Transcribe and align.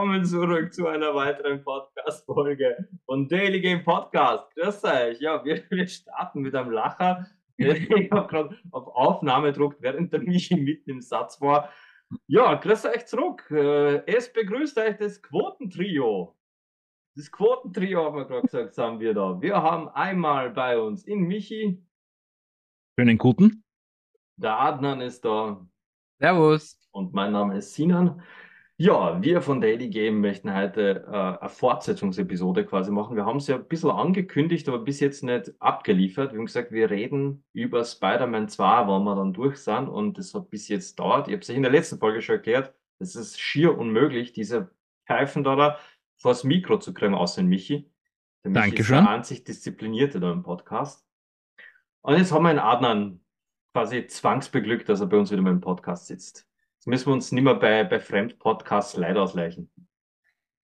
Willkommen 0.00 0.24
zurück 0.24 0.72
zu 0.72 0.86
einer 0.86 1.14
weiteren 1.14 1.62
Podcast-Folge 1.62 2.88
von 3.04 3.28
Daily 3.28 3.60
Game 3.60 3.84
Podcast. 3.84 4.50
Grüß 4.54 4.82
euch. 4.84 5.20
Ja, 5.20 5.44
wir, 5.44 5.62
wir 5.70 5.86
starten 5.86 6.40
mit 6.40 6.54
einem 6.54 6.70
Lacher. 6.70 7.26
Ich 7.58 8.10
habe 8.10 8.26
gerade 8.26 8.58
auf 8.70 8.86
Aufnahme 8.86 9.48
gedruckt, 9.48 9.82
während 9.82 10.10
der 10.14 10.20
Michi 10.20 10.56
mitten 10.56 10.88
im 10.88 11.00
Satz 11.02 11.38
war. 11.42 11.68
Ja, 12.26 12.54
grüß 12.54 12.86
euch 12.86 13.04
zurück. 13.04 13.46
Äh, 13.50 14.06
es 14.06 14.32
begrüßt 14.32 14.78
euch 14.78 14.96
das 14.96 15.20
Quotentrio. 15.20 16.34
Das 17.14 17.30
Quotentrio 17.30 18.02
haben 18.02 18.16
wir 18.16 18.24
gerade 18.24 18.46
gesagt, 18.46 18.78
haben 18.78 19.00
wir 19.00 19.12
da. 19.12 19.38
Wir 19.42 19.56
haben 19.62 19.90
einmal 19.90 20.48
bei 20.48 20.78
uns 20.78 21.04
in 21.04 21.24
Michi. 21.24 21.86
Schönen 22.98 23.18
guten. 23.18 23.64
Der 24.36 24.58
Adnan 24.58 25.02
ist 25.02 25.26
da. 25.26 25.60
Servus. 26.18 26.78
Und 26.90 27.12
mein 27.12 27.32
Name 27.32 27.58
ist 27.58 27.74
Sinan. 27.74 28.22
Ja, 28.80 29.22
wir 29.22 29.42
von 29.42 29.60
Daily 29.60 29.90
Game 29.90 30.22
möchten 30.22 30.54
heute 30.54 31.04
äh, 31.06 31.38
eine 31.38 31.50
Fortsetzungsepisode 31.50 32.64
quasi 32.64 32.90
machen. 32.90 33.14
Wir 33.14 33.26
haben 33.26 33.36
es 33.36 33.46
ja 33.46 33.56
ein 33.56 33.68
bisschen 33.68 33.90
angekündigt, 33.90 34.66
aber 34.70 34.78
bis 34.78 35.00
jetzt 35.00 35.22
nicht 35.22 35.52
abgeliefert. 35.58 36.32
Wir 36.32 36.38
haben 36.38 36.46
gesagt, 36.46 36.72
wir 36.72 36.88
reden 36.88 37.44
über 37.52 37.84
Spider-Man 37.84 38.48
2, 38.48 38.86
wo 38.86 38.98
wir 39.00 39.16
dann 39.16 39.34
durch 39.34 39.58
sind 39.58 39.90
und 39.90 40.16
das 40.16 40.32
hat 40.32 40.48
bis 40.48 40.68
jetzt 40.68 40.98
dauert. 40.98 41.28
Ich 41.28 41.34
habe 41.34 41.42
es 41.42 41.50
in 41.50 41.60
der 41.60 41.70
letzten 41.70 41.98
Folge 41.98 42.22
schon 42.22 42.36
erklärt, 42.36 42.72
es 42.98 43.16
ist 43.16 43.38
schier 43.38 43.76
unmöglich, 43.76 44.32
diese 44.32 44.70
Pfeifen 45.06 45.44
da 45.44 45.78
vors 46.16 46.42
Mikro 46.44 46.78
zu 46.78 46.94
kriegen, 46.94 47.12
außer 47.12 47.42
in 47.42 47.48
Michi. 47.48 47.92
Der 48.44 48.50
Michi 48.50 48.70
Dankeschön. 48.70 48.96
ist 48.96 49.04
der 49.04 49.10
einzig 49.10 49.44
Disziplinierte 49.44 50.20
da 50.20 50.32
im 50.32 50.42
Podcast. 50.42 51.06
Und 52.00 52.16
jetzt 52.16 52.32
haben 52.32 52.44
wir 52.44 52.48
einen 52.48 52.58
Adnan 52.60 53.20
quasi 53.74 54.06
zwangsbeglückt, 54.06 54.88
dass 54.88 55.02
er 55.02 55.06
bei 55.06 55.18
uns 55.18 55.30
wieder 55.30 55.42
mal 55.42 55.50
im 55.50 55.60
Podcast 55.60 56.06
sitzt. 56.06 56.49
Jetzt 56.80 56.86
müssen 56.86 57.06
wir 57.08 57.12
uns 57.12 57.30
nicht 57.30 57.44
mehr 57.44 57.56
bei, 57.56 57.84
bei 57.84 58.00
Fremdpodcasts 58.00 58.96
leider 58.96 59.20
ausleichen. 59.20 59.70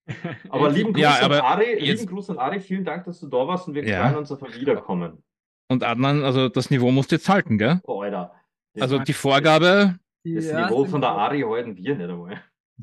Aber 0.49 0.71
lieben 0.71 0.95
Gruß, 0.95 1.03
ja, 1.03 1.19
aber 1.21 1.45
an 1.45 1.59
Ari, 1.59 1.85
jetzt... 1.85 2.01
lieben 2.01 2.15
Gruß 2.15 2.31
an 2.31 2.39
Ari, 2.39 2.61
vielen 2.61 2.87
Dank, 2.87 3.05
dass 3.05 3.21
du 3.21 3.27
da 3.27 3.47
warst 3.47 3.69
und 3.69 3.75
wir 3.75 3.85
ja. 3.85 4.03
freuen 4.03 4.17
uns 4.17 4.33
auf 4.33 4.43
ein 4.43 4.55
Wiederkommen. 4.55 5.23
Und 5.69 5.85
Adnan, 5.85 6.25
also 6.25 6.49
das 6.49 6.71
Niveau 6.71 6.91
musst 6.91 7.11
du 7.11 7.17
jetzt 7.17 7.29
halten, 7.29 7.59
gell? 7.59 7.81
Oh, 7.83 8.01
Alter. 8.01 8.33
Das 8.73 8.85
also 8.85 9.01
die 9.01 9.13
Vorgabe. 9.13 9.99
Das 10.25 10.47
ja, 10.47 10.65
Niveau 10.65 10.87
von 10.87 11.03
der 11.03 11.11
Ari 11.11 11.43
halten 11.43 11.77
wir 11.77 11.97
nicht 11.97 12.09
einmal. 12.09 12.41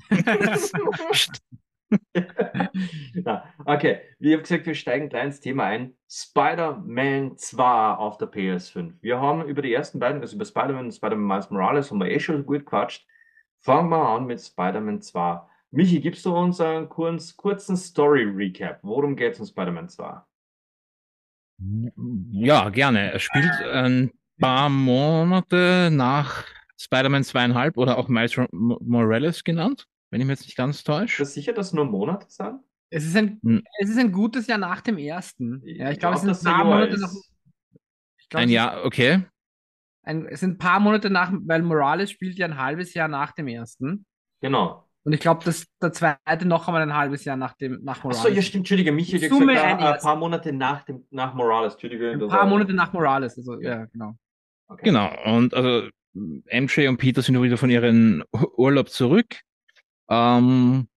Na, 3.15 3.45
okay, 3.65 4.01
wie 4.19 4.37
gesagt, 4.37 4.67
wir 4.67 4.75
steigen 4.75 5.09
gleich 5.09 5.25
ins 5.25 5.39
Thema 5.39 5.63
ein. 5.63 5.95
Spider-Man 6.07 7.37
2 7.37 7.93
auf 7.95 8.17
der 8.17 8.31
PS5. 8.31 8.93
Wir 9.01 9.19
haben 9.19 9.47
über 9.47 9.63
die 9.63 9.73
ersten 9.73 9.97
beiden, 9.97 10.21
also 10.21 10.35
über 10.35 10.45
Spider-Man 10.45 10.85
und 10.85 10.91
Spider-Man 10.91 11.25
Miles 11.25 11.49
Morales, 11.49 11.89
haben 11.89 11.99
wir 11.99 12.11
eh 12.11 12.19
schon 12.19 12.45
gut 12.45 12.59
gequatscht. 12.59 13.07
Fangen 13.63 13.89
wir 13.89 14.07
an 14.09 14.25
mit 14.25 14.41
Spider-Man 14.41 15.01
2. 15.01 15.41
Michi, 15.71 15.99
gibst 15.99 16.25
du 16.25 16.35
uns 16.35 16.61
einen 16.61 16.89
kurz, 16.89 17.35
kurzen 17.35 17.75
Story-Recap? 17.75 18.79
Worum 18.83 19.15
geht 19.15 19.33
es 19.33 19.39
in 19.39 19.45
Spider-Man 19.45 19.89
2? 19.89 20.21
Ja, 22.31 22.69
gerne. 22.69 23.11
Er 23.11 23.19
spielt 23.19 23.51
ein 23.61 24.11
paar 24.39 24.69
Monate 24.69 25.89
nach 25.91 26.45
Spider-Man 26.77 27.23
zweieinhalb 27.23 27.77
oder 27.77 27.97
auch 27.97 28.07
Miles 28.07 28.37
Morales 28.51 29.43
genannt 29.43 29.87
wenn 30.13 30.21
ich 30.21 30.27
mich 30.27 30.37
jetzt 30.37 30.45
nicht 30.45 30.55
ganz 30.55 30.83
täusche. 30.83 31.23
Ist 31.23 31.29
das 31.29 31.33
sicher, 31.33 31.53
dass 31.53 31.73
nur 31.73 31.85
Monate 31.85 32.27
sind? 32.29 32.59
Es 32.91 33.03
ist 33.03 33.15
ein, 33.15 33.39
hm. 33.41 33.63
es 33.79 33.89
ist 33.89 33.97
ein 33.97 34.11
gutes 34.11 34.45
Jahr 34.45 34.59
nach 34.59 34.81
dem 34.81 34.99
ersten. 34.99 35.63
Ja, 35.65 35.87
ich, 35.87 35.93
ich 35.93 35.99
glaube, 35.99 36.19
glaub, 36.19 36.31
es 36.31 36.41
sind 36.41 36.51
ein 36.51 36.55
paar 36.55 36.65
Monate 36.65 36.99
nach. 36.99 37.11
Glaub, 38.29 38.41
ein 38.43 38.49
Jahr, 38.49 38.85
okay. 38.85 39.23
Ein, 40.03 40.27
es 40.27 40.41
sind 40.41 40.51
ein 40.51 40.57
paar 40.57 40.79
Monate 40.79 41.09
nach, 41.09 41.31
weil 41.45 41.61
Morales 41.61 42.11
spielt 42.11 42.37
ja 42.37 42.45
ein 42.45 42.57
halbes 42.57 42.93
Jahr 42.93 43.07
nach 43.07 43.31
dem 43.31 43.47
ersten. 43.47 44.05
Genau. 44.41 44.87
Und 45.05 45.13
ich 45.13 45.19
glaube, 45.19 45.43
dass 45.43 45.65
der 45.81 45.91
zweite 45.91 46.45
noch 46.45 46.67
einmal 46.67 46.81
ein 46.81 46.95
halbes 46.95 47.25
Jahr 47.25 47.35
nach 47.35 47.53
dem 47.55 47.83
nach 47.83 48.03
Morales. 48.03 48.19
Achso, 48.21 48.33
ja, 48.33 48.41
stimmt, 48.41 48.61
Entschuldige, 48.61 48.91
Michael, 48.91 49.21
hat 49.21 49.29
gesagt, 49.29 49.59
ein, 49.59 49.79
ein 49.79 49.99
paar 49.99 50.15
Monate 50.15 50.53
nach 50.53 50.83
dem 50.83 51.05
nach 51.09 51.33
Morales, 51.33 51.73
Entschuldige. 51.73 52.11
Ein 52.11 52.27
paar 52.27 52.45
Monate 52.45 52.73
nach 52.73 52.93
Morales, 52.93 53.37
also 53.37 53.59
ja, 53.59 53.85
genau. 53.85 54.15
Okay. 54.67 54.85
Genau, 54.85 55.11
und 55.25 55.53
also 55.53 55.89
MJ 56.13 56.87
und 56.87 56.97
Peter 56.97 57.21
sind 57.21 57.41
wieder 57.41 57.57
von 57.57 57.69
ihrem 57.69 58.23
Urlaub 58.57 58.89
zurück 58.89 59.41
ähm, 60.09 60.87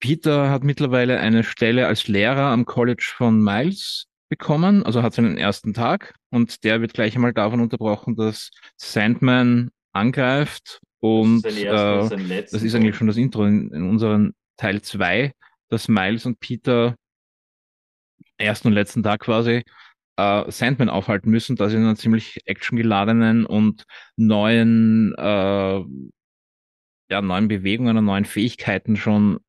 Peter 0.00 0.50
hat 0.50 0.64
mittlerweile 0.64 1.20
eine 1.20 1.44
Stelle 1.44 1.86
als 1.86 2.08
Lehrer 2.08 2.46
am 2.46 2.64
College 2.64 3.12
von 3.16 3.42
Miles 3.42 4.06
bekommen, 4.30 4.84
also 4.86 5.02
hat 5.02 5.12
seinen 5.12 5.36
ersten 5.36 5.74
Tag 5.74 6.14
und 6.30 6.64
der 6.64 6.80
wird 6.80 6.94
gleich 6.94 7.14
einmal 7.14 7.34
davon 7.34 7.60
unterbrochen, 7.60 8.16
dass 8.16 8.50
Sandman 8.76 9.70
angreift 9.92 10.80
und 11.00 11.42
das 11.42 11.54
ist, 11.54 11.64
äh, 11.64 12.46
das 12.50 12.62
ist 12.62 12.74
eigentlich 12.74 12.96
schon 12.96 13.08
das 13.08 13.16
Intro 13.16 13.44
in, 13.44 13.70
in 13.72 13.88
unserem 13.88 14.32
Teil 14.56 14.80
2, 14.80 15.32
dass 15.68 15.88
Miles 15.88 16.24
und 16.24 16.40
Peter 16.40 16.94
ersten 18.38 18.68
und 18.68 18.74
letzten 18.74 19.02
Tag 19.02 19.20
quasi 19.20 19.64
äh, 20.16 20.50
Sandman 20.50 20.88
aufhalten 20.88 21.30
müssen, 21.30 21.56
da 21.56 21.68
sie 21.68 21.76
in 21.76 21.82
einer 21.82 21.96
ziemlich 21.96 22.40
actiongeladenen 22.46 23.44
und 23.44 23.84
neuen 24.16 25.14
äh, 25.18 25.84
ja, 27.10 27.20
neuen 27.20 27.48
Bewegungen 27.48 27.96
und 27.96 28.04
neuen 28.04 28.24
Fähigkeiten 28.24 28.96
schon 28.96 29.40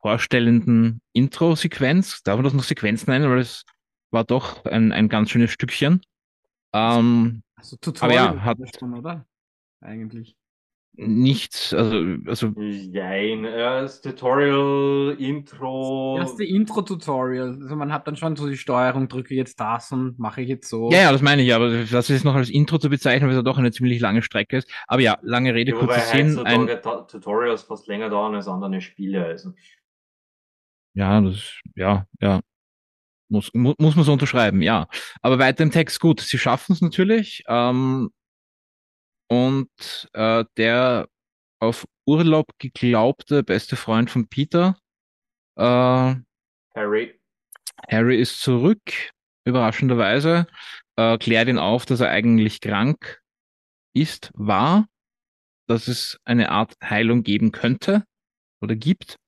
vorstellenden 0.00 1.00
Intro-Sequenz. 1.12 2.22
Darf 2.22 2.36
man 2.36 2.44
das 2.44 2.54
noch 2.54 2.64
Sequenz 2.64 3.06
nennen, 3.06 3.30
weil 3.30 3.38
es 3.38 3.64
war 4.10 4.24
doch 4.24 4.64
ein, 4.64 4.92
ein 4.92 5.08
ganz 5.08 5.30
schönes 5.30 5.50
Stückchen. 5.50 6.02
Ähm, 6.72 7.42
also 7.56 7.76
Tutorial 7.76 8.28
aber 8.28 8.36
ja, 8.38 8.44
hat, 8.44 8.82
oder? 8.82 9.26
Eigentlich 9.80 10.36
nichts, 10.94 11.72
also, 11.72 11.96
also. 12.26 12.52
Nein, 12.56 13.44
das 13.44 14.00
Tutorial, 14.00 15.16
Intro. 15.18 16.16
Das 16.18 16.30
erste 16.30 16.44
Intro-Tutorial. 16.44 17.58
Also 17.62 17.76
man 17.76 17.92
hat 17.92 18.06
dann 18.06 18.16
schon 18.16 18.36
so 18.36 18.48
die 18.48 18.56
Steuerung, 18.56 19.08
drücke 19.08 19.34
jetzt 19.34 19.58
das 19.60 19.92
und 19.92 20.18
mache 20.18 20.42
ich 20.42 20.48
jetzt 20.48 20.68
so. 20.68 20.90
Ja, 20.90 21.02
ja, 21.02 21.12
das 21.12 21.22
meine 21.22 21.42
ich, 21.42 21.54
aber 21.54 21.84
das 21.84 22.10
ist 22.10 22.24
noch 22.24 22.34
als 22.34 22.50
Intro 22.50 22.78
zu 22.78 22.90
bezeichnen, 22.90 23.28
weil 23.28 23.34
es 23.34 23.38
ja 23.38 23.42
doch 23.42 23.58
eine 23.58 23.72
ziemlich 23.72 24.00
lange 24.00 24.22
Strecke 24.22 24.58
ist. 24.58 24.70
Aber 24.86 25.00
ja, 25.00 25.18
lange 25.22 25.54
Rede, 25.54 25.72
ja, 25.72 25.78
kurzer 25.78 26.00
Sinn. 26.00 26.38
Ein... 26.40 26.68
Tutorials 27.08 27.62
fast 27.62 27.86
länger 27.86 28.10
dauern 28.10 28.34
als 28.34 28.48
andere 28.48 28.80
Spiele, 28.80 29.24
also. 29.24 29.52
Ja, 30.94 31.20
das, 31.20 31.60
ja, 31.76 32.06
ja. 32.20 32.40
Muss, 33.28 33.50
mu 33.54 33.74
muss 33.78 33.94
man 33.94 34.04
so 34.04 34.12
unterschreiben, 34.12 34.60
ja. 34.60 34.88
Aber 35.22 35.38
weiter 35.38 35.62
im 35.62 35.70
Text, 35.70 36.00
gut, 36.00 36.20
sie 36.20 36.38
schaffen 36.38 36.72
es 36.72 36.80
natürlich. 36.80 37.44
Ähm, 37.46 38.10
und 39.28 39.70
äh, 40.14 40.44
der 40.56 41.08
auf 41.60 41.86
Urlaub 42.06 42.52
geglaubte 42.58 43.44
beste 43.44 43.76
Freund 43.76 44.10
von 44.10 44.26
Peter, 44.28 44.76
äh, 45.56 45.62
Harry. 46.74 47.20
Harry 47.88 48.20
ist 48.20 48.40
zurück, 48.40 49.12
überraschenderweise, 49.44 50.46
äh, 50.96 51.16
klärt 51.18 51.48
ihn 51.48 51.58
auf, 51.58 51.86
dass 51.86 52.00
er 52.00 52.10
eigentlich 52.10 52.60
krank 52.60 53.22
ist, 53.94 54.32
war, 54.34 54.86
dass 55.68 55.86
es 55.86 56.18
eine 56.24 56.50
Art 56.50 56.74
Heilung 56.82 57.22
geben 57.22 57.52
könnte 57.52 58.04
oder 58.60 58.74
gibt 58.74 59.19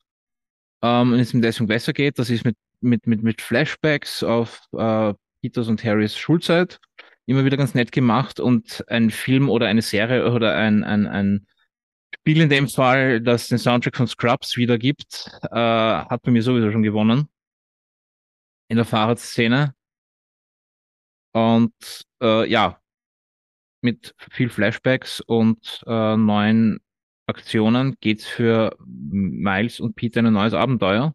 ähm, 0.82 1.12
und 1.12 1.18
es 1.18 1.32
ihm 1.34 1.42
deswegen 1.42 1.68
besser 1.68 1.92
geht. 1.92 2.18
Das 2.18 2.30
ist 2.30 2.44
mit, 2.44 2.56
mit, 2.80 3.06
mit, 3.06 3.22
mit 3.22 3.40
Flashbacks 3.40 4.22
auf 4.22 4.60
äh, 4.76 5.14
Peters 5.40 5.68
und 5.68 5.82
Harrys 5.84 6.16
Schulzeit 6.16 6.78
immer 7.26 7.44
wieder 7.44 7.56
ganz 7.56 7.74
nett 7.74 7.92
gemacht 7.92 8.40
und 8.40 8.84
ein 8.88 9.10
Film 9.10 9.48
oder 9.48 9.66
eine 9.66 9.82
Serie 9.82 10.30
oder 10.30 10.56
ein, 10.56 10.84
ein, 10.84 11.06
ein 11.06 11.46
Spiel 12.14 12.40
in 12.40 12.48
dem 12.48 12.68
Fall, 12.68 13.20
das 13.20 13.48
den 13.48 13.58
Soundtrack 13.58 13.96
von 13.96 14.06
Scrubs 14.06 14.56
wieder 14.56 14.78
gibt, 14.78 15.30
äh, 15.50 15.56
hat 15.56 16.22
bei 16.22 16.30
mir 16.30 16.42
sowieso 16.42 16.70
schon 16.70 16.82
gewonnen. 16.82 17.28
In 18.68 18.76
der 18.76 18.86
Fahrradszene. 18.86 19.74
Und 21.32 21.72
äh, 22.22 22.48
ja, 22.48 22.78
mit 23.80 24.14
viel 24.30 24.50
Flashbacks 24.50 25.20
und 25.20 25.82
äh, 25.86 26.16
neuen 26.16 26.80
Aktionen 27.26 27.96
geht's 28.00 28.26
für 28.26 28.76
Miles 28.84 29.80
und 29.80 29.96
Peter 29.96 30.20
ein 30.20 30.32
neues 30.32 30.54
Abenteuer. 30.54 31.14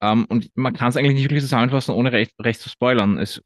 Um, 0.00 0.08
ähm, 0.08 0.26
und 0.28 0.50
man 0.56 0.74
kann 0.74 0.90
es 0.90 0.96
eigentlich 0.96 1.14
nicht 1.14 1.24
wirklich 1.24 1.42
zusammenfassen, 1.42 1.92
ohne 1.92 2.12
recht, 2.12 2.32
recht 2.40 2.60
zu 2.60 2.68
spoilern. 2.68 3.18
Es 3.18 3.42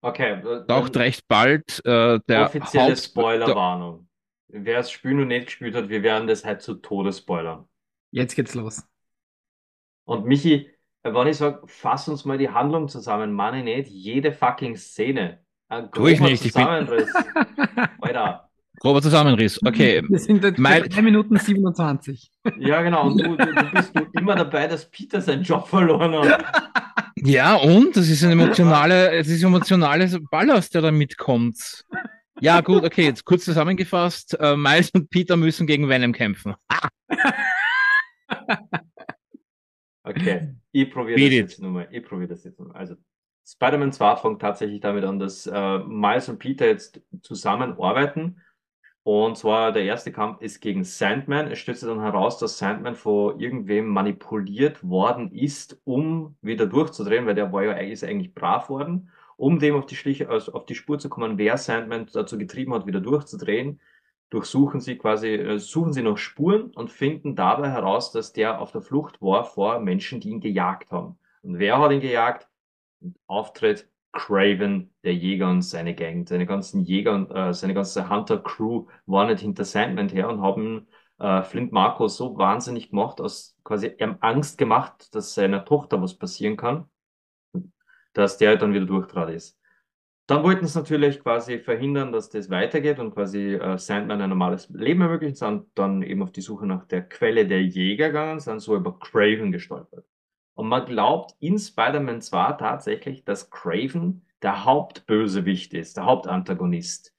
Okay. 0.00 0.42
Taucht 0.66 0.96
recht 0.96 1.26
bald 1.28 1.84
äh, 1.84 2.20
der 2.28 2.46
Offizielle 2.46 2.96
Spoilerwarnung. 2.96 4.08
Wer 4.48 4.80
es 4.80 4.90
spielen 4.90 5.20
und 5.20 5.28
nicht 5.28 5.46
gespielt 5.46 5.74
hat, 5.74 5.88
wir 5.88 6.02
werden 6.02 6.26
das 6.26 6.44
halt 6.44 6.62
zu 6.62 6.74
Tode 6.74 7.12
spoilern. 7.12 7.68
Jetzt 8.10 8.34
geht's 8.34 8.54
los. 8.54 8.82
Und 10.04 10.26
Michi, 10.26 10.70
wenn 11.02 11.26
ich 11.28 11.36
sage, 11.36 11.62
fass 11.66 12.08
uns 12.08 12.24
mal 12.24 12.38
die 12.38 12.48
Handlung 12.48 12.88
zusammen, 12.88 13.32
meine 13.32 13.58
ich 13.58 13.64
nicht 13.64 13.90
jede 13.90 14.32
fucking 14.32 14.76
Szene. 14.76 15.44
Ein 15.68 15.90
tu 15.92 16.08
ich 16.08 16.20
nicht, 16.20 16.42
Zusammenriss. 16.42 17.08
Ich 17.08 17.34
bin... 17.34 17.88
Alter. 18.00 18.49
Grober 18.80 19.02
Zusammenriss, 19.02 19.60
okay. 19.62 20.02
Wir 20.08 20.18
sind 20.18 20.42
jetzt 20.42 20.62
bei 20.62 20.80
3 20.80 21.02
Minuten 21.02 21.36
27. 21.36 22.30
Ja, 22.58 22.80
genau. 22.80 23.08
Und 23.08 23.20
du, 23.20 23.36
du, 23.36 23.46
du 23.46 23.70
bist 23.72 23.92
immer 24.18 24.34
dabei, 24.34 24.66
dass 24.66 24.90
Peter 24.90 25.20
seinen 25.20 25.42
Job 25.42 25.68
verloren 25.68 26.14
hat. 26.14 26.44
Ja, 27.16 27.56
und? 27.56 27.94
Das 27.94 28.08
ist 28.08 28.24
ein 28.24 28.30
emotionale, 28.30 29.10
es 29.12 29.28
ist 29.28 29.42
emotionales 29.42 30.18
Ballast, 30.30 30.74
der 30.74 30.80
da 30.80 30.90
mitkommt. 30.90 31.84
Ja, 32.40 32.62
gut, 32.62 32.82
okay, 32.82 33.04
jetzt 33.04 33.26
kurz 33.26 33.44
zusammengefasst. 33.44 34.40
Äh, 34.40 34.56
Miles 34.56 34.88
und 34.90 35.10
Peter 35.10 35.36
müssen 35.36 35.66
gegen 35.66 35.88
Venom 35.88 36.12
kämpfen. 36.12 36.54
Okay, 40.02 40.54
ich 40.72 40.90
probiere 40.90 41.20
das 41.20 41.30
jetzt 41.30 41.62
nochmal. 41.62 41.86
Ich 41.90 42.04
probiere 42.04 42.30
das 42.30 42.42
jetzt 42.44 42.58
nochmal. 42.58 42.76
Also, 42.76 42.96
Spider-Man 43.46 43.92
2 43.92 44.16
fängt 44.16 44.40
tatsächlich 44.40 44.80
damit 44.80 45.04
an, 45.04 45.18
dass 45.18 45.46
äh, 45.46 45.78
Miles 45.80 46.28
und 46.28 46.38
Peter 46.38 46.66
jetzt 46.66 47.00
zusammenarbeiten. 47.22 48.40
Und 49.02 49.38
zwar 49.38 49.72
der 49.72 49.84
erste 49.84 50.12
Kampf 50.12 50.42
ist 50.42 50.60
gegen 50.60 50.84
Sandman. 50.84 51.50
Es 51.50 51.58
stellt 51.58 51.78
sich 51.78 51.88
dann 51.88 52.00
heraus, 52.00 52.38
dass 52.38 52.58
Sandman 52.58 52.94
von 52.94 53.40
irgendwem 53.40 53.86
manipuliert 53.88 54.86
worden 54.86 55.32
ist, 55.32 55.80
um 55.84 56.36
wieder 56.42 56.66
durchzudrehen, 56.66 57.26
weil 57.26 57.34
der 57.34 57.52
war 57.52 57.64
ja 57.64 57.72
ist 57.72 58.04
eigentlich 58.04 58.34
brav 58.34 58.68
worden. 58.68 59.10
Um 59.36 59.58
dem 59.58 59.74
auf 59.74 59.86
die, 59.86 59.96
Schliche, 59.96 60.28
also 60.28 60.52
auf 60.52 60.66
die 60.66 60.74
Spur 60.74 60.98
zu 60.98 61.08
kommen, 61.08 61.38
wer 61.38 61.56
Sandman 61.56 62.06
dazu 62.12 62.36
getrieben 62.36 62.74
hat, 62.74 62.86
wieder 62.86 63.00
durchzudrehen, 63.00 63.80
durchsuchen 64.28 64.80
sie 64.80 64.96
quasi, 64.98 65.28
äh, 65.28 65.58
suchen 65.58 65.94
sie 65.94 66.02
nach 66.02 66.18
Spuren 66.18 66.70
und 66.70 66.90
finden 66.90 67.36
dabei 67.36 67.70
heraus, 67.70 68.12
dass 68.12 68.34
der 68.34 68.60
auf 68.60 68.70
der 68.72 68.82
Flucht 68.82 69.20
war 69.22 69.44
vor 69.44 69.80
Menschen, 69.80 70.20
die 70.20 70.28
ihn 70.28 70.40
gejagt 70.40 70.92
haben. 70.92 71.18
Und 71.42 71.58
wer 71.58 71.78
hat 71.78 71.92
ihn 71.92 72.00
gejagt? 72.00 72.48
Auftritt 73.26 73.88
Craven, 74.12 74.92
der 75.04 75.14
Jäger 75.14 75.50
und 75.50 75.62
seine 75.62 75.94
Gang. 75.94 76.28
Seine 76.28 76.46
ganzen 76.46 76.82
Jäger 76.82 77.14
und 77.14 77.30
äh, 77.30 77.54
seine 77.54 77.74
ganze 77.74 78.08
Hunter-Crew 78.08 78.86
waren 79.06 79.28
nicht 79.28 79.40
hinter 79.40 79.64
Sandman 79.64 80.08
her 80.08 80.28
und 80.28 80.40
haben 80.42 80.88
äh, 81.18 81.42
Flint 81.42 81.72
Marco 81.72 82.08
so 82.08 82.36
wahnsinnig 82.36 82.90
gemacht, 82.90 83.20
aus 83.20 83.56
quasi 83.64 83.94
ihm 83.98 84.16
Angst 84.20 84.58
gemacht, 84.58 85.14
dass 85.14 85.34
seiner 85.34 85.64
Tochter 85.64 86.02
was 86.02 86.18
passieren 86.18 86.56
kann, 86.56 86.86
dass 88.12 88.38
der 88.38 88.56
dann 88.56 88.74
wieder 88.74 88.86
durchtrat 88.86 89.30
ist. 89.30 89.56
Dann 90.26 90.44
wollten 90.44 90.66
sie 90.66 90.78
natürlich 90.78 91.20
quasi 91.20 91.58
verhindern, 91.58 92.12
dass 92.12 92.30
das 92.30 92.50
weitergeht 92.50 93.00
und 93.00 93.12
quasi 93.12 93.54
äh, 93.54 93.78
Sandman 93.78 94.20
ein 94.22 94.30
normales 94.30 94.68
Leben 94.70 95.00
ermöglichen, 95.02 95.34
sind 95.34 95.66
dann 95.74 96.02
eben 96.02 96.22
auf 96.22 96.30
die 96.32 96.40
Suche 96.40 96.66
nach 96.66 96.86
der 96.86 97.02
Quelle 97.02 97.46
der 97.46 97.62
Jäger 97.62 98.08
gegangen, 98.08 98.40
sind 98.40 98.60
so 98.60 98.76
über 98.76 98.98
Craven 98.98 99.50
gestolpert. 99.50 100.04
Und 100.60 100.68
man 100.68 100.84
glaubt 100.84 101.34
in 101.40 101.58
Spider-Man 101.58 102.20
2 102.20 102.52
tatsächlich, 102.58 103.24
dass 103.24 103.48
Craven 103.48 104.26
der 104.42 104.66
Hauptbösewicht 104.66 105.72
ist, 105.72 105.96
der 105.96 106.04
Hauptantagonist. 106.04 107.16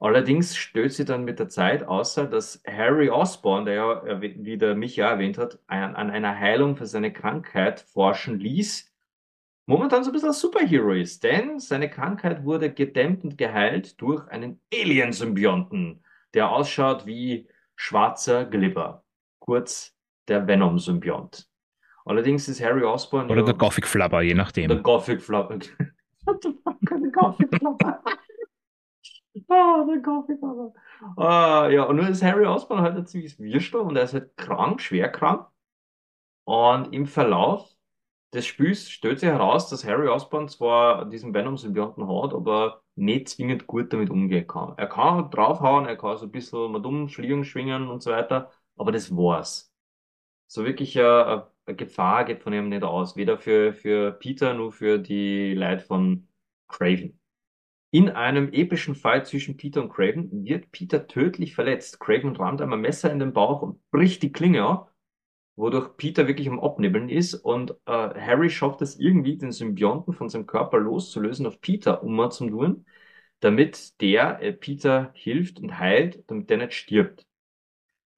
Allerdings 0.00 0.56
stößt 0.56 0.96
sie 0.96 1.04
dann 1.04 1.22
mit 1.22 1.38
der 1.38 1.48
Zeit 1.48 1.84
außer, 1.84 2.26
dass 2.26 2.60
Harry 2.66 3.08
Osborn, 3.08 3.64
der 3.64 3.74
ja, 3.76 4.20
wie 4.20 4.58
der 4.58 4.74
Micha 4.74 5.08
erwähnt 5.08 5.38
hat, 5.38 5.60
an, 5.68 5.94
an 5.94 6.10
einer 6.10 6.36
Heilung 6.36 6.74
für 6.74 6.86
seine 6.86 7.12
Krankheit 7.12 7.78
forschen 7.78 8.40
ließ, 8.40 8.92
momentan 9.66 10.02
so 10.02 10.10
ein 10.10 10.12
bisschen 10.12 10.30
ein 10.30 10.34
Superhero 10.34 10.90
ist, 10.90 11.22
denn 11.22 11.60
seine 11.60 11.88
Krankheit 11.88 12.42
wurde 12.42 12.74
gedämmt 12.74 13.22
und 13.22 13.38
geheilt 13.38 14.00
durch 14.00 14.26
einen 14.26 14.60
Alien-Symbionten, 14.74 16.02
der 16.34 16.50
ausschaut 16.50 17.06
wie 17.06 17.46
schwarzer 17.76 18.46
Glibber. 18.46 19.04
Kurz 19.38 19.96
der 20.26 20.48
Venom-Symbiont. 20.48 21.49
Allerdings 22.04 22.48
ist 22.48 22.60
Harry 22.62 22.84
Osborn 22.84 23.30
Oder 23.30 23.40
ja 23.40 23.46
der 23.46 23.54
Gothic 23.54 23.86
Flubber, 23.86 24.22
je 24.22 24.34
der 24.34 24.36
nachdem. 24.36 24.82
Gothic 24.82 25.22
Flopper. 25.22 25.58
What 26.24 26.42
the 26.42 26.52
fuck, 26.64 26.78
der 26.80 27.10
Gothic 27.10 27.56
Flopper. 27.58 28.02
Ah, 29.48 29.84
der 29.84 29.98
Gothic 29.98 30.38
Flopper. 30.38 30.72
Ah, 31.16 31.68
ja, 31.70 31.84
und 31.84 31.96
nun 31.96 32.06
ist 32.06 32.22
Harry 32.22 32.46
Osborn 32.46 32.80
halt 32.82 32.96
ein 32.96 33.06
ziemliches 33.06 33.38
Würstel 33.38 33.80
und 33.80 33.96
er 33.96 34.04
ist 34.04 34.14
halt 34.14 34.36
krank, 34.36 34.80
schwer 34.80 35.08
krank. 35.08 35.46
Und 36.44 36.92
im 36.94 37.06
Verlauf 37.06 37.74
des 38.34 38.46
Spiels 38.46 38.90
stellt 38.90 39.20
sich 39.20 39.28
heraus, 39.28 39.68
dass 39.70 39.84
Harry 39.84 40.08
Osborn 40.08 40.48
zwar 40.48 41.06
diesen 41.06 41.34
Venom-Symbionten 41.34 42.08
hat, 42.08 42.34
aber 42.34 42.82
nicht 42.96 43.28
zwingend 43.28 43.66
gut 43.66 43.92
damit 43.92 44.10
umgehen 44.10 44.46
kann. 44.46 44.74
Er 44.78 44.88
kann 44.88 45.14
halt 45.16 45.34
draufhauen, 45.34 45.86
er 45.86 45.96
kann 45.96 46.16
so 46.18 46.26
ein 46.26 46.32
bisschen 46.32 46.72
mal 46.72 46.82
dumm 46.82 47.08
Schwingen 47.08 47.44
schwingen 47.44 47.88
und 47.88 48.02
so 48.02 48.10
weiter, 48.12 48.50
aber 48.76 48.92
das 48.92 49.16
war's. 49.16 49.72
So 50.48 50.64
wirklich 50.64 50.96
äh, 50.96 51.02
eine 51.02 51.49
Gefahr 51.66 52.24
geht 52.24 52.42
von 52.42 52.52
ihm 52.52 52.68
nicht 52.68 52.82
aus, 52.82 53.16
weder 53.16 53.38
für, 53.38 53.72
für 53.72 54.12
Peter 54.12 54.54
noch 54.54 54.72
für 54.72 54.98
die 54.98 55.54
Leute 55.54 55.84
von 55.84 56.28
Craven. 56.68 57.18
In 57.92 58.08
einem 58.10 58.52
epischen 58.52 58.94
Fight 58.94 59.26
zwischen 59.26 59.56
Peter 59.56 59.82
und 59.82 59.90
Craven 59.90 60.44
wird 60.44 60.70
Peter 60.72 61.06
tödlich 61.06 61.54
verletzt. 61.54 62.00
Craven 62.00 62.36
rammt 62.36 62.60
einem 62.60 62.72
ein 62.74 62.80
Messer 62.80 63.12
in 63.12 63.18
den 63.18 63.32
Bauch 63.32 63.62
und 63.62 63.80
bricht 63.90 64.22
die 64.22 64.32
Klinge 64.32 64.64
ab 64.64 64.90
wodurch 65.60 65.96
Peter 65.96 66.26
wirklich 66.26 66.48
am 66.48 66.58
Abnibbeln 66.58 67.08
ist 67.08 67.34
und 67.34 67.72
äh, 67.86 67.92
Harry 67.92 68.50
schafft 68.50 68.82
es 68.82 68.98
irgendwie, 68.98 69.36
den 69.36 69.52
Symbionten 69.52 70.14
von 70.14 70.28
seinem 70.28 70.46
Körper 70.46 70.78
loszulösen 70.78 71.46
auf 71.46 71.60
Peter 71.60 72.02
um 72.02 72.30
zu 72.30 72.48
tun, 72.48 72.86
damit 73.40 74.00
der 74.00 74.40
äh, 74.42 74.52
Peter 74.52 75.10
hilft 75.14 75.60
und 75.60 75.78
heilt, 75.78 76.24
damit 76.28 76.50
der 76.50 76.58
nicht 76.58 76.74
stirbt. 76.74 77.26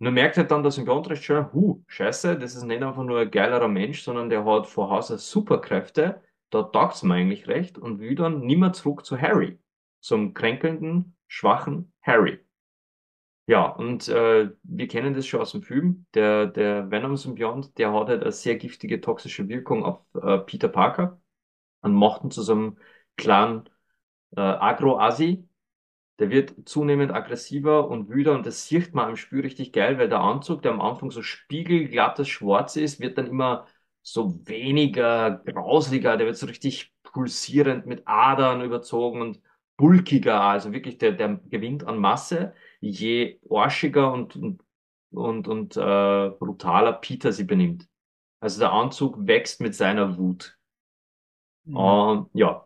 Nur 0.02 0.10
merkt 0.10 0.36
halt 0.36 0.50
dann 0.50 0.64
der 0.64 0.72
Symbiont 0.72 1.08
recht 1.10 1.22
schnell, 1.22 1.46
hu, 1.52 1.84
scheiße, 1.86 2.36
das 2.36 2.56
ist 2.56 2.64
nicht 2.64 2.82
einfach 2.82 3.04
nur 3.04 3.20
ein 3.20 3.30
geilerer 3.30 3.68
Mensch, 3.68 4.02
sondern 4.02 4.28
der 4.30 4.44
hat 4.44 4.66
vor 4.66 4.90
Haus 4.90 5.12
aus 5.12 5.30
Superkräfte, 5.30 6.20
da 6.50 6.64
taugt's 6.64 7.04
mir 7.04 7.14
eigentlich 7.14 7.46
recht 7.46 7.78
und 7.78 8.00
will 8.00 8.16
dann 8.16 8.40
nimmer 8.40 8.72
zurück 8.72 9.04
zu 9.06 9.16
Harry, 9.20 9.60
zum 10.00 10.34
kränkelnden, 10.34 11.16
schwachen 11.28 11.92
Harry. 12.02 12.40
Ja, 13.46 13.66
und 13.66 14.08
äh, 14.08 14.50
wir 14.64 14.88
kennen 14.88 15.14
das 15.14 15.26
schon 15.26 15.40
aus 15.40 15.52
dem 15.52 15.62
Film. 15.62 16.06
Der, 16.14 16.46
der 16.46 16.90
Venom-Symbiont, 16.90 17.78
der 17.78 17.92
hat 17.92 18.08
halt 18.08 18.22
eine 18.22 18.32
sehr 18.32 18.56
giftige, 18.56 19.00
toxische 19.00 19.48
Wirkung 19.48 19.84
auf 19.84 20.00
äh, 20.20 20.38
Peter 20.38 20.68
Parker 20.68 21.20
und 21.82 21.94
macht 21.94 22.24
ihn 22.24 22.30
zu 22.32 22.42
so 22.42 22.52
einem 22.54 22.78
kleinen 23.16 23.68
äh, 24.36 24.40
Agro-Asi. 24.40 25.48
Der 26.22 26.30
wird 26.30 26.54
zunehmend 26.68 27.10
aggressiver 27.10 27.88
und 27.88 28.08
wüder 28.08 28.32
und 28.34 28.46
das 28.46 28.68
sieht 28.68 28.94
man 28.94 29.10
im 29.10 29.16
Spiel 29.16 29.40
richtig 29.40 29.72
geil, 29.72 29.98
weil 29.98 30.08
der 30.08 30.20
Anzug, 30.20 30.62
der 30.62 30.70
am 30.70 30.80
Anfang 30.80 31.10
so 31.10 31.20
spiegelglattes 31.20 32.28
Schwarz 32.28 32.76
ist, 32.76 33.00
wird 33.00 33.18
dann 33.18 33.26
immer 33.26 33.66
so 34.02 34.38
weniger 34.46 35.42
grausliger, 35.44 36.16
der 36.16 36.28
wird 36.28 36.36
so 36.36 36.46
richtig 36.46 36.94
pulsierend 37.02 37.86
mit 37.86 38.06
Adern 38.06 38.62
überzogen 38.62 39.20
und 39.20 39.40
bulkiger, 39.76 40.40
also 40.40 40.72
wirklich 40.72 40.98
der, 40.98 41.10
der 41.10 41.40
gewinnt 41.48 41.84
an 41.84 41.98
Masse 41.98 42.54
je 42.78 43.40
arschiger 43.50 44.12
und, 44.12 44.36
und, 44.36 44.62
und, 45.10 45.48
und 45.48 45.76
äh, 45.76 46.30
brutaler 46.38 46.92
Peter 46.92 47.32
sie 47.32 47.44
benimmt. 47.44 47.88
Also 48.38 48.60
der 48.60 48.70
Anzug 48.72 49.26
wächst 49.26 49.60
mit 49.60 49.74
seiner 49.74 50.18
Wut. 50.18 50.56
Mhm. 51.64 51.76
Und 51.76 52.30
ja, 52.34 52.61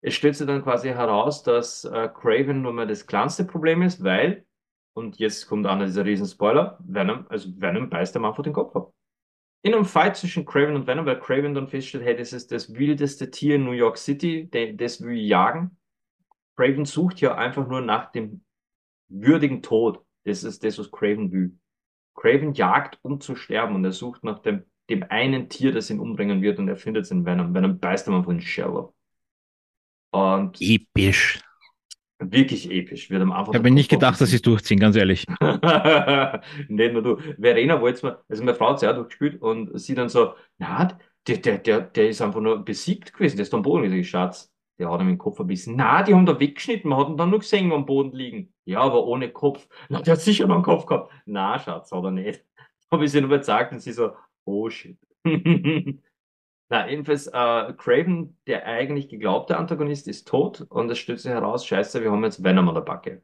es 0.00 0.14
stellt 0.14 0.36
sich 0.36 0.46
dann 0.46 0.62
quasi 0.62 0.88
heraus, 0.88 1.42
dass 1.42 1.84
äh, 1.84 2.08
Craven 2.14 2.62
nur 2.62 2.72
mal 2.72 2.86
das 2.86 3.06
kleinste 3.06 3.44
Problem 3.44 3.82
ist, 3.82 4.02
weil, 4.04 4.46
und 4.94 5.18
jetzt 5.18 5.46
kommt 5.48 5.66
einer 5.66 5.86
dieser 5.86 6.04
riesen 6.04 6.26
Spoiler, 6.26 6.78
Venom, 6.80 7.26
also 7.28 7.50
Venom 7.56 7.90
beißt 7.90 8.14
dem 8.14 8.24
einfach 8.24 8.42
den 8.42 8.52
Kopf 8.52 8.74
ab. 8.76 8.92
In 9.62 9.74
einem 9.74 9.84
Fight 9.84 10.16
zwischen 10.16 10.44
Craven 10.44 10.76
und 10.76 10.86
Venom, 10.86 11.04
weil 11.04 11.18
Craven 11.18 11.54
dann 11.54 11.66
feststellt, 11.66 12.04
hey, 12.04 12.16
das 12.16 12.32
ist 12.32 12.52
das 12.52 12.74
wildeste 12.74 13.30
Tier 13.30 13.56
in 13.56 13.64
New 13.64 13.72
York 13.72 13.98
City, 13.98 14.48
de- 14.48 14.74
das 14.74 15.00
will 15.02 15.16
ich 15.18 15.28
jagen. 15.28 15.76
Craven 16.56 16.84
sucht 16.84 17.20
ja 17.20 17.34
einfach 17.34 17.66
nur 17.66 17.80
nach 17.80 18.12
dem 18.12 18.44
würdigen 19.08 19.62
Tod. 19.62 20.04
Das 20.24 20.44
ist 20.44 20.62
das, 20.62 20.78
was 20.78 20.90
Craven 20.90 21.32
will. 21.32 21.58
Craven 22.14 22.52
jagt, 22.52 22.98
um 23.02 23.20
zu 23.20 23.34
sterben 23.36 23.74
und 23.74 23.84
er 23.84 23.92
sucht 23.92 24.22
nach 24.24 24.40
dem, 24.40 24.64
dem 24.90 25.04
einen 25.08 25.48
Tier, 25.48 25.72
das 25.72 25.90
ihn 25.90 26.00
umbringen 26.00 26.42
wird 26.42 26.58
und 26.58 26.68
er 26.68 26.76
findet 26.76 27.04
es 27.04 27.10
in 27.10 27.24
Venom. 27.24 27.54
Venom 27.54 27.78
beißt 27.78 28.08
ihm 28.08 28.14
einfach 28.14 28.30
den 28.30 28.40
Shell 28.40 28.76
ab. 28.76 28.94
Und 30.10 30.56
Episch. 30.60 31.40
wirklich 32.18 32.70
episch. 32.70 33.10
Wird 33.10 33.22
ihm 33.22 33.32
einfach 33.32 33.52
Ich 33.52 33.58
habe 33.58 33.68
mir 33.68 33.74
nicht 33.74 33.90
gedacht, 33.90 34.20
dass 34.20 34.30
sie 34.30 34.36
es 34.36 34.42
durchziehen, 34.42 34.80
ganz 34.80 34.96
ehrlich. 34.96 35.26
nicht 36.68 36.92
nur 36.92 37.02
du. 37.02 37.16
Verena 37.38 37.80
wollte 37.80 38.06
mir, 38.06 38.24
also 38.28 38.44
meine 38.44 38.56
Frau 38.56 38.70
hat 38.70 38.76
es 38.76 38.82
ja 38.82 38.90
auch 38.90 38.94
durchgespielt 38.96 39.40
und 39.40 39.78
sie 39.78 39.94
dann 39.94 40.08
so, 40.08 40.34
na, 40.58 40.98
der, 41.26 41.36
der, 41.38 41.58
der, 41.58 41.80
der 41.82 42.08
ist 42.08 42.20
einfach 42.22 42.40
nur 42.40 42.64
besiegt 42.64 43.12
gewesen, 43.12 43.36
der 43.36 43.42
ist 43.44 43.54
am 43.54 43.62
Boden. 43.62 43.84
Ich 43.92 44.10
sag, 44.10 44.30
Schatz, 44.30 44.52
der 44.78 44.90
hat 44.90 45.00
ihm 45.00 45.08
den 45.08 45.18
Kopf 45.18 45.36
verbissen. 45.36 45.76
Na, 45.76 46.02
die 46.02 46.14
haben 46.14 46.26
da 46.26 46.38
weggeschnitten, 46.40 46.88
man 46.90 46.98
hat 46.98 47.08
ihn 47.08 47.16
dann 47.16 47.30
nur 47.30 47.40
gesehen 47.40 47.70
am 47.72 47.86
Boden 47.86 48.12
liegen. 48.12 48.52
Ja, 48.64 48.80
aber 48.80 49.04
ohne 49.06 49.30
Kopf. 49.30 49.68
Na, 49.88 50.00
der 50.00 50.14
hat 50.14 50.20
sicher 50.20 50.46
noch 50.46 50.56
einen 50.56 50.64
Kopf 50.64 50.86
gehabt. 50.86 51.12
Na, 51.26 51.58
Schatz, 51.58 51.92
hat 51.92 52.04
er 52.04 52.10
nicht. 52.10 52.44
Habe 52.90 53.04
ich 53.04 53.10
sie 53.12 53.20
nur 53.20 53.30
gezeigt 53.30 53.72
und 53.72 53.80
sie 53.80 53.92
so, 53.92 54.12
oh 54.44 54.70
shit. 54.70 54.98
Na, 56.70 56.88
jedenfalls, 56.88 57.26
äh, 57.28 57.72
Craven, 57.78 58.36
der 58.46 58.66
eigentlich 58.66 59.08
geglaubte 59.08 59.56
Antagonist, 59.56 60.06
ist 60.06 60.28
tot 60.28 60.60
und 60.68 60.90
es 60.90 60.98
stellt 60.98 61.18
sich 61.18 61.30
heraus, 61.30 61.64
scheiße, 61.64 62.02
wir 62.02 62.12
haben 62.12 62.24
jetzt 62.24 62.44
Venom 62.44 62.68
an 62.68 62.74
der 62.74 62.82
Backe. 62.82 63.22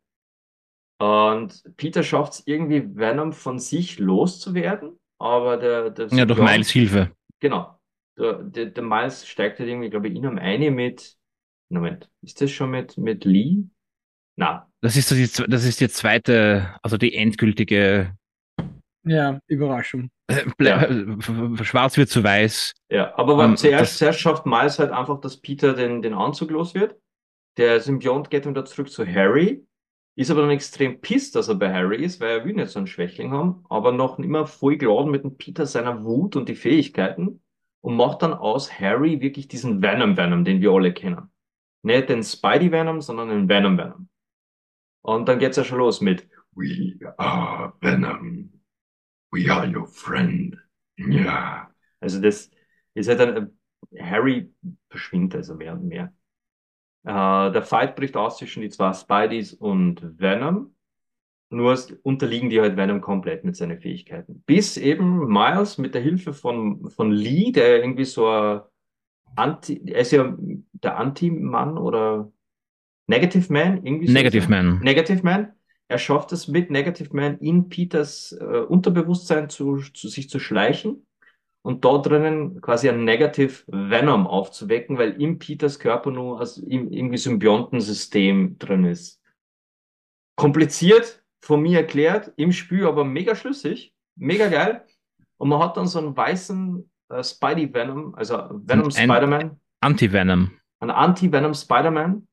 Und 0.98 1.62
Peter 1.76 2.02
schafft 2.02 2.34
es 2.34 2.46
irgendwie, 2.46 2.96
Venom 2.96 3.32
von 3.32 3.58
sich 3.58 3.98
loszuwerden, 3.98 4.98
aber 5.18 5.56
der, 5.58 5.90
der 5.90 6.06
Ja, 6.08 6.24
durch 6.24 6.40
Miles 6.40 6.70
Hilfe. 6.70 7.10
Genau. 7.40 7.78
Der, 8.16 8.42
der, 8.42 8.66
der 8.66 8.82
Miles 8.82 9.26
steigt 9.26 9.58
halt 9.58 9.68
irgendwie, 9.68 9.90
glaube 9.90 10.08
ich, 10.08 10.14
in 10.14 10.24
einem 10.24 10.38
eine 10.38 10.70
mit. 10.70 11.16
Moment, 11.68 12.08
ist 12.22 12.40
das 12.40 12.50
schon 12.52 12.70
mit, 12.70 12.96
mit 12.96 13.24
Lee? 13.24 13.64
Na, 14.36 14.70
Das 14.80 14.96
ist, 14.96 15.10
die, 15.10 15.28
das 15.48 15.64
ist 15.64 15.80
die 15.80 15.88
zweite, 15.88 16.76
also 16.82 16.96
die 16.96 17.14
endgültige 17.14 18.16
Ja, 19.04 19.38
Überraschung. 19.46 20.11
äh, 20.28 20.44
Ble- 20.58 21.58
äh, 21.61 21.64
Schwarz 21.64 21.96
wird 21.96 22.08
zu 22.08 22.23
weiß. 22.25 22.73
ja. 22.90 23.16
Aber 23.18 23.42
Ähm, 23.44 23.56
zuerst, 23.56 23.99
zuerst 23.99 24.20
schafft 24.20 24.46
Miles 24.46 24.78
halt 24.78 24.90
einfach, 24.92 25.20
dass 25.20 25.40
Peter 25.40 25.75
den, 25.75 26.02
den 26.02 26.14
Anzug 26.14 26.50
los 26.50 26.75
wird. 26.75 26.96
Der 27.56 27.80
Symbiont 27.80 28.30
geht 28.30 28.46
dann 28.46 28.54
wieder 28.54 28.64
zurück 28.64 28.90
zu 28.90 29.06
Harry. 29.06 29.64
ist 30.16 30.30
aber 30.30 30.42
dann 30.42 30.50
extrem 30.50 31.00
pisst, 31.00 31.34
dass 31.37 31.49
er 31.49 31.56
bei 31.56 31.73
Harry 31.73 32.02
ist, 32.02 32.20
weil 32.20 32.38
er 32.38 32.44
will 32.44 32.54
nicht 32.54 32.70
so 32.70 32.78
einen 32.78 32.87
Schwächling 32.87 33.32
haben, 33.32 33.64
aber 33.68 33.92
noch 33.92 34.18
immer 34.18 34.46
voll 34.46 34.76
geladen 34.76 35.11
mit 35.11 35.25
dem 35.25 35.37
Peter 35.37 35.66
seiner 35.66 36.04
Wut 36.04 36.37
und 36.37 36.49
die 36.49 36.54
Fähigkeiten 36.54 37.42
und 37.80 37.96
macht 37.96 38.23
dann 38.23 38.32
aus 38.32 38.78
Harry 38.80 39.20
wirklich 39.20 39.49
diesen 39.49 39.82
Venom 39.82 40.16
Venom, 40.16 40.44
den 40.44 40.61
wir 40.61 40.70
alle 40.70 40.92
kennen. 40.94 41.30
Nicht 41.82 42.08
den 42.08 42.23
Spidey 42.23 42.73
Venom, 42.73 43.00
sondern 43.02 43.28
den 43.28 43.49
Venom 43.49 43.76
Venom. 43.76 44.08
Und 45.02 45.28
dann 45.28 45.38
geht's 45.38 45.56
ja 45.58 45.64
schon 45.64 45.78
los 45.78 46.00
mit 46.00 46.26
We 46.52 46.96
are 47.18 47.73
Venom. 47.80 48.53
We 49.35 49.50
are 49.50 49.67
your 49.67 49.87
friend. 49.87 50.57
Ja. 50.97 51.71
Also 52.00 52.21
das 52.21 52.50
ist 52.95 53.09
halt 53.09 53.21
dann, 53.21 53.50
Harry 53.99 54.53
verschwindet 54.88 55.37
also 55.37 55.55
mehr 55.55 55.73
und 55.73 55.87
mehr. 55.87 56.12
Äh, 57.05 57.53
der 57.53 57.62
Fight 57.62 57.97
bricht 57.97 58.17
aus 58.17 58.38
zwischen 58.38 58.62
die 58.62 58.71
zwei 58.71 58.93
Spideys 58.93 59.53
und 59.53 60.19
Venom. 60.19 60.75
Nur 61.50 61.79
unterliegen 62.03 62.49
die 62.50 62.61
halt 62.61 62.76
Venom 62.76 63.00
komplett 63.00 63.45
mit 63.45 63.57
seinen 63.57 63.79
Fähigkeiten. 63.79 64.43
Bis 64.47 64.76
eben 64.76 65.29
Miles 65.29 65.79
mit 65.79 65.95
der 65.95 66.03
Hilfe 66.03 66.33
von, 66.33 66.88
von 66.91 67.12
Lee, 67.12 67.53
der 67.53 67.81
irgendwie 67.81 68.05
so 68.05 68.29
ein 68.29 68.61
Anti, 69.37 69.83
er 69.87 70.00
ist 70.00 70.12
ja 70.12 70.37
der 70.73 70.97
Anti-Mann 70.97 71.76
oder 71.76 72.33
Negative 73.07 73.53
Man, 73.53 73.85
irgendwie 73.85 74.07
so. 74.07 74.12
Negative 74.12 74.49
Man. 74.49 74.79
Negative 74.81 75.23
Man. 75.23 75.53
Er 75.88 75.99
schafft 75.99 76.33
es 76.33 76.49
mit 76.49 76.71
Negative 76.71 77.14
Man 77.14 77.38
in 77.38 77.69
Peters 77.69 78.33
äh, 78.33 78.45
Unterbewusstsein 78.45 79.50
zu, 79.50 79.76
zu 79.76 80.09
sich 80.09 80.31
zu 80.31 80.38
schleichen 80.38 81.07
und 81.62 81.85
dort 81.85 82.07
drinnen 82.07 82.61
quasi 82.61 82.88
ein 82.88 83.05
Negative 83.05 83.64
Venom 83.67 84.26
aufzuwecken, 84.26 84.99
weil 84.99 85.21
im 85.21 85.38
Peters 85.38 85.79
Körper 85.79 86.11
nur 86.11 86.41
also 86.41 86.64
im, 86.67 86.91
irgendwie 86.91 87.19
Symbiontensystem 87.19 88.59
drin 88.59 88.85
ist. 88.85 89.21
Kompliziert, 90.37 91.23
von 91.43 91.61
mir 91.61 91.79
erklärt, 91.79 92.33
im 92.37 92.53
Spiel 92.53 92.87
aber 92.87 93.05
mega 93.05 93.35
schlüssig, 93.35 93.95
mega 94.17 94.49
geil. 94.49 94.85
Und 95.37 95.49
man 95.49 95.61
hat 95.61 95.76
dann 95.76 95.87
so 95.87 95.99
einen 95.99 96.17
weißen 96.17 96.91
äh, 97.11 97.23
Spidey 97.23 97.73
Venom, 97.73 98.14
also 98.14 98.49
Venom 98.50 98.91
Spider-Man, 98.91 99.61
Anti-Venom. 99.81 100.50
ein 100.81 100.91
Anti-Venom 100.91 101.55
Spider-Man, 101.55 102.26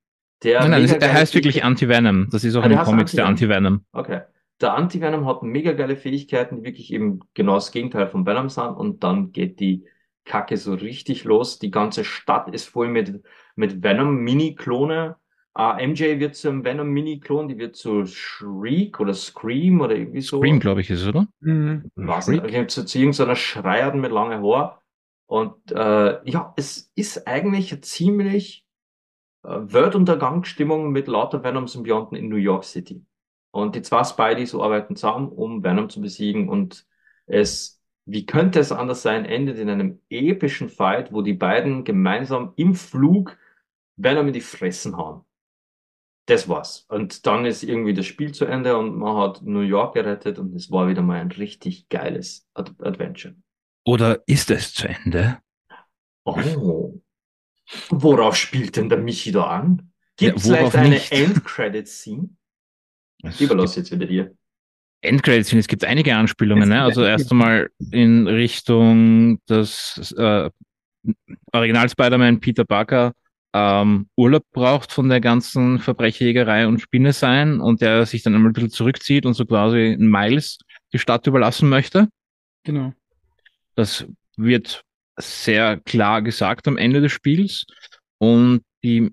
der. 0.44 0.62
Nein, 0.62 0.86
nein, 0.86 1.00
der 1.00 1.14
heißt 1.14 1.34
wirklich 1.36 1.64
Anti-Venom. 1.64 2.30
Das 2.32 2.44
ist 2.44 2.56
auch 2.56 2.62
Ah, 2.62 2.66
in 2.66 2.72
der 2.72 2.80
den 2.80 2.86
Comics 2.86 3.12
der 3.14 3.26
Anti-Venom. 3.26 3.86
Okay. 3.92 4.22
Der 4.60 4.76
Anti-Venom 4.76 5.26
hat 5.26 5.42
mega 5.44 5.74
geile 5.74 5.96
Fähigkeiten, 5.96 6.58
die 6.58 6.64
wirklich 6.64 6.94
eben 6.94 7.20
genau 7.34 7.56
das 7.56 7.72
Gegenteil 7.72 8.08
von 8.08 8.26
Venom 8.26 8.50
sind. 8.50 8.76
Und 8.76 9.04
dann 9.04 9.32
geht 9.32 9.60
die 9.60 9.86
Kacke 10.26 10.58
so 10.58 10.74
richtig 10.74 11.24
los. 11.24 11.58
Die 11.60 11.72
ganze 11.72 12.04
Stadt 12.04 12.54
ist 12.54 12.70
voll 12.70 12.88
mit, 12.88 13.24
mit 13.56 13.82
Venom-Mini-Klone. 13.84 15.16
Äh, 15.58 15.88
MJ 15.88 16.20
wird 16.20 16.36
zu 16.36 16.50
einem 16.50 16.64
Venom-Mini-Klon, 16.64 17.48
die 17.48 17.58
wird 17.58 17.76
zu 17.76 18.06
Shriek 18.06 19.00
oder 19.00 19.14
Scream 19.14 19.82
oder 19.82 19.96
irgendwie 19.96 20.22
so. 20.22 20.38
Scream, 20.38 20.60
glaube 20.60 20.82
ich, 20.82 20.90
ist 20.90 21.02
es, 21.02 21.08
oder? 21.08 21.28
Mhm. 21.40 21.92
Was? 21.96 22.26
Shriek? 22.26 22.44
Okay, 22.44 22.68
zu, 22.68 22.86
zu 22.86 23.00
irgendeiner 23.00 23.36
Schreierden 23.36 24.00
mit 24.00 24.12
langen 24.12 24.44
Haar. 24.44 24.82
Und 25.26 25.56
äh, 25.72 26.30
ja, 26.30 26.54
es 26.56 26.92
ist 26.96 27.28
eigentlich 27.28 27.82
ziemlich 27.84 28.66
Weltuntergangsstimmung 29.44 30.92
mit 30.92 31.08
lauter 31.08 31.44
Venom-Symbionten 31.44 32.18
in 32.18 32.30
New 32.30 32.36
York 32.36 32.64
City. 32.64 33.06
Und 33.52 33.76
die 33.76 33.82
zwei 33.82 34.04
Spideys 34.04 34.56
arbeiten 34.56 34.96
zusammen, 34.96 35.30
um 35.30 35.64
Venom 35.64 35.90
zu 35.90 36.00
besiegen. 36.02 36.48
Und 36.48 36.86
es, 37.26 37.82
wie 38.06 38.26
könnte 38.26 38.60
es 38.60 38.72
anders 38.72 39.02
sein, 39.02 39.26
endet 39.26 39.58
in 39.58 39.70
einem 39.70 40.00
epischen 40.10 40.70
Fight, 40.70 41.12
wo 41.12 41.22
die 41.22 41.34
beiden 41.34 41.84
gemeinsam 41.84 42.54
im 42.56 42.76
Flug 42.76 43.38
Venom 43.98 44.28
in 44.28 44.34
die 44.34 44.42
Fressen 44.42 44.98
hauen. 44.98 45.26
Das 46.28 46.48
war's. 46.48 46.86
Und 46.88 47.26
dann 47.26 47.46
ist 47.46 47.64
irgendwie 47.64 47.94
das 47.94 48.06
Spiel 48.06 48.32
zu 48.32 48.46
Ende 48.46 48.78
und 48.78 48.98
man 48.98 49.18
hat 49.18 49.42
New 49.42 49.62
York 49.62 49.96
gerettet 49.96 50.40
und 50.40 50.56
es 50.56 50.72
war 50.72 50.88
wieder 50.88 51.02
mal 51.02 51.20
ein 51.20 51.32
richtig 51.32 51.90
geiles 51.90 52.48
Ad 52.54 52.72
Adventure. 52.80 53.36
Oder 53.86 54.22
ist 54.28 54.52
es 54.52 54.74
zu 54.74 54.88
Ende? 54.88 55.40
Oh. 56.24 57.01
Worauf 57.90 58.36
spielt 58.36 58.76
denn 58.76 58.90
der 58.90 58.98
Michi 58.98 59.32
da 59.32 59.46
an? 59.46 59.92
Gibt 60.18 60.38
es 60.38 60.46
Ja, 60.46 60.56
vielleicht 60.70 60.76
eine? 60.76 61.12
End-Credit-Scene? 61.12 62.30
Gibt 63.38 63.54
los 63.54 63.76
jetzt 63.76 63.92
wieder 63.92 64.06
dir. 64.06 64.36
Endcredits, 65.02 65.52
es 65.54 65.68
gibt 65.68 65.84
einige 65.84 66.16
Anspielungen. 66.16 66.70
Ne? 66.70 66.82
Also 66.82 67.04
erst 67.04 67.32
einmal 67.32 67.70
in 67.92 68.28
Richtung 68.28 69.44
des 69.46 70.14
äh, 70.18 70.50
Original 71.54 71.90
Spider-Man 71.90 72.40
Peter 72.40 72.66
Parker 72.66 73.14
ähm, 73.54 74.08
Urlaub 74.16 74.44
braucht 74.52 74.92
von 74.92 75.10
der 75.10 75.20
ganzen 75.20 75.80
Verbrecherjägerei 75.80 76.68
und 76.68 76.80
Spinne 76.80 77.14
sein 77.14 77.60
und 77.60 77.82
der 77.82 78.06
sich 78.06 78.24
dann 78.24 78.36
einmal 78.36 78.52
ein 78.52 78.54
bisschen 78.54 78.70
zurückzieht 78.70 79.26
und 79.26 79.34
so 79.34 79.46
quasi 79.46 79.98
Miles 80.00 80.60
die 80.94 81.00
Stadt 81.00 81.26
überlassen 81.28 81.68
möchte. 81.68 82.08
Genau. 82.64 82.94
Das 83.76 84.06
wird 84.38 84.84
sehr 85.18 85.80
klar 85.82 86.22
gesagt 86.22 86.68
am 86.68 86.78
Ende 86.78 87.02
des 87.02 87.12
Spiels. 87.12 87.66
Und 88.18 88.62
die, 88.84 89.12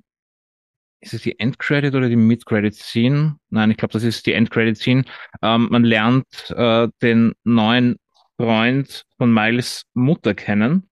ist 1.00 1.14
es 1.14 1.22
die 1.22 1.38
Endcredit 1.38 1.94
oder 1.94 2.08
die 2.08 2.16
Mid-Credit-Scene? 2.16 3.36
Nein, 3.50 3.70
ich 3.70 3.76
glaube, 3.76 3.92
das 3.92 4.04
ist 4.04 4.26
die 4.26 4.32
Endcredit-Scene. 4.32 5.04
Ähm, 5.42 5.68
man 5.70 5.84
lernt 5.84 6.26
äh, 6.50 6.88
den 7.02 7.32
neuen 7.44 7.96
Freund 8.40 9.04
von 9.16 9.32
Miles 9.32 9.84
Mutter 9.94 10.34
kennen. 10.34 10.88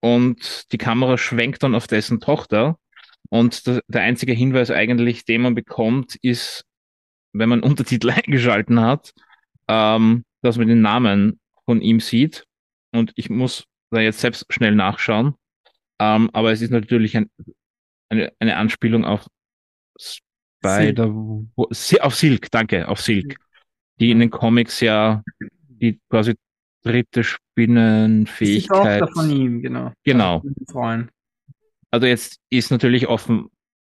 Und 0.00 0.72
die 0.72 0.78
Kamera 0.78 1.18
schwenkt 1.18 1.62
dann 1.62 1.74
auf 1.74 1.86
dessen 1.86 2.20
Tochter. 2.20 2.78
Und 3.28 3.66
der, 3.66 3.80
der 3.88 4.02
einzige 4.02 4.32
Hinweis 4.32 4.70
eigentlich, 4.70 5.24
den 5.24 5.42
man 5.42 5.54
bekommt, 5.54 6.16
ist, 6.16 6.64
wenn 7.32 7.48
man 7.48 7.60
Untertitel 7.62 8.10
eingeschalten 8.10 8.80
hat, 8.80 9.12
ähm, 9.68 10.24
dass 10.42 10.58
man 10.58 10.68
den 10.68 10.82
Namen 10.82 11.40
von 11.64 11.80
ihm 11.80 12.00
sieht. 12.00 12.44
Und 12.92 13.12
ich 13.16 13.30
muss 13.30 13.64
da 13.90 14.00
jetzt 14.00 14.20
selbst 14.20 14.46
schnell 14.52 14.74
nachschauen. 14.74 15.34
Ähm, 16.00 16.30
aber 16.32 16.52
es 16.52 16.60
ist 16.62 16.70
natürlich 16.70 17.16
ein, 17.16 17.30
eine, 18.10 18.32
eine 18.38 18.56
Anspielung 18.56 19.04
auf 19.04 19.26
Spider, 19.98 21.12
wo- 21.12 21.68
Si- 21.70 22.00
auf 22.00 22.14
Silk, 22.14 22.50
danke, 22.50 22.88
auf 22.88 23.00
Silk, 23.00 23.36
die 24.00 24.10
in 24.10 24.20
den 24.20 24.30
Comics 24.30 24.80
ja 24.80 25.22
die 25.68 26.00
quasi 26.10 26.34
dritte 26.82 27.20
die 27.20 27.24
Spinnenfähigkeit. 27.24 29.00
Tochter 29.00 29.12
von 29.20 29.30
ihm, 29.30 29.62
genau. 29.62 29.92
Genau. 30.04 30.42
Also 31.90 32.06
jetzt 32.06 32.38
ist 32.50 32.70
natürlich 32.70 33.06
offen, 33.06 33.50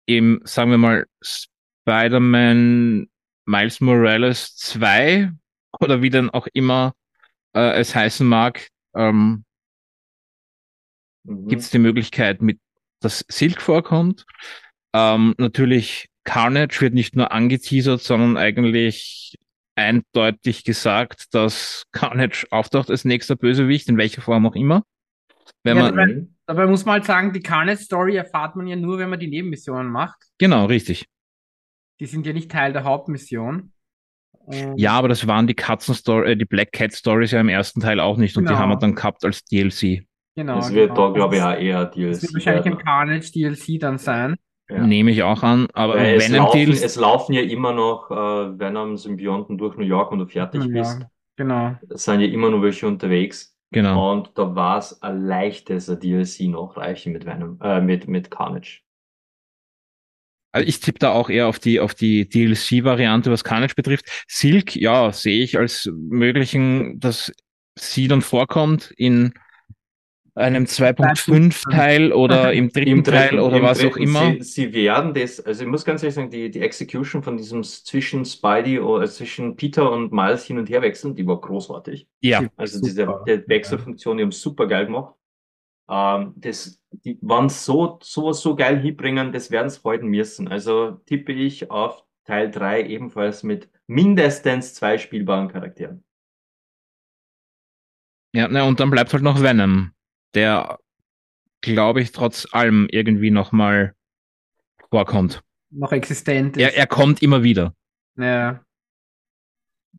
eben, 0.08 0.42
sagen 0.44 0.72
wir 0.72 0.78
mal, 0.78 1.06
Spider-Man 1.22 3.08
Miles 3.46 3.82
Morales 3.82 4.56
2 4.56 5.32
oder 5.80 6.02
wie 6.02 6.10
dann 6.10 6.30
auch 6.30 6.48
immer 6.54 6.94
äh, 7.56 7.80
es 7.80 7.96
heißen 7.96 8.28
mag, 8.28 8.68
ähm, 8.96 9.44
Mhm. 11.24 11.48
gibt 11.48 11.62
es 11.62 11.70
die 11.70 11.80
Möglichkeit, 11.80 12.42
mit 12.42 12.60
dass 13.00 13.26
Silk 13.30 13.62
vorkommt. 13.62 14.26
Ähm, 14.94 15.34
natürlich, 15.38 16.10
Carnage 16.24 16.82
wird 16.82 16.94
nicht 16.94 17.16
nur 17.16 17.32
angeteasert, 17.32 18.02
sondern 18.02 18.38
eigentlich 18.38 19.36
eindeutig 19.76 20.64
gesagt, 20.64 21.34
dass 21.34 21.86
Carnage 21.92 22.46
auftaucht 22.52 22.92
als 22.92 23.06
nächster 23.06 23.36
Bösewicht, 23.36 23.90
in 23.90 23.98
welcher 23.98 24.22
Form 24.22 24.46
auch 24.46 24.56
immer. 24.56 24.84
Wenn 25.64 25.78
Ja, 25.78 25.84
man, 25.92 25.96
dabei-. 25.96 26.28
Dabei 26.46 26.68
muss 26.68 26.86
man 26.86 26.94
halt 26.94 27.06
sagen, 27.06 27.32
die 27.34 27.40
Carnage-Story 27.40 28.18
erfahrt 28.18 28.56
man 28.56 28.68
ja 28.68 28.76
nur, 28.76 28.98
wenn 29.00 29.10
man 29.10 29.20
die 29.20 29.28
Nebenmissionen 29.30 29.90
macht. 29.92 30.18
genau, 30.38 30.66
richtig. 30.66 31.06
Die 32.00 32.06
sind 32.08 32.26
ja 32.26 32.34
nicht 32.34 32.52
Teil 32.52 32.74
der 32.74 32.84
Hauptmission. 32.84 33.72
Und 34.32 34.78
Ja, 34.78 34.94
aber 34.94 35.08
das 35.08 35.28
waren 35.28 35.48
die 35.48 35.54
Katzen-Story, 35.54 36.32
äh, 36.32 36.36
die 36.36 36.46
Black 36.46 36.72
Cat 36.72 36.94
Stories 36.94 37.32
ja 37.32 37.40
im 37.40 37.48
ersten 37.50 37.80
Teil 37.80 38.00
auch 38.00 38.18
nicht 38.18 38.36
und 38.38 38.44
die 38.44 38.50
Genau. 38.50 38.60
haben 38.60 38.70
wir 38.70 38.78
dann 38.78 38.96
gehabt 38.96 39.24
als 39.24 39.44
DLC. 39.46 40.04
Genau. 40.36 40.60
Es 40.60 40.72
wird 40.74 40.92
genau. 40.92 41.10
da, 41.10 41.14
glaube 41.14 41.36
ich, 41.36 41.42
Das 41.42 41.56
auch 41.56 41.60
eher 41.60 41.86
DLC. 41.86 42.22
wird 42.22 42.34
wahrscheinlich 42.34 42.66
ein 42.66 42.72
werden. 42.74 42.86
Carnage 42.86 43.32
DLC 43.32 43.80
dann 43.80 43.98
sein. 43.98 44.36
Ja. 44.70 44.88
Nehme 44.88 45.12
ich 45.12 45.22
auch 45.24 45.44
an, 45.44 45.68
aber 45.74 45.96
Weil 45.96 46.16
es, 46.16 46.30
Venom 46.30 46.46
laufen, 46.46 46.58
DLC, 46.58 46.84
es 46.84 46.96
laufen 46.96 47.34
ja 47.34 47.42
immer 47.42 47.74
noch 47.74 48.10
äh, 48.10 48.58
Venom-Symbionten 48.58 49.58
durch 49.58 49.76
New 49.76 49.84
York 49.84 50.12
und 50.14 50.20
du 50.20 50.26
fertig 50.26 50.66
bist. 50.70 51.02
Ja, 51.02 51.10
genau. 51.36 51.76
Es 51.90 52.06
sind 52.06 52.22
ja 52.22 52.28
immer 52.28 52.50
noch 52.50 52.62
welche 52.62 52.88
unterwegs. 52.88 53.54
genau. 53.72 54.14
Und 54.14 54.32
da 54.36 54.56
war 54.56 54.78
es 54.78 55.02
ein 55.02 55.26
leichtes 55.26 55.90
ein 55.90 56.00
DLC 56.00 56.48
nachreichen 56.48 57.12
mit 57.12 57.26
Venom, 57.26 57.60
äh, 57.62 57.82
mit, 57.82 58.08
mit 58.08 58.32
Carnage. 58.32 58.80
Also 60.54 60.68
ich 60.68 60.80
tippe 60.80 61.00
da 61.00 61.12
auch 61.12 61.30
eher 61.30 61.48
auf 61.48 61.60
die, 61.60 61.80
auf 61.82 61.94
die 61.94 62.28
DLC-Variante, 62.28 63.32
was 63.32 63.44
Carnage 63.44 63.76
betrifft. 63.76 64.06
Silk, 64.28 64.76
ja, 64.76 65.12
sehe 65.12 65.44
ich 65.44 65.58
als 65.58 65.90
möglichen, 65.94 67.00
dass 67.00 67.34
sie 67.76 68.08
dann 68.08 68.22
vorkommt 68.22 68.94
in 68.96 69.34
einem 70.36 70.64
2.5 70.66 71.70
Teil 71.72 72.14
oder 72.14 72.54
im 72.54 72.70
dritten 72.70 73.04
Teil 73.04 73.40
oder 73.40 73.58
im 73.58 73.64
was 73.64 73.80
auch 73.80 73.84
dritten, 73.84 74.04
immer. 74.04 74.34
Sie, 74.34 74.42
sie 74.44 74.74
werden 74.74 75.14
das, 75.14 75.40
also 75.42 75.64
ich 75.64 75.70
muss 75.70 75.84
ganz 75.84 76.04
ehrlich 76.04 76.16
sagen, 76.16 76.30
die, 76.30 76.50
die 76.50 76.62
Execution 76.62 77.22
von 77.22 77.38
diesem 77.38 77.64
zwischen 77.64 78.24
Spidey 78.24 78.80
oder 78.80 79.08
zwischen 79.08 79.56
Peter 79.56 79.92
und 79.92 80.12
Miles 80.12 80.46
hin 80.46 80.58
und 80.58 80.70
her 80.70 80.82
wechseln, 80.82 81.16
die 81.16 81.28
war 81.28 81.40
großartig. 81.40 82.08
Ja, 82.22 82.44
Also 82.56 82.80
Super. 82.80 83.24
diese 83.26 83.42
die 83.42 83.50
Wechselfunktion, 83.50 84.18
die 84.18 84.24
haben 84.24 84.32
super 84.32 84.68
geil 84.68 84.86
gemacht. 84.86 85.16
Ähm, 85.90 86.34
das, 86.38 86.82
die 86.92 87.18
waren 87.22 87.50
so, 87.50 88.00
sowas 88.02 88.42
so 88.42 88.56
geil 88.56 88.80
hinbringen, 88.80 89.34
das 89.34 89.52
werden 89.52 89.70
sie 89.70 89.82
heute 89.84 90.06
müssen. 90.06 90.48
Also 90.48 91.02
tippe 91.06 91.34
ich 91.34 91.70
auf 91.70 92.06
Teil 92.26 92.50
3 92.50 92.86
ebenfalls 92.88 93.44
mit 93.44 93.70
mindestens 93.88 94.74
zwei 94.74 94.98
spielbaren 94.98 95.50
Charakteren. 95.50 96.04
Ja, 98.34 98.48
na, 98.50 98.64
und 98.64 98.80
dann 98.80 98.90
bleibt 98.90 99.12
halt 99.12 99.24
noch 99.24 99.42
Venom, 99.42 99.92
der, 100.36 100.80
glaube 101.62 102.02
ich, 102.02 102.12
trotz 102.12 102.48
allem 102.54 102.88
irgendwie 102.92 103.32
nochmal 103.32 103.94
vorkommt. 104.90 105.44
Noch 105.70 105.92
existent 105.92 106.58
ist. 106.58 106.64
Er, 106.64 106.76
er 106.76 106.88
kommt 106.88 107.22
immer 107.22 107.44
wieder. 107.44 107.74
ja. 108.18 108.64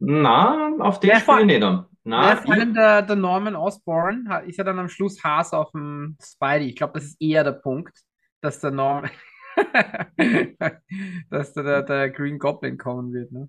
Na, 0.05 0.71
auf 0.81 0.99
den 1.01 1.11
Ja, 1.11 1.45
nicht. 1.45 1.61
Na, 2.05 2.31
Ja, 2.31 2.37
vor 2.37 2.55
allem 2.55 2.75
der, 2.75 3.03
der 3.03 3.15
Norman 3.15 3.55
Osborn 3.55 4.29
hat- 4.29 4.47
ist 4.47 4.57
ja 4.59 4.65
dann 4.65 4.79
am 4.81 4.89
Schluss 4.89 5.23
Hass 5.23 5.53
auf 5.53 5.71
dem 5.73 6.17
Spidey. 6.21 6.67
Ich 6.71 6.77
glaube, 6.77 6.95
das 6.95 7.05
ist 7.05 7.21
eher 7.23 7.45
der 7.45 7.53
Punkt, 7.53 7.97
dass 8.41 8.59
der 8.59 8.73
Norman, 8.73 9.11
dass 11.31 11.53
der, 11.53 11.63
der, 11.63 11.83
der 11.83 12.11
Green 12.11 12.39
Goblin 12.39 12.79
kommen 12.79 13.13
wird. 13.13 13.31
Ne? 13.33 13.49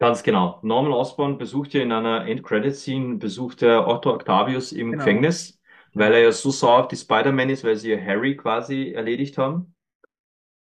Ganz 0.00 0.22
genau. 0.22 0.58
Norman 0.62 0.92
Osborn 0.92 1.38
besucht 1.38 1.72
ja 1.72 1.80
in 1.82 1.92
einer 1.92 2.26
End-Credit-Scene, 2.26 3.16
besucht 3.16 3.62
er 3.62 3.86
Otto 3.88 4.12
Octavius 4.12 4.72
im 4.72 4.90
Genau. 4.90 4.98
Gefängnis, 5.04 5.60
weil 5.94 6.12
er 6.12 6.20
ja 6.20 6.32
so 6.32 6.50
sauer 6.50 6.80
auf 6.80 6.88
die 6.88 6.96
Spider-Man 6.96 7.50
ist, 7.50 7.64
weil 7.64 7.76
sie 7.76 7.92
ja 7.92 8.00
Harry 8.00 8.36
quasi 8.36 8.92
erledigt 8.92 9.38
haben. 9.38 9.74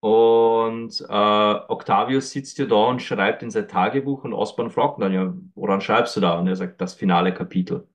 Und 0.00 1.00
äh, 1.08 1.54
Octavius 1.68 2.32
sitzt 2.32 2.58
ja 2.58 2.66
da 2.66 2.86
und 2.86 3.00
schreibt 3.00 3.42
in 3.42 3.50
sein 3.50 3.68
Tagebuch 3.68 4.24
und 4.24 4.32
Osborn 4.32 4.70
fragt 4.70 4.98
ihn 4.98 5.02
dann 5.02 5.12
ja, 5.12 5.32
woran 5.54 5.80
schreibst 5.80 6.16
du 6.16 6.20
da? 6.20 6.38
Und 6.38 6.48
er 6.48 6.56
sagt, 6.56 6.80
das 6.80 6.94
finale 6.94 7.32
Kapitel. 7.32 7.86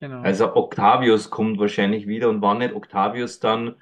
Genau. 0.00 0.20
Also 0.20 0.54
Octavius 0.54 1.30
kommt 1.30 1.58
wahrscheinlich 1.58 2.06
wieder 2.06 2.28
und 2.28 2.42
wann 2.42 2.58
nicht 2.58 2.74
Octavius 2.74 3.40
dann, 3.40 3.76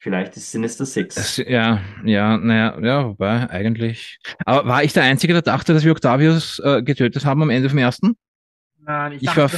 vielleicht 0.00 0.36
ist 0.36 0.50
Sinister 0.50 0.84
Six. 0.84 1.14
Das, 1.14 1.36
ja, 1.36 1.80
ja, 2.04 2.36
naja, 2.36 2.76
ja, 2.80 3.06
wobei, 3.06 3.48
eigentlich. 3.48 4.18
Aber 4.44 4.66
war 4.66 4.82
ich 4.82 4.92
der 4.92 5.04
Einzige, 5.04 5.32
der 5.32 5.42
dachte, 5.42 5.72
dass 5.72 5.84
wir 5.84 5.92
Octavius 5.92 6.58
äh, 6.64 6.82
getötet 6.82 7.24
haben 7.24 7.42
am 7.42 7.50
Ende 7.50 7.70
vom 7.70 7.78
ersten? 7.78 8.16
Nein, 8.82 9.12
ich 9.12 9.22
ich 9.22 9.36
war. 9.36 9.50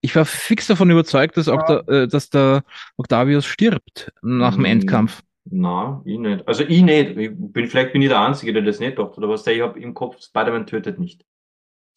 Ich 0.00 0.14
war 0.14 0.24
fix 0.24 0.66
davon 0.68 0.90
überzeugt, 0.90 1.36
dass, 1.36 1.48
Octa 1.48 1.80
äh, 1.88 2.06
dass 2.06 2.30
der 2.30 2.62
Octavius 2.96 3.44
stirbt 3.46 4.12
nach 4.22 4.54
dem 4.54 4.62
Mm. 4.62 4.66
Endkampf. 4.66 5.22
Na, 5.50 6.02
ich 6.04 6.18
nicht. 6.18 6.46
Also 6.46 6.62
ich 6.64 6.82
nicht. 6.82 7.16
Ich 7.16 7.30
bin, 7.34 7.66
vielleicht 7.68 7.92
bin 7.92 8.02
ich 8.02 8.08
der 8.08 8.20
Einzige, 8.20 8.52
der 8.52 8.62
das 8.62 8.78
nicht 8.80 8.98
dachte. 8.98 9.16
Oder 9.16 9.28
was 9.28 9.46
ich 9.46 9.60
habe 9.60 9.80
im 9.80 9.94
Kopf, 9.94 10.20
Spider-Man 10.22 10.66
tötet 10.66 10.98
nicht. 10.98 11.24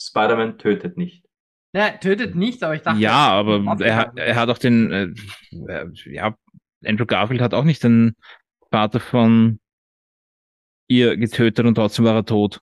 Spider-Man 0.01 0.58
tötet 0.58 0.98
nicht. 0.98 1.24
Ja, 1.74 1.90
tötet 1.92 2.36
nicht, 2.36 2.63
aber 2.63 2.75
ich 2.75 2.82
dachte. 2.82 3.00
Ja, 3.00 3.32
aber 3.32 3.80
er, 3.86 3.96
hat- 3.96 4.18
er 4.18 4.36
hat 4.36 4.50
auch 4.50 4.58
den, 4.58 4.92
äh, 4.92 5.86
ja, 6.06 6.36
Andrew 6.84 7.06
Garfield 7.06 7.42
hat 7.42 7.54
auch 7.54 7.63
nicht 7.63 7.84
den 7.84 8.16
Vater 8.72 9.00
von 9.00 9.60
ihr 10.88 11.16
getötet 11.18 11.66
und 11.66 11.75
trotzdem 11.75 12.06
war 12.06 12.16
er 12.16 12.25
tot. 12.25 12.60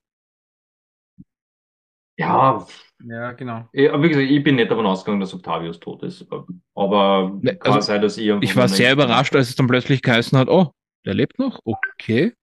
Ja, 2.18 2.66
Ja, 3.06 3.32
genau. 3.32 3.68
eh, 3.74 3.90
aber 3.90 4.04
wie 4.04 4.10
gesagt, 4.10 4.30
ich 4.30 4.44
bin 4.44 4.56
nicht 4.56 4.70
davon 4.70 4.86
ausgegangen, 4.86 5.22
dass 5.22 5.34
Octavius 5.34 5.80
tot 5.80 6.04
ist. 6.04 6.28
Aber 6.76 7.38
Ne, 7.42 7.56
kann 7.56 7.74
also, 7.74 7.88
sein, 7.88 8.02
dass 8.02 8.18
ich 8.18 8.30
einfach 8.32 8.44
Ich 8.44 8.56
war 8.56 8.68
sehr 8.68 8.92
überrascht, 8.94 9.36
als 9.36 9.50
es 9.50 9.56
dann 9.56 9.68
plötzlich 9.68 10.02
geheißen 10.02 10.38
hat, 10.38 10.50
oh, 10.50 10.74
der 11.06 11.14
lebt 11.14 11.40
noch? 11.40 11.60
Okay. 11.64 12.34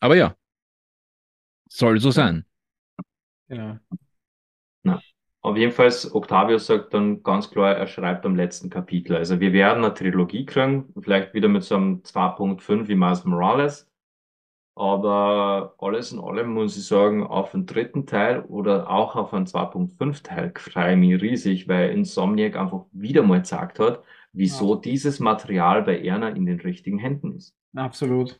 Aber 0.00 0.16
ja. 0.16 0.34
Soll 1.68 1.98
so 2.00 2.10
sein. 2.12 2.44
genau. 3.48 3.78
Auf 5.46 5.56
jeden 5.56 5.70
Fall, 5.70 5.92
Octavius 6.12 6.66
sagt 6.66 6.92
dann 6.92 7.22
ganz 7.22 7.50
klar, 7.50 7.76
er 7.76 7.86
schreibt 7.86 8.26
am 8.26 8.34
letzten 8.34 8.68
Kapitel. 8.68 9.16
Also 9.16 9.38
wir 9.38 9.52
werden 9.52 9.84
eine 9.84 9.94
Trilogie 9.94 10.44
kriegen, 10.44 10.92
vielleicht 11.00 11.34
wieder 11.34 11.46
mit 11.46 11.62
so 11.62 11.76
einem 11.76 12.02
2.5 12.02 12.88
wie 12.88 12.96
Miles 12.96 13.24
Morales. 13.24 13.88
Aber 14.78 15.74
alles 15.78 16.12
in 16.12 16.20
allem 16.20 16.52
muss 16.52 16.76
ich 16.76 16.84
sagen, 16.84 17.26
auf 17.26 17.52
den 17.52 17.64
dritten 17.64 18.04
Teil 18.04 18.42
oder 18.42 18.90
auch 18.90 19.16
auf 19.16 19.32
einen 19.32 19.46
2.5 19.46 20.22
Teil 20.22 20.52
freue 20.54 20.92
ich 20.92 20.98
mich 20.98 21.22
riesig, 21.22 21.66
weil 21.66 21.90
Insomniac 21.92 22.56
einfach 22.56 22.84
wieder 22.92 23.22
mal 23.22 23.40
gesagt 23.40 23.78
hat, 23.78 24.02
wieso 24.32 24.74
dieses 24.74 25.18
Material 25.18 25.82
bei 25.82 26.02
Erna 26.02 26.28
in 26.28 26.44
den 26.44 26.60
richtigen 26.60 26.98
Händen 26.98 27.34
ist. 27.36 27.56
Absolut. 27.74 28.38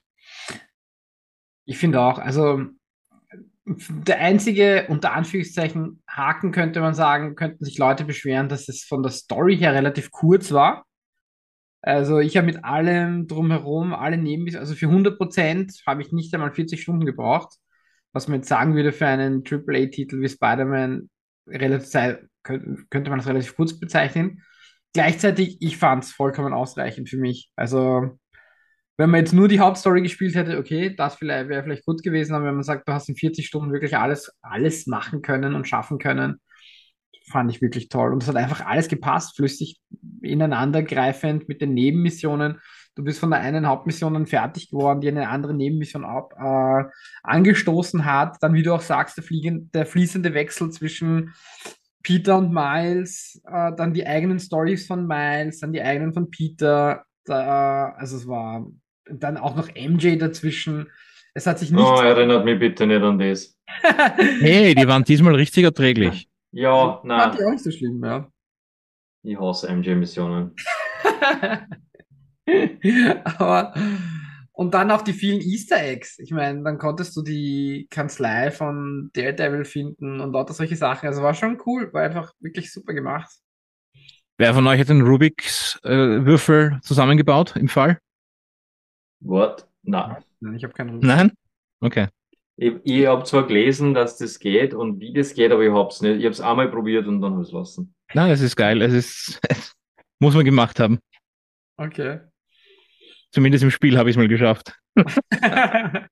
Ich 1.65 1.79
finde 1.79 2.03
auch, 2.03 2.19
also 2.19 2.61
der 3.65 4.21
einzige, 4.21 4.87
unter 4.89 5.15
Anführungszeichen, 5.15 6.03
Haken 6.07 6.53
könnte 6.53 6.81
man 6.81 6.95
sagen, 6.95 7.35
könnten 7.35 7.65
sich 7.65 7.79
Leute 7.79 8.05
beschweren, 8.05 8.49
dass 8.49 8.69
es 8.69 8.85
von 8.85 9.03
der 9.03 9.11
Story 9.11 9.57
her 9.57 9.75
relativ 9.75 10.11
kurz 10.11 10.53
war. 10.53 10.86
Also 11.83 12.19
ich 12.19 12.37
habe 12.37 12.47
mit 12.47 12.65
allem 12.65 13.29
drumherum, 13.29 13.95
alle 13.95 14.17
Nebenmissionen, 14.17 14.63
also 14.67 14.75
für 14.75 14.89
100% 14.89 15.87
habe 15.87 16.03
ich 16.03 16.13
nicht 16.13 16.35
einmal 16.35 16.53
40 16.53 16.83
Stunden 16.83 17.07
gebraucht, 17.07 17.55
was 18.13 18.29
man 18.29 18.41
jetzt 18.41 18.49
sagen 18.49 18.75
würde 18.75 18.93
für 18.93 19.07
einen 19.07 19.45
AAA-Titel 19.45 20.21
wie 20.21 20.29
Spider-Man, 20.29 21.09
könnte 22.43 23.11
man 23.11 23.19
das 23.19 23.29
relativ 23.29 23.55
kurz 23.57 23.79
bezeichnen. 23.79 24.43
Gleichzeitig, 24.93 25.59
ich 25.61 25.77
fand 25.77 26.05
es 26.05 26.13
vollkommen 26.13 26.53
ausreichend 26.55 27.09
für 27.09 27.19
mich. 27.19 27.51
Also 27.55 28.19
wenn 28.97 29.11
man 29.11 29.21
jetzt 29.21 29.35
nur 29.35 29.47
die 29.47 29.61
Hauptstory 29.61 30.01
gespielt 30.01 30.35
hätte, 30.35 30.59
okay, 30.59 30.95
das 30.97 31.17
vielleicht 31.17 31.49
wäre 31.49 31.63
vielleicht 31.63 31.85
gut 31.85 32.03
gewesen, 32.03 32.35
aber 32.35 32.47
wenn 32.47 32.55
man 32.55 32.63
sagt, 32.63 32.89
du 32.89 32.93
hast 32.93 33.09
in 33.09 33.17
40 33.17 33.47
Stunden 33.47 33.73
wirklich 33.73 33.97
alles, 33.97 34.33
alles 34.41 34.87
machen 34.87 35.21
können 35.21 35.55
und 35.55 35.69
schaffen 35.69 35.99
können, 35.99 36.41
fand 37.29 37.51
ich 37.51 37.61
wirklich 37.61 37.89
toll. 37.89 38.13
Und 38.13 38.23
es 38.23 38.29
hat 38.29 38.37
einfach 38.37 38.65
alles 38.65 38.89
gepasst, 38.89 39.37
flüssig 39.37 39.79
ineinandergreifend 40.23 41.49
mit 41.49 41.61
den 41.61 41.75
Nebenmissionen. 41.75 42.61
Du 42.95 43.05
bist 43.05 43.21
von 43.21 43.31
der 43.31 43.41
einen 43.41 43.67
Hauptmission 43.67 44.15
dann 44.15 44.27
fertig 44.27 44.71
geworden, 44.71 45.01
die 45.01 45.09
eine 45.09 45.29
andere 45.29 45.55
Nebenmission 45.55 46.05
ab, 46.05 46.33
äh, 46.39 46.85
angestoßen 47.23 48.05
hat. 48.05 48.39
Dann, 48.41 48.55
wie 48.55 48.63
du 48.63 48.73
auch 48.73 48.81
sagst, 48.81 49.19
der, 49.19 49.25
fliegen, 49.25 49.71
der 49.73 49.85
fließende 49.85 50.33
Wechsel 50.33 50.71
zwischen 50.71 51.35
Peter 52.03 52.39
und 52.39 52.53
Miles, 52.53 53.43
äh, 53.47 53.73
dann 53.77 53.93
die 53.93 54.07
eigenen 54.07 54.39
Stories 54.39 54.87
von 54.87 55.07
Miles, 55.07 55.61
dann 55.61 55.73
die 55.73 55.83
eigenen 55.83 56.15
von 56.15 56.31
Peter. 56.31 57.05
Da, 57.25 57.91
also 57.99 58.17
es 58.17 58.27
war 58.29 58.67
dann 59.11 59.37
auch 59.37 59.57
noch 59.57 59.69
MJ 59.75 60.17
dazwischen. 60.17 60.87
Es 61.35 61.47
hat 61.47 61.59
sich 61.59 61.71
nicht. 61.71 61.85
Oh, 61.85 62.01
erinnert 62.01 62.45
mich 62.45 62.59
bitte 62.59 62.87
nicht 62.87 63.03
an 63.03 63.19
das. 63.19 63.59
Hey, 64.41 64.75
die 64.75 64.89
waren 64.89 65.05
diesmal 65.05 65.35
richtig 65.35 65.65
erträglich. 65.65 66.29
Ja, 66.57 66.93
Fand 66.93 67.05
nein, 67.05 67.35
ich 67.35 67.45
auch 67.45 67.51
nicht 67.51 67.65
so 67.65 67.71
schlimm, 67.71 68.03
ja. 68.03 68.33
ich 69.23 69.39
hasse 69.39 69.71
MJ-Missionen. 69.71 70.57
Aber 73.39 73.75
und 74.53 74.73
dann 74.73 74.91
auch 74.91 75.03
die 75.03 75.13
vielen 75.13 75.43
Easter 75.43 75.83
Eggs. 75.83 76.19
Ich 76.19 76.31
meine, 76.31 76.63
dann 76.63 76.79
konntest 76.79 77.15
du 77.15 77.21
die 77.21 77.87
Kanzlei 77.91 78.51
von 78.51 79.11
Daredevil 79.13 79.67
finden 79.67 80.21
und 80.21 80.33
lauter 80.33 80.55
solche 80.55 80.77
Sachen. 80.77 81.07
Also 81.07 81.23
war 81.23 81.35
schon 81.35 81.61
cool, 81.67 81.93
war 81.93 82.05
einfach 82.05 82.33
wirklich 82.41 82.73
super 82.73 82.95
gemacht. 82.95 83.31
Wer 84.39 84.55
von 84.55 84.67
euch 84.67 84.81
hat 84.81 84.89
den 84.89 85.03
Rubiks 85.03 85.79
äh, 85.85 86.25
Würfel 86.25 86.79
zusammengebaut 86.81 87.55
im 87.57 87.69
Fall? 87.69 87.99
What? 89.21 89.69
Nein. 89.83 90.25
Nein, 90.41 90.55
ich 90.55 90.65
habe 90.65 90.73
keinen 90.73 90.95
Ruf. 90.95 91.03
Nein? 91.03 91.33
Okay. 91.81 92.09
Ich, 92.59 92.75
ich 92.85 93.07
habe 93.07 93.25
zwar 93.25 93.47
gelesen, 93.47 93.93
dass 93.93 94.17
das 94.17 94.39
geht 94.39 94.73
und 94.73 94.99
wie 95.01 95.13
das 95.13 95.35
geht, 95.35 95.53
aber 95.53 95.63
ich 95.63 95.73
hab's 95.73 96.01
nicht. 96.01 96.19
Ich 96.19 96.25
habe 96.25 96.33
es 96.33 96.41
einmal 96.41 96.71
probiert 96.71 97.07
und 97.07 97.21
dann 97.21 97.33
habe 97.33 97.43
ich 97.43 97.49
es 97.49 97.55
lassen. 97.55 97.95
Nein, 98.15 98.31
es 98.31 98.41
ist 98.41 98.57
geil. 98.57 98.81
Es 98.81 98.95
ist, 98.95 99.41
muss 100.21 100.35
man 100.35 100.45
gemacht 100.45 100.81
haben. 100.81 100.99
Okay. 101.77 102.21
Zumindest 103.31 103.65
im 103.65 103.71
Spiel 103.71 103.99
habe 103.99 104.09
ich 104.09 104.17
es 104.17 104.19
mal 104.19 104.29
geschafft. 104.29 104.79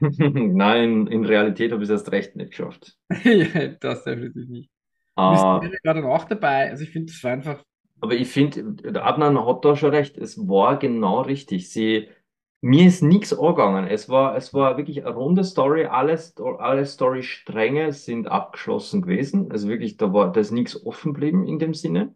Nein, 0.00 1.06
in, 1.06 1.24
Realität 1.24 1.70
habe 1.72 1.82
ich 1.82 1.88
es 1.88 1.92
erst 1.92 2.10
recht 2.12 2.34
nicht 2.36 2.50
geschafft. 2.50 2.96
ja, 3.22 3.68
das 3.80 4.04
definitiv 4.04 4.48
nicht. 4.48 4.70
Ah, 5.14 5.60
du 5.60 5.70
gerade 5.82 6.04
auch 6.04 6.24
dabei? 6.24 6.70
Also 6.70 6.84
ich 6.84 6.90
finde, 6.90 7.12
das 7.12 7.22
war 7.24 7.32
einfach. 7.32 7.64
aber 8.00 8.14
ich 8.14 8.28
finde, 8.28 8.74
der 8.92 9.04
Adnan 9.06 9.44
hat 9.44 9.64
da 9.64 9.76
schon 9.76 9.90
recht. 9.90 10.16
Es 10.18 10.36
war 10.48 10.78
genau 10.78 11.22
richtig. 11.22 11.70
Sie, 11.70 12.08
mir 12.60 12.86
ist 12.86 13.02
nichts 13.02 13.32
angegangen. 13.32 13.86
Es 13.86 14.08
war, 14.08 14.36
es 14.36 14.52
war 14.52 14.76
wirklich 14.76 15.04
eine 15.04 15.14
runde 15.14 15.44
Story. 15.44 15.86
Alle, 15.86 16.18
alle 16.58 16.86
Story-Stränge 16.86 17.92
sind 17.92 18.28
abgeschlossen 18.28 19.02
gewesen. 19.02 19.50
Also 19.52 19.68
wirklich, 19.68 19.96
da 19.96 20.12
war, 20.12 20.32
da 20.32 20.40
ist 20.40 20.50
nichts 20.50 20.84
offen 20.84 21.14
geblieben 21.14 21.46
in 21.46 21.58
dem 21.58 21.74
Sinne. 21.74 22.14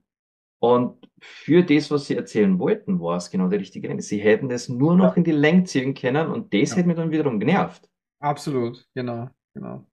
Und 0.60 1.08
für 1.20 1.64
das, 1.64 1.90
was 1.90 2.06
sie 2.06 2.16
erzählen 2.16 2.58
wollten, 2.58 3.00
war 3.00 3.16
es 3.16 3.30
genau 3.30 3.48
der 3.48 3.60
richtige 3.60 3.88
Ende. 3.88 4.02
Sie 4.02 4.18
hätten 4.18 4.48
das 4.48 4.68
nur 4.68 4.96
noch 4.96 5.16
in 5.16 5.24
die 5.24 5.32
Länge 5.32 5.64
ziehen 5.64 5.94
können 5.94 6.28
und 6.28 6.54
das 6.54 6.70
Ja. 6.70 6.76
hätte 6.76 6.88
mich 6.88 6.96
dann 6.96 7.10
wiederum 7.10 7.40
genervt. 7.40 7.88
Absolut, 8.20 8.86
genau, 8.94 9.28
genau. 9.54 9.84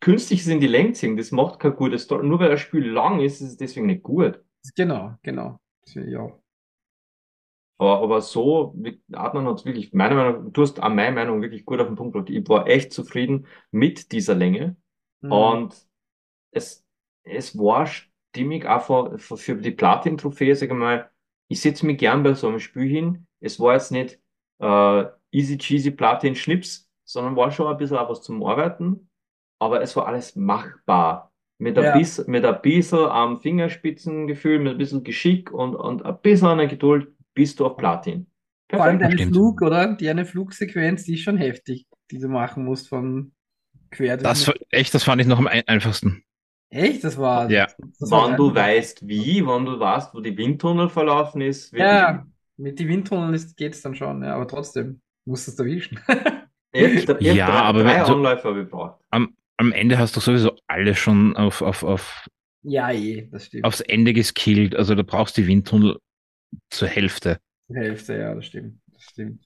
Künstliches 0.00 0.46
in 0.46 0.60
die 0.60 0.68
Länge 0.68 0.92
ziehen, 0.92 1.16
das 1.16 1.32
macht 1.32 1.58
keine 1.58 1.74
gute 1.74 1.98
Story. 1.98 2.24
Nur 2.24 2.38
weil 2.38 2.52
ein 2.52 2.58
Spiel 2.58 2.88
lang 2.88 3.18
ist, 3.20 3.40
ist 3.40 3.48
es 3.48 3.56
deswegen 3.56 3.86
nicht 3.86 4.04
gut. 4.04 4.40
Genau, 4.76 5.14
genau. 5.22 5.58
Das 5.82 5.96
auch. 6.16 6.40
Aber, 7.78 8.02
aber 8.02 8.20
so, 8.20 8.74
Adnan 9.12 9.46
hat 9.46 9.60
es 9.60 9.64
wirklich, 9.64 9.92
meiner 9.92 10.14
Meinung 10.16 10.44
nach, 10.46 10.52
du 10.52 10.62
hast 10.62 10.80
an 10.80 10.96
meiner 10.96 11.12
Meinung 11.14 11.42
wirklich 11.42 11.64
gut 11.64 11.80
auf 11.80 11.86
den 11.86 11.96
Punkt 11.96 12.12
gebracht. 12.14 12.30
Ich 12.30 12.48
war 12.48 12.66
echt 12.66 12.92
zufrieden 12.92 13.46
mit 13.70 14.12
dieser 14.12 14.34
Länge. 14.34 14.76
Mhm. 15.22 15.30
Und 15.30 15.76
es, 16.50 16.84
es 17.24 17.56
war 17.58 17.86
stimmig 17.86 18.66
auch 18.66 18.82
für, 18.82 19.18
für, 19.18 19.36
für 19.36 19.56
die 19.56 19.70
Platin-Trophäe, 19.70 20.54
sag 20.56 20.68
ich 20.70 20.74
mal, 20.74 21.10
ich 21.48 21.60
setze 21.60 21.86
mich 21.86 21.98
gern 21.98 22.22
bei 22.22 22.34
so 22.34 22.48
einem 22.48 22.60
Spiel 22.60 22.88
hin. 22.88 23.26
Es 23.40 23.58
war 23.60 23.74
jetzt 23.74 23.92
nicht 23.92 24.20
äh, 24.60 25.04
easy 25.30 25.58
cheesy 25.58 25.90
Platin-Schnips, 25.90 26.90
sondern 27.04 27.36
war 27.36 27.50
schon 27.50 27.66
ein 27.68 27.76
bisschen 27.78 27.96
auch 27.96 28.10
was 28.10 28.22
zum 28.22 28.42
Arbeiten, 28.44 29.08
aber 29.58 29.80
es 29.82 29.96
war 29.96 30.06
alles 30.06 30.36
machbar. 30.36 31.32
Mit 31.60 31.76
ein 31.78 31.84
Ja. 31.84 31.92
bisschen, 31.92 32.30
mit 32.30 32.44
ein 32.44 32.62
bisschen 32.62 33.00
am 33.00 33.40
Fingerspitzengefühl, 33.40 34.60
mit 34.60 34.72
ein 34.74 34.78
bisschen 34.78 35.02
Geschick 35.04 35.50
und, 35.52 35.74
und 35.74 36.04
ein 36.04 36.20
bisschen 36.20 36.46
an 36.48 36.58
der 36.58 36.68
Geduld 36.68 37.08
bist 37.38 37.60
du 37.60 37.66
auf 37.66 37.76
Platin. 37.76 38.26
Vor 38.70 38.82
allem 38.82 38.98
Perfekt. 38.98 39.02
deine 39.20 39.30
Stimmt. 39.30 39.36
Flug, 39.36 39.62
oder? 39.62 39.94
Die 39.94 40.08
eine 40.10 40.26
Flugsequenz, 40.26 41.04
die 41.04 41.14
ist 41.14 41.22
schon 41.22 41.38
heftig, 41.38 41.86
die 42.10 42.18
du 42.18 42.28
machen 42.28 42.64
musst 42.64 42.88
von 42.88 43.32
quer 43.90 44.16
durch 44.16 44.24
Das, 44.24 44.52
echt, 44.70 44.92
das 44.92 45.04
fand 45.04 45.20
ich 45.22 45.26
noch 45.28 45.38
am 45.38 45.46
ein 45.46 45.62
einfachsten. 45.66 46.24
Echt? 46.70 47.02
Das 47.04 47.16
war. 47.16 47.48
Ja. 47.50 47.66
Das 48.00 48.10
war 48.10 48.28
Wenn 48.30 48.36
du 48.36 48.54
weißt 48.54 49.06
wie, 49.08 49.46
wenn 49.46 49.64
du 49.64 49.78
weißt, 49.80 50.12
wo 50.14 50.20
die 50.20 50.36
Windtunnel 50.36 50.88
verlaufen 50.90 51.40
ist, 51.40 51.72
Ja, 51.72 52.26
mit 52.58 52.78
den 52.78 52.88
Windtunneln 52.88 53.40
geht 53.56 53.74
es 53.74 53.82
dann 53.82 53.94
schon, 53.94 54.22
ja, 54.22 54.34
aber 54.34 54.46
trotzdem 54.48 55.00
musst 55.24 55.46
du 55.46 55.52
es 55.52 55.58
erwischen. 55.58 55.98
ich, 56.72 57.08
ich, 57.08 57.20
Ja, 57.20 57.46
drei, 57.46 57.54
aber 57.60 57.82
drei 57.84 57.98
wenn 58.00 58.04
so- 58.06 58.14
Anläufe 58.16 58.48
habe 58.48 58.58
ich 58.60 58.64
gebraucht. 58.66 59.00
Am 59.10 59.72
Ende 59.72 59.96
hast 59.98 60.14
du 60.14 60.20
sowieso 60.20 60.56
alles 60.66 60.98
schon 60.98 61.36
auf, 61.36 61.62
auf, 61.62 61.82
auf, 61.82 62.28
ja, 62.62 62.92
eh, 62.92 63.28
das 63.32 63.46
stimmt. 63.46 63.64
aufs 63.64 63.80
Ende 63.80 64.12
geskillt. 64.12 64.76
Also 64.76 64.94
da 64.94 65.02
brauchst 65.02 65.36
du 65.36 65.40
die 65.42 65.48
Windtunnel 65.48 65.96
zur 66.70 66.88
Hälfte. 66.88 67.38
Die 67.68 67.76
Hälfte, 67.76 68.16
ja, 68.18 68.34
das 68.34 68.46
stimmt. 68.46 68.80
Das 68.92 69.02
stimmt. 69.02 69.44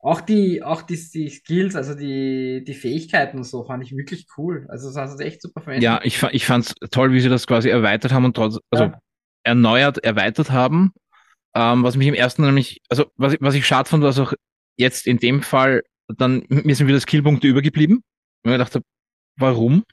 Auch 0.00 0.20
die, 0.20 0.62
auch 0.62 0.82
die, 0.82 0.96
die 1.14 1.30
Skills, 1.30 1.74
also 1.76 1.94
die, 1.94 2.62
die 2.66 2.74
Fähigkeiten 2.74 3.38
und 3.38 3.44
so, 3.44 3.64
fand 3.64 3.82
ich 3.82 3.96
wirklich 3.96 4.26
cool. 4.36 4.66
Also 4.68 4.88
das 4.88 4.96
hast 4.96 5.18
du 5.18 5.24
echt 5.24 5.40
super 5.40 5.62
verwendet. 5.62 5.82
Ja, 5.84 6.00
ich, 6.02 6.22
ich 6.22 6.44
fand's 6.44 6.74
toll, 6.90 7.12
wie 7.12 7.20
sie 7.20 7.30
das 7.30 7.46
quasi 7.46 7.70
erweitert 7.70 8.12
haben 8.12 8.26
und 8.26 8.36
trotz, 8.36 8.58
also 8.70 8.84
Ja. 8.84 8.98
erneuert, 9.44 9.98
erweitert 10.04 10.50
haben. 10.50 10.92
Ähm, 11.54 11.84
was 11.84 11.96
mich 11.96 12.06
im 12.08 12.14
ersten 12.14 12.42
nämlich, 12.42 12.82
also 12.90 13.06
was, 13.16 13.32
ich- 13.34 13.40
was 13.40 13.54
ich 13.54 13.66
schade 13.66 13.88
fand, 13.88 14.02
was 14.02 14.18
auch 14.18 14.34
jetzt 14.76 15.06
in 15.06 15.18
dem 15.18 15.42
Fall, 15.42 15.82
dann 16.08 16.44
mir 16.48 16.74
sind 16.74 16.86
wieder 16.88 17.00
Skillpunkte 17.00 17.46
übergeblieben. 17.46 18.02
Und 18.44 18.52
ich 18.52 18.58
dachte, 18.58 18.82
warum? 19.36 19.84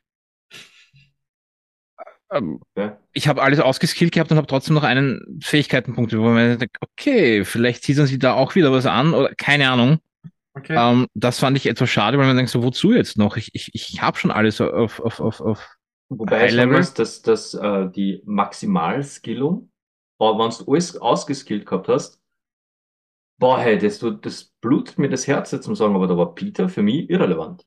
Ähm, 2.32 2.62
Ja. 2.78 2.98
ich 3.14 3.28
habe 3.28 3.42
alles 3.42 3.60
ausgeskillt 3.60 4.14
gehabt 4.14 4.32
und 4.32 4.38
habe 4.38 4.48
trotzdem 4.48 4.74
noch 4.76 4.84
einen 4.84 5.40
Fähigkeitenpunkt, 5.44 6.16
wo 6.18 6.22
man 6.24 6.58
denkt, 6.58 6.78
okay, 6.82 7.44
vielleicht 7.44 7.84
teasern 7.84 8.08
sie 8.08 8.20
da 8.20 8.34
auch 8.34 8.56
wieder 8.56 8.72
was 8.72 8.86
an 8.86 9.14
oder 9.14 9.34
keine 9.36 9.70
Ahnung. 9.70 10.00
Okay. 10.54 10.76
Ähm, 10.78 11.08
das 11.14 11.40
fand 11.40 11.58
ich 11.58 11.66
etwas 11.68 11.90
schade, 11.90 12.18
weil 12.18 12.28
man 12.28 12.36
denkt 12.36 12.52
so, 12.52 12.64
wozu 12.64 12.92
jetzt 12.94 13.18
noch? 13.18 13.38
Ich, 13.38 13.50
ich, 13.54 13.72
ich 13.74 14.02
habe 14.02 14.18
schon 14.18 14.32
alles 14.32 14.60
auf, 14.62 15.00
auf, 15.00 15.20
auf, 15.20 15.42
auf. 15.42 15.76
Wobei 16.10 16.46
ich 16.46 16.52
sagen 16.54 16.72
High-Level. 16.72 16.78
muss, 16.78 16.94
dass, 16.94 17.22
dass 17.22 17.54
äh, 17.54 17.90
die 17.90 18.22
Maximalskillung, 18.26 19.72
aber 20.20 20.44
wenn 20.44 20.50
du 20.66 20.72
alles 20.72 20.98
ausgeskillt 20.98 21.66
gehabt 21.66 21.88
hast, 21.88 22.22
boah, 23.40 23.60
hey, 23.60 23.78
das, 23.78 24.06
das 24.22 24.52
blutet 24.62 25.00
mir 25.00 25.10
das 25.10 25.26
Herz 25.26 25.52
jetzt 25.52 25.64
zum 25.66 25.76
sagen, 25.76 25.96
aber 25.96 26.08
da 26.08 26.18
war 26.18 26.36
Peter 26.36 26.70
für 26.70 26.84
mich 26.84 27.10
irrelevant. 27.10 27.66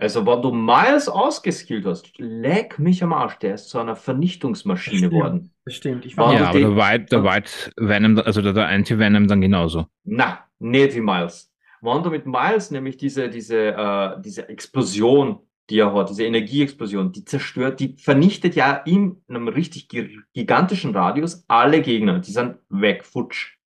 Also, 0.00 0.24
wenn 0.24 0.40
du 0.42 0.52
Miles 0.52 1.08
ausgeskillt 1.08 1.84
hast, 1.84 2.12
leck 2.18 2.78
mich 2.78 3.02
am 3.02 3.12
Arsch, 3.12 3.36
der 3.40 3.54
ist 3.54 3.68
zu 3.68 3.80
einer 3.80 3.96
Vernichtungsmaschine 3.96 5.10
geworden. 5.10 5.50
das 5.64 5.74
stimmt. 5.74 6.06
Ich 6.06 6.16
War 6.16 6.32
ja, 6.32 6.50
aber 6.50 6.58
der 6.60 6.76
White, 6.76 7.06
der 7.10 7.24
White 7.24 7.50
Venom, 7.76 8.16
also 8.18 8.40
der, 8.40 8.52
der 8.52 8.68
Anti-Venom 8.68 9.26
dann 9.26 9.40
genauso. 9.40 9.86
Na, 10.04 10.44
nicht 10.60 10.94
wie 10.94 11.00
Miles. 11.00 11.52
Wenn 11.80 12.02
du 12.04 12.10
mit 12.10 12.26
Miles 12.26 12.70
nämlich 12.70 12.96
diese, 12.96 13.28
diese, 13.28 13.72
äh, 13.72 14.20
diese 14.22 14.48
Explosion, 14.48 15.40
die 15.68 15.80
er 15.80 15.92
hat, 15.92 16.10
diese 16.10 16.24
Energieexplosion, 16.24 17.10
die 17.10 17.24
zerstört, 17.24 17.80
die 17.80 17.96
vernichtet 17.98 18.54
ja 18.54 18.74
in 18.86 19.20
einem 19.28 19.48
richtig 19.48 19.88
gi- 19.88 20.20
gigantischen 20.32 20.94
Radius 20.94 21.44
alle 21.48 21.82
Gegner. 21.82 22.20
Die 22.20 22.30
sind 22.30 22.56
weg, 22.68 23.04
futsch. 23.04 23.56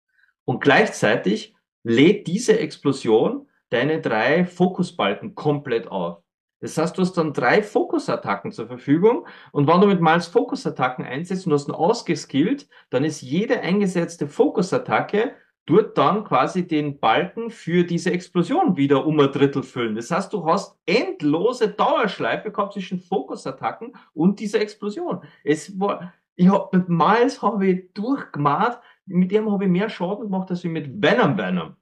Und 0.46 0.62
gleichzeitig 0.62 1.54
lädt 1.84 2.26
diese 2.26 2.58
Explosion 2.58 3.48
deine 3.68 4.00
drei 4.00 4.44
Fokusbalken 4.46 5.34
komplett 5.34 5.88
auf. 5.88 6.21
Das 6.62 6.78
heißt, 6.78 6.96
du 6.96 7.02
hast 7.02 7.14
dann 7.14 7.32
drei 7.32 7.62
Fokusattacken 7.62 8.52
zur 8.52 8.68
Verfügung 8.68 9.26
und 9.50 9.66
wenn 9.66 9.80
du 9.80 9.88
mit 9.88 10.00
Miles 10.00 10.28
Fokusattacken 10.28 11.04
einsetzt 11.04 11.46
und 11.46 11.52
hast 11.52 11.68
ihn 11.68 11.74
ausgeskillt, 11.74 12.68
dann 12.88 13.04
ist 13.04 13.20
jede 13.20 13.60
eingesetzte 13.60 14.28
Fokusattacke 14.28 15.34
dort 15.66 15.98
dann 15.98 16.24
quasi 16.24 16.66
den 16.66 16.98
Balken 16.98 17.50
für 17.50 17.84
diese 17.84 18.12
Explosion 18.12 18.76
wieder 18.76 19.06
um 19.06 19.18
ein 19.20 19.30
Drittel 19.30 19.62
füllen. 19.62 19.96
Das 19.96 20.10
heißt, 20.10 20.32
du 20.32 20.44
hast 20.46 20.78
endlose 20.86 21.68
Dauerschleife 21.68 22.50
gehabt 22.50 22.74
zwischen 22.74 23.00
Fokusattacken 23.00 23.94
und 24.14 24.40
dieser 24.40 24.60
Explosion. 24.60 25.22
Es 25.44 25.78
war, 25.78 26.12
ich 26.36 26.48
hab 26.48 26.72
mit 26.72 26.88
Miles 26.88 27.42
habe 27.42 27.66
ich 27.66 27.92
durchgemacht, 27.92 28.80
mit 29.06 29.30
dem 29.30 29.50
habe 29.50 29.64
ich 29.64 29.70
mehr 29.70 29.88
Schaden 29.88 30.24
gemacht 30.24 30.50
als 30.50 30.64
wie 30.64 30.68
mit 30.68 31.02
Venom 31.02 31.36
Venom. 31.36 31.76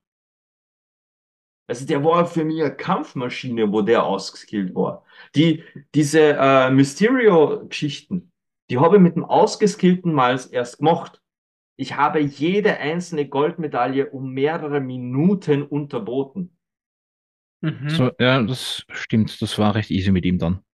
Also 1.71 1.87
der 1.87 2.03
war 2.03 2.27
für 2.27 2.45
mich 2.45 2.61
eine 2.61 2.75
Kampfmaschine, 2.75 3.71
wo 3.71 3.81
der 3.81 4.05
ausgeskillt 4.05 4.75
war. 4.75 5.05
Die, 5.37 5.63
diese 5.95 6.37
äh, 6.37 6.69
Mysterio-Geschichten, 6.69 8.33
die 8.71 8.79
habe 8.79 8.97
ich 8.97 9.03
mit 9.03 9.15
dem 9.15 9.25
ausgeskillten 9.25 10.13
Miles 10.13 10.47
erst 10.47 10.79
gemacht. 10.79 11.23
Ich 11.77 11.97
habe 11.97 12.19
jede 12.19 12.79
einzelne 12.79 13.29
Goldmedaille 13.29 14.11
um 14.11 14.33
mehrere 14.33 14.81
Minuten 14.81 15.63
unterboten. 15.63 16.59
Mhm. 17.61 17.89
So, 17.89 18.11
ja, 18.19 18.43
das 18.43 18.85
stimmt. 18.91 19.41
Das 19.41 19.57
war 19.57 19.77
recht 19.77 19.93
easy 19.93 20.11
mit 20.11 20.25
ihm 20.25 20.39
dann. 20.39 20.65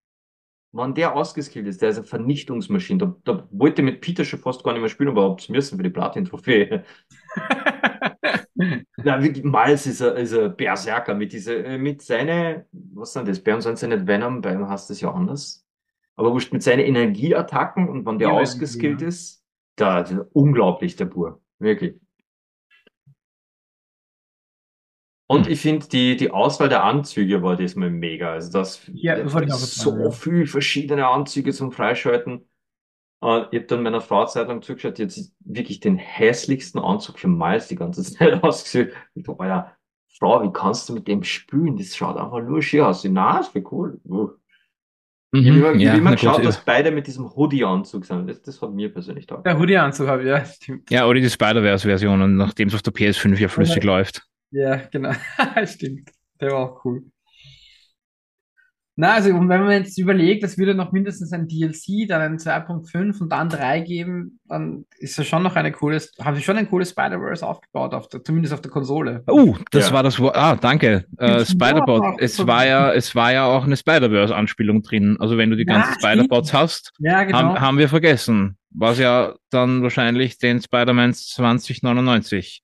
Wenn 0.72 0.94
der 0.94 1.14
ausgeskillt 1.14 1.66
ist, 1.66 1.82
der 1.82 1.90
ist 1.90 1.98
eine 1.98 2.06
Vernichtungsmaschine. 2.06 2.98
Da, 3.00 3.16
da 3.24 3.48
wollte 3.50 3.82
ich 3.82 3.84
mit 3.84 4.00
Peter 4.00 4.24
schon 4.24 4.40
fast 4.40 4.64
gar 4.64 4.72
nicht 4.72 4.80
mehr 4.80 4.88
spielen, 4.88 5.10
aber 5.10 5.28
hab's 5.28 5.50
müssen 5.50 5.76
für 5.76 5.82
die 5.82 5.90
Platin-Trophäe. 5.90 6.84
Na, 8.96 9.18
Miles 9.18 9.86
ist 9.86 10.02
ein, 10.02 10.16
ist 10.16 10.32
ein 10.34 10.56
Berserker 10.56 11.14
mit 11.14 11.32
diese, 11.32 11.54
äh, 11.64 11.78
mit 11.78 12.02
seine, 12.02 12.66
was 12.72 13.12
sind 13.12 13.28
das? 13.28 13.40
Bei 13.42 13.54
uns 13.54 13.64
sind 13.64 13.78
sie 13.78 13.88
nicht 13.88 14.06
Venom, 14.06 14.40
bei 14.40 14.52
ihm 14.54 14.68
heißt 14.68 14.88
das 14.90 15.00
ja 15.00 15.12
anders. 15.12 15.64
Aber 16.16 16.32
wurscht, 16.32 16.52
mit 16.52 16.62
seinen 16.62 16.80
Energieattacken 16.80 17.88
und 17.88 18.06
wenn 18.06 18.18
der 18.18 18.28
Ja, 18.28 18.34
ausgeskillt 18.34 19.02
ja. 19.02 19.08
ist, 19.08 19.44
da, 19.76 20.02
der, 20.02 20.26
unglaublich, 20.34 20.96
der 20.96 21.04
Bur. 21.04 21.42
Wirklich. 21.58 21.96
Und 25.28 25.46
Hm. 25.46 25.52
ich 25.52 25.60
finde, 25.60 25.88
die, 25.88 26.16
die 26.16 26.30
Auswahl 26.30 26.68
der 26.68 26.84
Anzüge 26.84 27.42
war 27.42 27.56
diesmal 27.56 27.90
mega. 27.90 28.32
Also 28.32 28.52
das, 28.52 28.80
Ja, 28.92 29.16
das 29.16 29.34
jetzt 29.34 29.74
so 29.74 29.90
sagen, 29.90 30.04
ja. 30.04 30.10
viel 30.10 30.46
verschiedene 30.46 31.06
Anzüge 31.08 31.52
zum 31.52 31.72
Freischalten. 31.72 32.48
Und 33.20 33.48
ich 33.50 33.58
habe 33.60 33.66
dann 33.66 33.82
meiner 33.82 34.00
Frau 34.00 34.26
Zeit 34.26 34.48
lang 34.48 34.62
zugeschaut, 34.62 34.98
die 34.98 35.04
hat 35.04 35.10
sich 35.10 35.30
wirklich 35.40 35.80
den 35.80 35.96
hässlichsten 35.96 36.80
Anzug 36.80 37.18
für 37.18 37.28
Miles 37.28 37.68
die 37.68 37.76
ganze 37.76 38.02
Zeit 38.12 38.42
ausgesucht. 38.42 38.90
Ich 39.14 39.24
dachte, 39.24 39.40
Alter, 39.40 39.76
Frau, 40.18 40.42
wie 40.42 40.52
kannst 40.52 40.88
du 40.88 40.94
mit 40.94 41.08
dem 41.08 41.22
spülen? 41.22 41.76
Das 41.76 41.96
schaut 41.96 42.16
einfach 42.16 42.42
nur 42.42 42.62
schier 42.62 42.88
aus. 42.88 43.04
Na, 43.04 43.40
ist 43.40 43.52
voll 43.52 43.64
cool. 43.70 44.00
Uh. 44.04 44.30
Ich 45.32 45.46
habe 45.48 45.58
immer, 45.58 45.72
ich 45.74 45.82
ja, 45.82 45.94
immer 45.94 46.12
geschaut, 46.12 46.36
gut, 46.36 46.46
dass 46.46 46.64
beide 46.64 46.90
mit 46.90 47.06
diesem 47.06 47.34
Hoodie-Anzug 47.34 48.04
sind. 48.04 48.28
Das, 48.28 48.40
das 48.42 48.62
hat 48.62 48.72
mir 48.72 48.92
persönlich 48.92 49.26
taugt. 49.26 49.44
Der 49.44 49.58
Hoodie-Anzug 49.58 50.06
habe 50.06 50.22
ich, 50.22 50.28
ja, 50.28 50.44
stimmt. 50.44 50.90
ja, 50.90 51.06
oder 51.06 51.20
die 51.20 51.28
Spider-Verse-Version, 51.28 52.36
nachdem 52.36 52.68
es 52.68 52.74
auf 52.74 52.82
der 52.82 52.94
PS5 52.94 53.36
ja 53.38 53.48
flüssig 53.48 53.82
läuft. 53.82 54.22
Ja, 54.50 54.76
genau. 54.76 55.12
stimmt. 55.66 56.10
Der 56.40 56.52
war 56.52 56.58
auch 56.58 56.84
cool. 56.84 57.04
Na, 58.98 59.12
also 59.12 59.28
und 59.34 59.50
wenn 59.50 59.60
man 59.60 59.72
jetzt 59.72 59.98
überlegt, 59.98 60.42
es 60.42 60.56
würde 60.56 60.74
noch 60.74 60.90
mindestens 60.90 61.30
ein 61.32 61.46
DLC, 61.48 62.08
dann 62.08 62.22
ein 62.22 62.38
2.5 62.38 63.20
und 63.20 63.28
dann 63.30 63.50
3 63.50 63.80
geben, 63.80 64.40
dann 64.48 64.86
ist 64.98 65.18
das 65.18 65.26
schon 65.26 65.42
noch 65.42 65.54
eine 65.54 65.70
coole, 65.70 66.00
haben 66.18 66.34
sie 66.34 66.42
schon 66.42 66.56
ein 66.56 66.68
cooles 66.70 66.90
Spider-Verse 66.90 67.46
aufgebaut, 67.46 67.92
auf 67.92 68.08
der, 68.08 68.24
zumindest 68.24 68.54
auf 68.54 68.62
der 68.62 68.70
Konsole. 68.70 69.22
Oh, 69.26 69.54
das 69.70 69.88
Ja. 69.88 69.94
war 69.94 70.02
das 70.02 70.18
Wort. 70.18 70.34
Ah, 70.34 70.56
danke. 70.56 71.04
Äh, 71.18 71.44
Spider-Bot. 71.44 72.20
Es 72.20 72.46
war 72.46 72.64
ja, 72.64 72.90
es 72.94 73.14
war 73.14 73.32
ja 73.34 73.44
auch 73.44 73.64
eine 73.66 73.76
Spider-Verse-Anspielung 73.76 74.82
drin. 74.82 75.18
Also 75.20 75.36
wenn 75.36 75.50
du 75.50 75.56
die 75.56 75.66
Ja, 75.68 75.74
ganzen 75.74 75.92
stimmt. 75.92 76.02
Spider-Bots 76.12 76.54
hast, 76.54 76.92
Ja, 76.98 77.22
genau. 77.24 77.36
haben, 77.38 77.60
haben 77.60 77.78
wir 77.78 77.90
vergessen. 77.90 78.56
Was 78.70 78.98
ja 78.98 79.34
dann 79.50 79.82
wahrscheinlich 79.82 80.38
den 80.38 80.62
Spider-Man 80.62 81.12
2099 81.14 82.62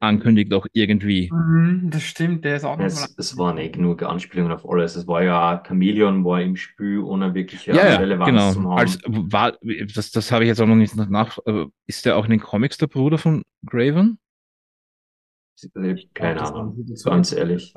ankündigt 0.00 0.52
auch 0.54 0.66
irgendwie. 0.72 1.30
Mhm, 1.32 1.90
das 1.90 2.02
stimmt, 2.02 2.44
der 2.44 2.56
ist 2.56 2.64
auch 2.64 2.78
Es, 2.78 2.94
nochmal. 2.94 3.08
es 3.16 3.36
waren 3.38 3.58
eh 3.58 3.68
genug 3.70 4.02
Anspielungen 4.02 4.52
auf 4.52 4.68
alles. 4.68 4.96
Es 4.96 5.06
war 5.06 5.22
ja, 5.22 5.62
Chameleon 5.66 6.24
war 6.24 6.40
im 6.42 6.56
Spiel 6.56 6.98
ohne 7.00 7.34
wirkliche 7.34 7.72
Ja, 7.72 7.86
ja, 7.88 7.96
Relevanz 7.96 8.52
zu 8.52 8.60
genau. 8.60 8.70
haben. 8.70 8.78
Als, 8.78 8.98
war, 9.06 9.58
das, 9.94 10.10
das 10.10 10.32
habe 10.32 10.44
ich 10.44 10.48
jetzt 10.48 10.60
auch 10.60 10.66
noch 10.66 10.76
nicht 10.76 10.96
nach. 10.96 11.38
äh, 11.46 11.66
Ist 11.86 12.04
der 12.04 12.16
auch 12.16 12.24
in 12.24 12.30
den 12.30 12.40
Comics 12.40 12.78
der 12.78 12.86
Bruder 12.88 13.18
von 13.18 13.42
Graven? 13.66 14.18
Keine 16.14 16.40
Das 16.40 16.52
Ahnung, 16.52 16.84
ganz 17.04 17.32
ehrlich. 17.32 17.74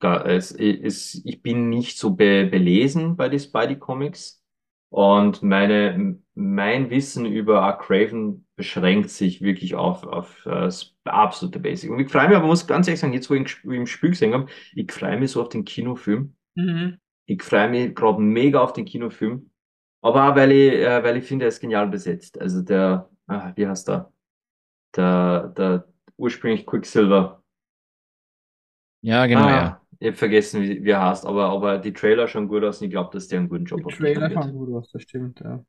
Es, 0.00 0.52
es, 0.52 1.22
ich 1.24 1.40
bin 1.42 1.70
nicht 1.70 1.98
so 1.98 2.10
be, 2.14 2.44
belesen 2.46 3.16
bei 3.16 3.28
den 3.30 3.40
Spidey 3.40 3.78
Comics 3.78 4.42
und 4.90 5.42
meine, 5.42 6.18
mein 6.34 6.90
Wissen 6.90 7.24
über 7.24 7.72
Craven 7.78 8.43
beschränkt 8.56 9.10
sich 9.10 9.42
wirklich 9.42 9.74
auf, 9.74 10.04
auf 10.06 10.46
äh, 10.46 10.50
das 10.50 10.94
absolute 11.04 11.58
Basic. 11.58 11.90
Und 11.90 12.00
ich 12.00 12.10
freue 12.10 12.28
mich, 12.28 12.36
aber 12.36 12.46
muss 12.46 12.66
ganz 12.66 12.86
ehrlich 12.86 13.00
sagen, 13.00 13.12
jetzt 13.12 13.28
wo 13.30 13.34
ich 13.34 13.64
im 13.64 13.86
Spiel 13.86 14.10
gesehen 14.10 14.34
habe, 14.34 14.46
ich 14.74 14.90
freue 14.92 15.18
mich 15.18 15.32
so 15.32 15.42
auf 15.42 15.48
den 15.48 15.64
Kinofilm. 15.64 16.34
Mhm. 16.54 16.98
Ich 17.26 17.42
freue 17.42 17.68
mich 17.70 17.94
gerade 17.94 18.20
mega 18.20 18.60
auf 18.60 18.72
den 18.72 18.84
Kinofilm. 18.84 19.50
Aber 20.02 20.30
auch, 20.30 20.36
weil 20.36 20.52
ich, 20.52 20.72
äh, 20.74 21.02
weil 21.02 21.16
ich 21.16 21.24
finde, 21.24 21.46
er 21.46 21.48
ist 21.48 21.60
genial 21.60 21.88
besetzt. 21.88 22.40
Also 22.40 22.62
der, 22.62 23.08
ah, 23.26 23.52
wie 23.56 23.66
heißt 23.66 23.88
der? 23.88 24.12
Der, 24.96 25.48
der 25.56 25.88
ursprünglich 26.16 26.66
Quicksilver. 26.66 27.42
Ja, 29.00 29.26
genau, 29.26 29.46
Ah, 29.46 29.50
ja. 29.50 29.80
Ich 30.00 30.08
hab 30.08 30.16
vergessen, 30.16 30.62
wie, 30.62 30.84
wie 30.84 30.90
er 30.90 31.02
heißt, 31.02 31.24
aber, 31.24 31.46
aber 31.50 31.78
die 31.78 31.92
Trailer 31.92 32.28
schauen 32.28 32.48
gut 32.48 32.64
aus 32.64 32.80
und 32.80 32.86
ich 32.86 32.90
glaube, 32.90 33.10
dass 33.12 33.28
der 33.28 33.38
einen 33.38 33.48
guten 33.48 33.64
Job 33.64 33.80
Die 33.80 33.92
abliefern 33.92 34.28
Trailer 34.28 34.42
schauen 34.42 34.52
gut 34.52 34.74
aus, 34.74 34.90
das 34.92 35.02
stimmt, 35.02 35.40
ja. 35.40 35.64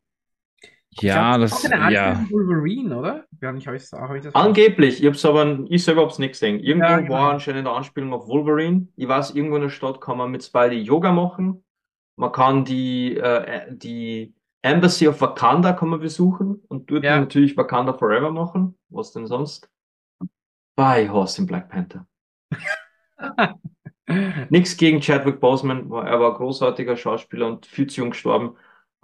Ja, 1.01 1.35
Ich 1.35 1.41
das, 1.51 1.65
eine 1.71 1.93
ja. 1.93 2.25
Wolverine, 2.29 2.97
oder? 2.97 3.25
Habe 3.43 3.57
ich, 3.57 3.67
hab 3.67 3.73
ich 3.75 4.23
das 4.23 4.33
Angeblich, 4.35 5.01
ich 5.01 5.07
hab's 5.07 5.25
aber, 5.25 5.59
ich 5.67 5.83
selber 5.83 6.03
hab's 6.03 6.19
nicht 6.19 6.31
gesehen. 6.31 6.59
Irgendwo 6.59 6.87
Ja, 6.87 6.97
genau. 6.99 7.13
war 7.13 7.31
anscheinend 7.33 7.67
eine 7.67 7.75
Anspielung 7.75 8.13
auf 8.13 8.27
Wolverine. 8.27 8.87
Ich 8.95 9.07
weiß, 9.07 9.31
irgendwo 9.35 9.57
in 9.57 9.63
der 9.63 9.69
Stadt 9.69 9.99
kann 9.99 10.17
man 10.17 10.31
mit 10.31 10.43
Spidey 10.43 10.79
Yoga 10.81 11.11
machen. 11.11 11.63
Man 12.17 12.31
kann 12.31 12.63
die, 12.63 13.17
äh, 13.17 13.65
die 13.75 14.33
Embassy 14.61 15.07
of 15.07 15.19
Wakanda 15.19 15.73
kann 15.73 15.89
man 15.89 15.99
besuchen 15.99 16.63
und 16.69 16.89
dort 16.89 17.03
Ja. 17.03 17.19
natürlich 17.19 17.55
Wakanda 17.57 17.93
Forever 17.93 18.31
machen. 18.31 18.77
Was 18.89 19.11
denn 19.11 19.27
sonst? 19.27 19.69
Bei 20.77 21.09
Horse 21.09 21.41
in 21.41 21.47
Black 21.47 21.69
Panther. 21.69 22.07
Nichts 24.49 24.77
gegen 24.77 25.01
Chadwick 25.01 25.39
Boseman, 25.39 25.89
war- 25.89 26.07
er 26.07 26.19
war 26.19 26.31
ein 26.31 26.37
großartiger 26.37 26.95
Schauspieler 26.95 27.47
und 27.47 27.65
viel 27.65 27.87
zu 27.87 28.01
jung 28.01 28.11
gestorben. 28.11 28.55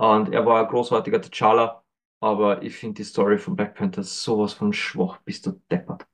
Und 0.01 0.33
er 0.33 0.47
war 0.47 0.63
ein 0.63 0.67
großartiger 0.67 1.19
T'Challa. 1.19 1.81
Aber 2.21 2.63
ich 2.63 2.75
finde 2.75 2.95
die 2.95 3.03
Story 3.03 3.37
von 3.37 3.55
Black 3.55 3.75
Panther 3.75 4.03
sowas 4.03 4.53
von 4.53 4.73
schwach, 4.73 5.19
bist 5.25 5.45
du 5.45 5.61
deppert. 5.69 6.07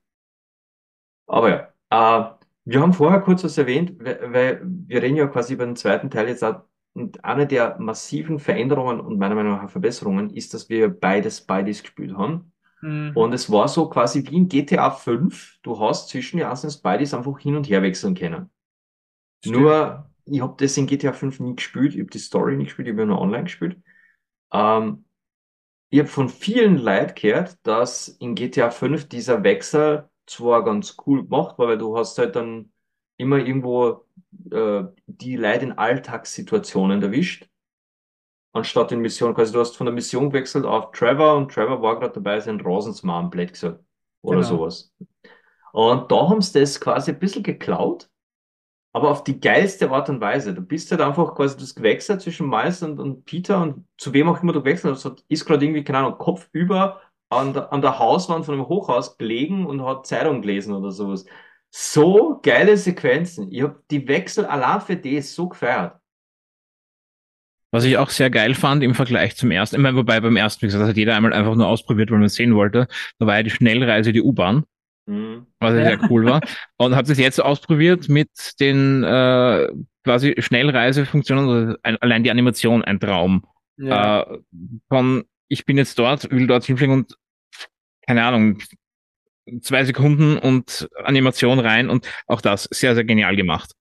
Aber 1.26 1.48
ja, 1.48 1.72
äh, 1.90 2.34
wir 2.64 2.80
haben 2.80 2.92
vorher 2.92 3.20
kurz 3.20 3.44
was 3.44 3.56
erwähnt, 3.56 3.98
weil, 3.98 4.32
weil 4.32 4.60
wir 4.62 5.02
reden 5.02 5.16
ja 5.16 5.26
quasi 5.26 5.54
über 5.54 5.64
den 5.64 5.76
zweiten 5.76 6.10
Teil 6.10 6.28
jetzt 6.28 6.44
auch. 6.44 6.62
Und 6.92 7.24
eine 7.24 7.46
der 7.46 7.78
massiven 7.78 8.38
Veränderungen 8.38 9.00
und 9.00 9.18
meiner 9.18 9.34
Meinung 9.34 9.52
nach 9.52 9.70
Verbesserungen 9.70 10.30
ist, 10.30 10.52
dass 10.52 10.68
wir 10.68 10.88
beide 10.88 11.30
Spideys 11.30 11.82
gespielt 11.82 12.16
haben. 12.16 12.52
Mhm. 12.82 13.12
Und 13.14 13.32
es 13.32 13.50
war 13.50 13.68
so 13.68 13.88
quasi 13.88 14.26
wie 14.26 14.36
in 14.36 14.48
GTA 14.48 14.90
5, 14.90 15.60
du 15.62 15.80
hast 15.80 16.08
zwischen 16.08 16.38
den 16.38 16.46
einzelnen 16.46 16.72
Spideys 16.72 17.14
einfach 17.14 17.38
hin 17.38 17.56
und 17.56 17.68
her 17.68 17.82
wechseln 17.82 18.14
können. 18.14 18.50
Stimmt. 19.44 19.60
Nur, 19.60 20.10
ich 20.30 20.40
habe 20.40 20.54
das 20.58 20.76
in 20.76 20.86
GTA 20.86 21.12
5 21.12 21.40
nie 21.40 21.56
gespielt, 21.56 21.94
ich 21.94 22.00
habe 22.00 22.10
die 22.10 22.18
Story 22.18 22.56
nicht 22.56 22.68
gespielt, 22.68 22.88
ich 22.88 22.94
habe 22.94 23.06
nur 23.06 23.20
online 23.20 23.44
gespielt. 23.44 23.78
Ähm, 24.52 25.06
ich 25.90 26.00
habe 26.00 26.08
von 26.08 26.28
vielen 26.28 26.78
Leuten 26.78 27.14
gehört, 27.14 27.58
dass 27.64 28.08
in 28.08 28.34
GTA 28.34 28.70
5 28.70 29.08
dieser 29.08 29.42
Wechsel 29.44 30.08
zwar 30.26 30.64
ganz 30.64 30.96
cool 31.06 31.24
gemacht 31.24 31.58
war, 31.58 31.68
weil 31.68 31.78
du 31.78 31.96
hast 31.98 32.18
halt 32.18 32.36
dann 32.36 32.72
immer 33.18 33.38
irgendwo 33.38 34.06
äh, 34.52 34.84
die 35.06 35.36
Leute 35.36 35.66
in 35.66 35.72
Alltagssituationen 35.78 37.02
erwischt, 37.02 37.48
anstatt 38.52 38.92
in 38.92 39.00
Mission. 39.00 39.34
Quasi 39.34 39.52
du 39.52 39.60
hast 39.60 39.76
von 39.76 39.86
der 39.86 39.94
Mission 39.94 40.30
gewechselt 40.30 40.64
auf 40.66 40.92
Trevor 40.92 41.36
und 41.36 41.52
Trevor 41.52 41.82
war 41.82 41.98
gerade 41.98 42.14
dabei, 42.14 42.40
sein 42.40 42.60
Rasensmann 42.60 43.30
blöd 43.30 43.52
gesagt. 43.52 43.82
Oder 44.22 44.42
Genau. 44.42 44.42
sowas. 44.42 44.92
Und 45.72 46.10
da 46.12 46.28
haben 46.30 46.42
sie 46.42 46.60
das 46.60 46.80
quasi 46.80 47.12
ein 47.12 47.18
bisschen 47.18 47.42
geklaut, 47.42 48.10
aber 48.92 49.10
auf 49.10 49.24
die 49.24 49.40
geilste 49.40 49.90
Art 49.90 50.08
und 50.08 50.20
Weise. 50.20 50.54
Du 50.54 50.62
bist 50.62 50.90
halt 50.90 51.00
einfach 51.00 51.34
quasi 51.34 51.56
das 51.56 51.74
gewechselt 51.74 52.22
zwischen 52.22 52.48
Miles 52.48 52.82
und, 52.82 52.98
und 52.98 53.24
Peter 53.24 53.60
und 53.62 53.86
zu 53.96 54.12
wem 54.12 54.28
auch 54.28 54.42
immer 54.42 54.52
du 54.52 54.62
gewechselt 54.62 54.94
hast, 54.94 55.24
ist 55.28 55.44
gerade 55.44 55.64
irgendwie, 55.64 55.84
keine 55.84 55.98
Ahnung, 55.98 56.18
Kopf 56.18 56.48
über 56.52 57.00
an 57.30 57.52
der, 57.52 57.72
an 57.72 57.82
der 57.82 57.98
Hauswand 57.98 58.44
von 58.44 58.54
einem 58.54 58.68
Hochhaus 58.68 59.18
gelegen 59.18 59.66
und 59.66 59.84
hat 59.84 60.06
Zeitung 60.06 60.40
gelesen 60.40 60.74
oder 60.74 60.90
sowas. 60.90 61.26
So 61.70 62.40
geile 62.42 62.76
Sequenzen. 62.76 63.52
Ich 63.52 63.62
habe 63.62 63.82
die 63.90 64.08
Wechsel 64.08 64.46
allein 64.46 64.80
für 64.80 64.96
die 64.96 65.20
so 65.20 65.48
gefeiert. 65.48 65.98
Was 67.70 67.84
ich 67.84 67.98
auch 67.98 68.08
sehr 68.08 68.30
geil 68.30 68.54
fand 68.54 68.82
im 68.82 68.94
Vergleich 68.94 69.36
zum 69.36 69.50
ersten, 69.50 69.76
ich 69.76 69.82
meine, 69.82 69.98
wobei 69.98 70.20
beim 70.20 70.36
ersten, 70.36 70.62
wie 70.62 70.66
gesagt, 70.66 70.80
das 70.80 70.88
hat 70.88 70.96
jeder 70.96 71.14
einmal 71.14 71.34
einfach 71.34 71.54
nur 71.54 71.66
ausprobiert, 71.66 72.10
weil 72.10 72.16
man 72.16 72.26
es 72.26 72.34
sehen 72.34 72.54
wollte. 72.54 72.88
Da 73.18 73.26
war 73.26 73.36
ja 73.36 73.42
die 73.42 73.50
Schnellreise, 73.50 74.12
die 74.12 74.22
U-Bahn. 74.22 74.64
Was 75.60 75.74
ja 75.74 75.84
sehr 75.84 76.10
cool 76.10 76.24
war. 76.26 76.40
Und 76.76 76.94
habe 76.94 77.08
das 77.08 77.18
jetzt 77.18 77.40
ausprobiert 77.40 78.08
mit 78.08 78.30
den 78.60 79.02
äh, 79.04 79.68
quasi 80.04 80.34
Schnellreisefunktionen, 80.38 81.48
also 81.48 81.78
ein, 81.82 81.96
allein 81.98 82.22
die 82.24 82.30
Animation, 82.30 82.82
ein 82.84 83.00
Traum. 83.00 83.44
Ja. 83.76 84.22
Äh, 84.22 84.38
von 84.88 85.24
ich 85.48 85.64
bin 85.64 85.78
jetzt 85.78 85.98
dort, 85.98 86.30
will 86.30 86.46
dort 86.46 86.64
hinfliegen 86.64 86.94
und 86.94 87.16
keine 88.06 88.24
Ahnung, 88.24 88.58
zwei 89.62 89.84
Sekunden 89.84 90.36
und 90.36 90.88
Animation 91.04 91.58
rein 91.58 91.88
und 91.88 92.06
auch 92.26 92.40
das 92.40 92.64
sehr, 92.64 92.94
sehr 92.94 93.04
genial 93.04 93.34
gemacht. 93.36 93.72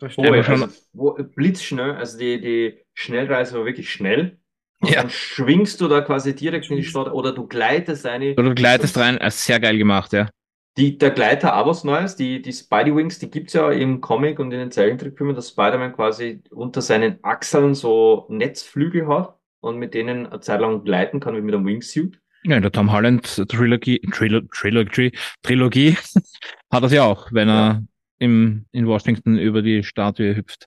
das 0.00 0.18
Oh, 0.18 0.24
ja, 0.24 0.42
schon- 0.42 0.62
also, 0.62 1.14
blitzschnell, 1.34 1.92
also 1.92 2.18
die, 2.18 2.40
die 2.40 2.84
Schnellreise 2.94 3.56
war 3.58 3.66
wirklich 3.66 3.90
schnell. 3.90 4.38
Ja. 4.86 5.02
dann 5.02 5.10
schwingst 5.10 5.80
du 5.80 5.88
da 5.88 6.00
quasi 6.00 6.34
direkt 6.34 6.70
in 6.70 6.76
die 6.76 6.84
Stadt 6.84 7.12
oder 7.12 7.32
du 7.32 7.46
gleitest 7.46 8.06
eine. 8.06 8.32
Oder 8.32 8.50
du 8.50 8.54
gleitest 8.54 8.96
rein, 8.98 9.18
äh, 9.18 9.30
sehr 9.30 9.60
geil 9.60 9.78
gemacht, 9.78 10.12
ja. 10.12 10.28
Die, 10.76 10.98
der 10.98 11.12
Gleiter 11.12 11.56
auch 11.56 11.68
was 11.68 11.84
Neues, 11.84 12.16
die, 12.16 12.42
die 12.42 12.52
Spidey 12.52 12.94
Wings, 12.96 13.20
die 13.20 13.30
gibt's 13.30 13.52
ja 13.52 13.70
im 13.70 14.00
Comic 14.00 14.40
und 14.40 14.50
in 14.50 14.58
den 14.58 14.70
Zeichentrickfilmen, 14.72 15.36
dass 15.36 15.50
Spider-Man 15.50 15.92
quasi 15.92 16.42
unter 16.50 16.82
seinen 16.82 17.22
Achseln 17.22 17.74
so 17.74 18.26
Netzflügel 18.28 19.06
hat 19.06 19.38
und 19.60 19.78
mit 19.78 19.94
denen 19.94 20.26
eine 20.26 20.40
Zeit 20.40 20.60
lang 20.60 20.84
gleiten 20.84 21.20
kann, 21.20 21.36
wie 21.36 21.42
mit 21.42 21.54
einem 21.54 21.64
Wingsuit. 21.64 22.18
Ja, 22.42 22.56
in 22.56 22.62
der 22.62 22.72
Tom 22.72 22.92
Holland 22.92 23.48
Trilogie, 23.48 24.00
Trilo, 24.12 24.40
Trilogie, 24.52 25.12
Trilogie 25.42 25.96
hat 26.72 26.82
er 26.82 26.90
ja 26.90 27.04
auch, 27.04 27.32
wenn 27.32 27.48
er 27.48 27.82
im, 28.18 28.66
in 28.72 28.86
Washington 28.86 29.38
über 29.38 29.62
die 29.62 29.82
Statue 29.84 30.36
hüpft. 30.36 30.66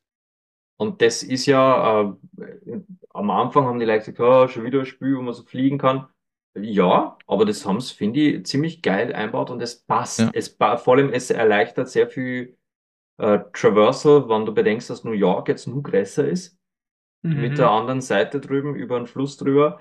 Und 0.78 1.02
das 1.02 1.24
ist 1.24 1.46
ja, 1.48 2.16
äh, 2.38 2.80
am 3.18 3.30
Anfang 3.32 3.66
haben 3.66 3.80
die 3.80 3.86
Leute 3.86 4.12
gesagt, 4.12 4.20
oh, 4.20 4.48
schon 4.48 4.64
wieder 4.66 4.80
ein 4.80 4.86
Spiel, 4.86 5.18
wo 5.18 5.22
man 5.22 5.34
so 5.34 5.44
fliegen 5.44 5.78
kann. 5.78 6.08
Ja, 6.60 7.18
aber 7.28 7.46
das 7.46 7.66
haben 7.66 7.80
sie, 7.82 7.94
finde 7.94 8.20
ich, 8.20 8.46
ziemlich 8.46 8.82
geil 8.82 9.14
einbaut 9.14 9.50
und 9.52 9.62
es 9.62 9.84
passt. 9.84 10.20
Ja. 10.20 10.32
Es, 10.34 10.50
vor 10.50 10.96
allem, 10.96 11.12
es 11.14 11.30
erleichtert 11.30 11.90
sehr 11.90 12.08
viel 12.08 12.58
äh, 13.18 13.40
Traversal, 13.54 14.30
wenn 14.30 14.46
du 14.46 14.54
bedenkst, 14.54 14.90
dass 14.90 15.04
New 15.04 15.12
York 15.12 15.48
jetzt 15.50 15.68
nur 15.68 15.84
größer 15.84 16.28
ist. 16.28 16.58
Mhm. 17.24 17.42
mit 17.42 17.58
der 17.58 17.72
anderen 17.72 18.02
Seite 18.02 18.40
drüben, 18.40 18.76
über 18.76 18.98
den 19.00 19.08
Fluss 19.08 19.38
drüber. 19.38 19.80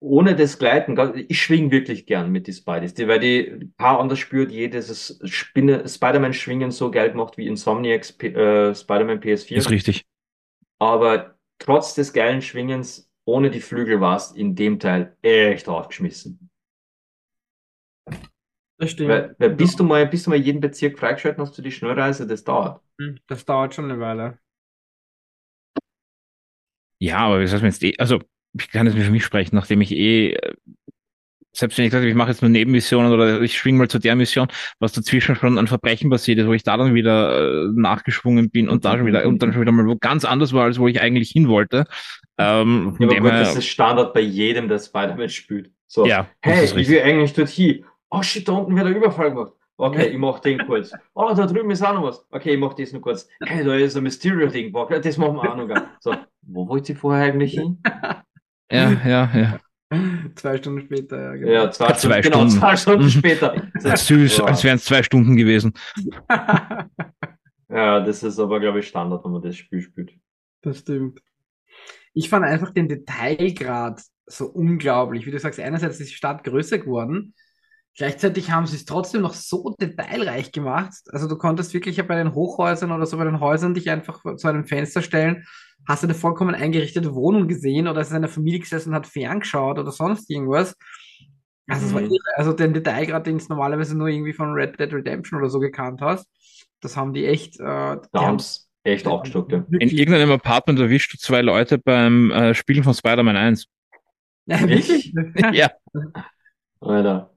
Ohne 0.00 0.34
das 0.34 0.58
Gleiten, 0.58 0.98
ich 1.28 1.42
schwing 1.42 1.70
wirklich 1.70 2.06
gern 2.06 2.32
mit 2.32 2.46
die 2.46 2.54
Spideys, 2.54 2.94
die, 2.94 3.06
weil 3.06 3.20
die 3.20 3.70
paar 3.76 4.00
anders 4.00 4.18
spürt 4.18 4.50
jedes 4.50 5.20
Spinne, 5.24 5.86
Spider-Man-Schwingen 5.86 6.70
so 6.70 6.90
geil 6.90 7.10
gemacht 7.10 7.36
wie 7.36 7.46
Insomniacs 7.46 8.12
P- 8.12 8.28
äh, 8.28 8.74
Spider-Man 8.74 9.20
PS4. 9.20 9.58
Ist 9.58 9.70
richtig. 9.70 10.06
Aber 10.78 11.34
trotz 11.60 11.94
des 11.94 12.12
geilen 12.12 12.42
Schwingens, 12.42 13.08
ohne 13.26 13.50
die 13.52 13.60
Flügel 13.60 14.00
warst 14.00 14.36
in 14.36 14.56
dem 14.56 14.80
Teil 14.80 15.16
echt 15.22 15.68
aufgeschmissen. 15.68 16.50
Das 18.78 18.90
stimmt. 18.92 19.10
Weil, 19.10 19.36
weil 19.38 19.50
bis 19.50 19.76
du 19.76 19.84
mal, 19.84 20.06
bis 20.06 20.24
du 20.24 20.30
mal 20.30 20.38
jeden 20.38 20.60
Bezirk 20.60 20.98
freigeschalten 20.98 21.42
hast 21.42 21.54
für 21.54 21.62
die 21.62 21.70
Schnellreise, 21.72 22.26
das 22.26 22.44
dauert. 22.44 22.80
Hm, 23.00 23.18
Das 23.26 23.44
dauert 23.44 23.74
schon 23.74 23.86
eine 23.90 24.00
Weile. 24.00 24.38
Ja, 26.98 27.18
aber 27.18 27.40
wie 27.40 27.46
soll 27.46 27.60
man 27.60 27.70
jetzt 27.70 27.82
eh, 27.82 27.94
also 27.98 28.20
ich 28.58 28.68
kann 28.70 28.86
jetzt 28.86 28.94
nicht 28.96 29.04
für 29.06 29.10
mich 29.12 29.24
sprechen, 29.24 29.54
nachdem 29.54 29.80
ich 29.80 29.92
eh, 29.92 30.32
äh, 30.34 30.54
selbst 31.52 31.78
wenn 31.78 31.86
ich 31.86 31.92
sage, 31.92 32.08
ich 32.08 32.14
mache 32.14 32.30
jetzt 32.30 32.42
nur 32.42 32.48
Nebenmissionen 32.48 33.12
oder 33.12 33.40
ich 33.40 33.56
schwing 33.56 33.76
mal 33.76 33.88
zu 33.88 33.98
der 33.98 34.14
Mission, 34.16 34.48
was 34.78 34.92
dazwischen 34.92 35.34
schon 35.36 35.58
an 35.58 35.66
Verbrechen 35.66 36.10
passiert 36.10 36.38
ist, 36.38 36.46
wo 36.46 36.52
ich 36.52 36.62
da 36.62 36.76
dann 36.76 36.94
wieder 36.94 37.64
äh, 37.64 37.68
nachgeschwungen 37.74 38.50
bin 38.50 38.68
und 38.68 38.84
da 38.84 38.96
schon 38.96 39.06
wieder 39.06 39.26
und 39.26 39.42
dann 39.42 39.52
schon 39.52 39.62
wieder 39.62 39.72
mal 39.72 39.86
wo 39.86 39.96
ganz 39.96 40.24
anders 40.24 40.52
war, 40.52 40.64
als 40.64 40.78
wo 40.78 40.88
ich 40.88 41.00
eigentlich 41.00 41.30
hin 41.30 41.48
wollte. 41.48 41.84
Ähm, 42.38 42.96
Ja, 43.00 43.18
gut, 43.18 43.30
das 43.30 43.56
ist 43.56 43.66
Standard 43.66 44.14
bei 44.14 44.20
jedem, 44.20 44.68
der 44.68 44.78
Spider-Man 44.78 45.28
spielt. 45.28 45.70
So, 45.86 46.06
ja, 46.06 46.28
hey, 46.40 46.64
ich 46.64 46.88
will 46.88 47.02
eigentlich 47.02 47.32
dort 47.32 47.48
hin. 47.48 47.84
Oh 48.10 48.22
shit, 48.22 48.46
da 48.46 48.52
unten 48.52 48.76
wird 48.76 48.86
ein 48.86 48.94
Überfall 48.96 49.30
gemacht. 49.30 49.52
Okay, 49.76 50.08
ich 50.08 50.18
mach 50.18 50.40
den 50.40 50.58
kurz. 50.66 50.92
Oh, 51.14 51.32
da 51.34 51.46
drüben 51.46 51.70
ist 51.70 51.82
auch 51.82 51.94
noch 51.94 52.02
was. 52.02 52.26
Okay, 52.30 52.52
ich 52.52 52.60
mach 52.60 52.74
das 52.74 52.92
nur 52.92 53.00
kurz. 53.00 53.26
Hey, 53.42 53.64
da 53.64 53.74
ist 53.74 53.96
ein 53.96 54.02
Mysterio-Ding. 54.02 54.72
Das 55.02 55.16
machen 55.16 55.36
wir 55.36 55.50
auch 55.50 55.56
noch. 55.56 55.66
gell. 55.66 55.82
So, 56.00 56.14
wo 56.42 56.68
wollt 56.68 56.88
ihr 56.90 56.96
vorher 56.96 57.32
eigentlich 57.32 57.54
hin? 57.54 57.82
Ja, 58.70 58.92
ja, 59.04 59.30
ja. 59.34 59.58
Zwei 60.36 60.56
Stunden 60.58 60.82
später, 60.82 61.20
ja, 61.20 61.32
genau. 61.34 61.50
Ja, 61.52 61.70
zwei, 61.70 61.92
Zwei 61.94 62.22
Stunden, 62.22 62.22
genau, 62.22 62.38
Stunden. 62.38 62.50
zwei 62.60 62.76
Stunden 62.76 63.10
später. 63.10 63.70
Süß, 63.96 64.36
Ja. 64.38 64.44
als 64.44 64.62
wären 64.64 64.76
es 64.76 64.84
zwei 64.84 65.02
Stunden 65.02 65.36
gewesen. 65.36 65.72
Ja, 67.68 68.00
das 68.00 68.22
ist 68.22 68.38
aber, 68.38 68.60
glaube 68.60 68.80
ich, 68.80 68.88
Standard, 68.88 69.24
wenn 69.24 69.32
man 69.32 69.42
das 69.42 69.56
Spiel 69.56 69.80
spielt. 69.80 70.12
Das 70.62 70.78
stimmt. 70.80 71.20
Ich 72.14 72.28
fand 72.28 72.44
einfach 72.44 72.70
den 72.72 72.88
Detailgrad 72.88 74.02
so 74.26 74.46
unglaublich. 74.46 75.26
Wie 75.26 75.30
du 75.30 75.38
sagst, 75.38 75.60
einerseits 75.60 76.00
ist 76.00 76.10
die 76.10 76.14
Stadt 76.14 76.42
größer 76.44 76.78
geworden, 76.78 77.34
gleichzeitig 77.96 78.50
haben 78.50 78.66
sie 78.66 78.76
es 78.76 78.84
trotzdem 78.84 79.22
noch 79.22 79.34
so 79.34 79.74
detailreich 79.80 80.52
gemacht. 80.52 80.92
Also 81.10 81.28
du 81.28 81.36
konntest 81.36 81.74
wirklich 81.74 81.96
ja 81.96 82.02
bei 82.04 82.16
den 82.16 82.34
Hochhäusern 82.34 82.92
oder 82.92 83.06
so 83.06 83.16
bei 83.16 83.24
den 83.24 83.40
Häusern 83.40 83.74
dich 83.74 83.90
einfach 83.90 84.20
zu 84.36 84.48
einem 84.48 84.64
Fenster 84.66 85.02
stellen, 85.02 85.44
hast 85.88 86.04
eine 86.04 86.14
vollkommen 86.14 86.54
eingerichtete 86.54 87.14
Wohnung 87.14 87.48
gesehen 87.48 87.88
oder 87.88 88.00
ist 88.00 88.10
in 88.10 88.16
einer 88.16 88.28
Familie 88.28 88.60
gesessen 88.60 88.90
und 88.90 88.96
hat 88.96 89.06
ferngeschaut 89.06 89.78
oder 89.78 89.90
sonst 89.92 90.30
irgendwas. 90.30 90.74
Also, 91.68 91.86
es 91.86 91.94
war 91.94 92.00
Mhm. 92.00 92.08
irre. 92.08 92.36
also 92.36 92.52
den 92.52 92.74
Detailgrad, 92.74 93.26
den 93.26 93.38
du 93.38 93.44
normalerweise 93.48 93.96
nur 93.96 94.08
irgendwie 94.08 94.32
von 94.32 94.52
Red 94.52 94.78
Dead 94.80 94.92
Redemption 94.92 95.38
oder 95.40 95.50
so 95.50 95.60
gekannt 95.60 96.00
hast, 96.00 96.26
das 96.80 96.96
haben 96.96 97.12
die 97.12 97.26
echt, 97.26 97.60
äh, 97.60 97.62
Da 97.64 97.98
haben 98.14 98.26
haben 98.26 98.38
sie 98.40 98.60
echt 98.82 99.06
abgestockt, 99.06 99.52
ja. 99.52 99.64
In 99.70 99.88
irgendeinem 99.90 100.32
Apartment 100.32 100.80
erwischt 100.80 101.12
du 101.14 101.18
zwei 101.18 101.42
Leute 101.42 101.78
beim 101.78 102.30
äh, 102.32 102.54
Spielen 102.54 102.82
von 102.82 102.94
Spider-Man 102.94 103.36
1. 103.36 103.66
ja, 104.46 104.60
wirklich. 104.60 105.12
ja. 105.52 105.70
Alter. 106.80 107.29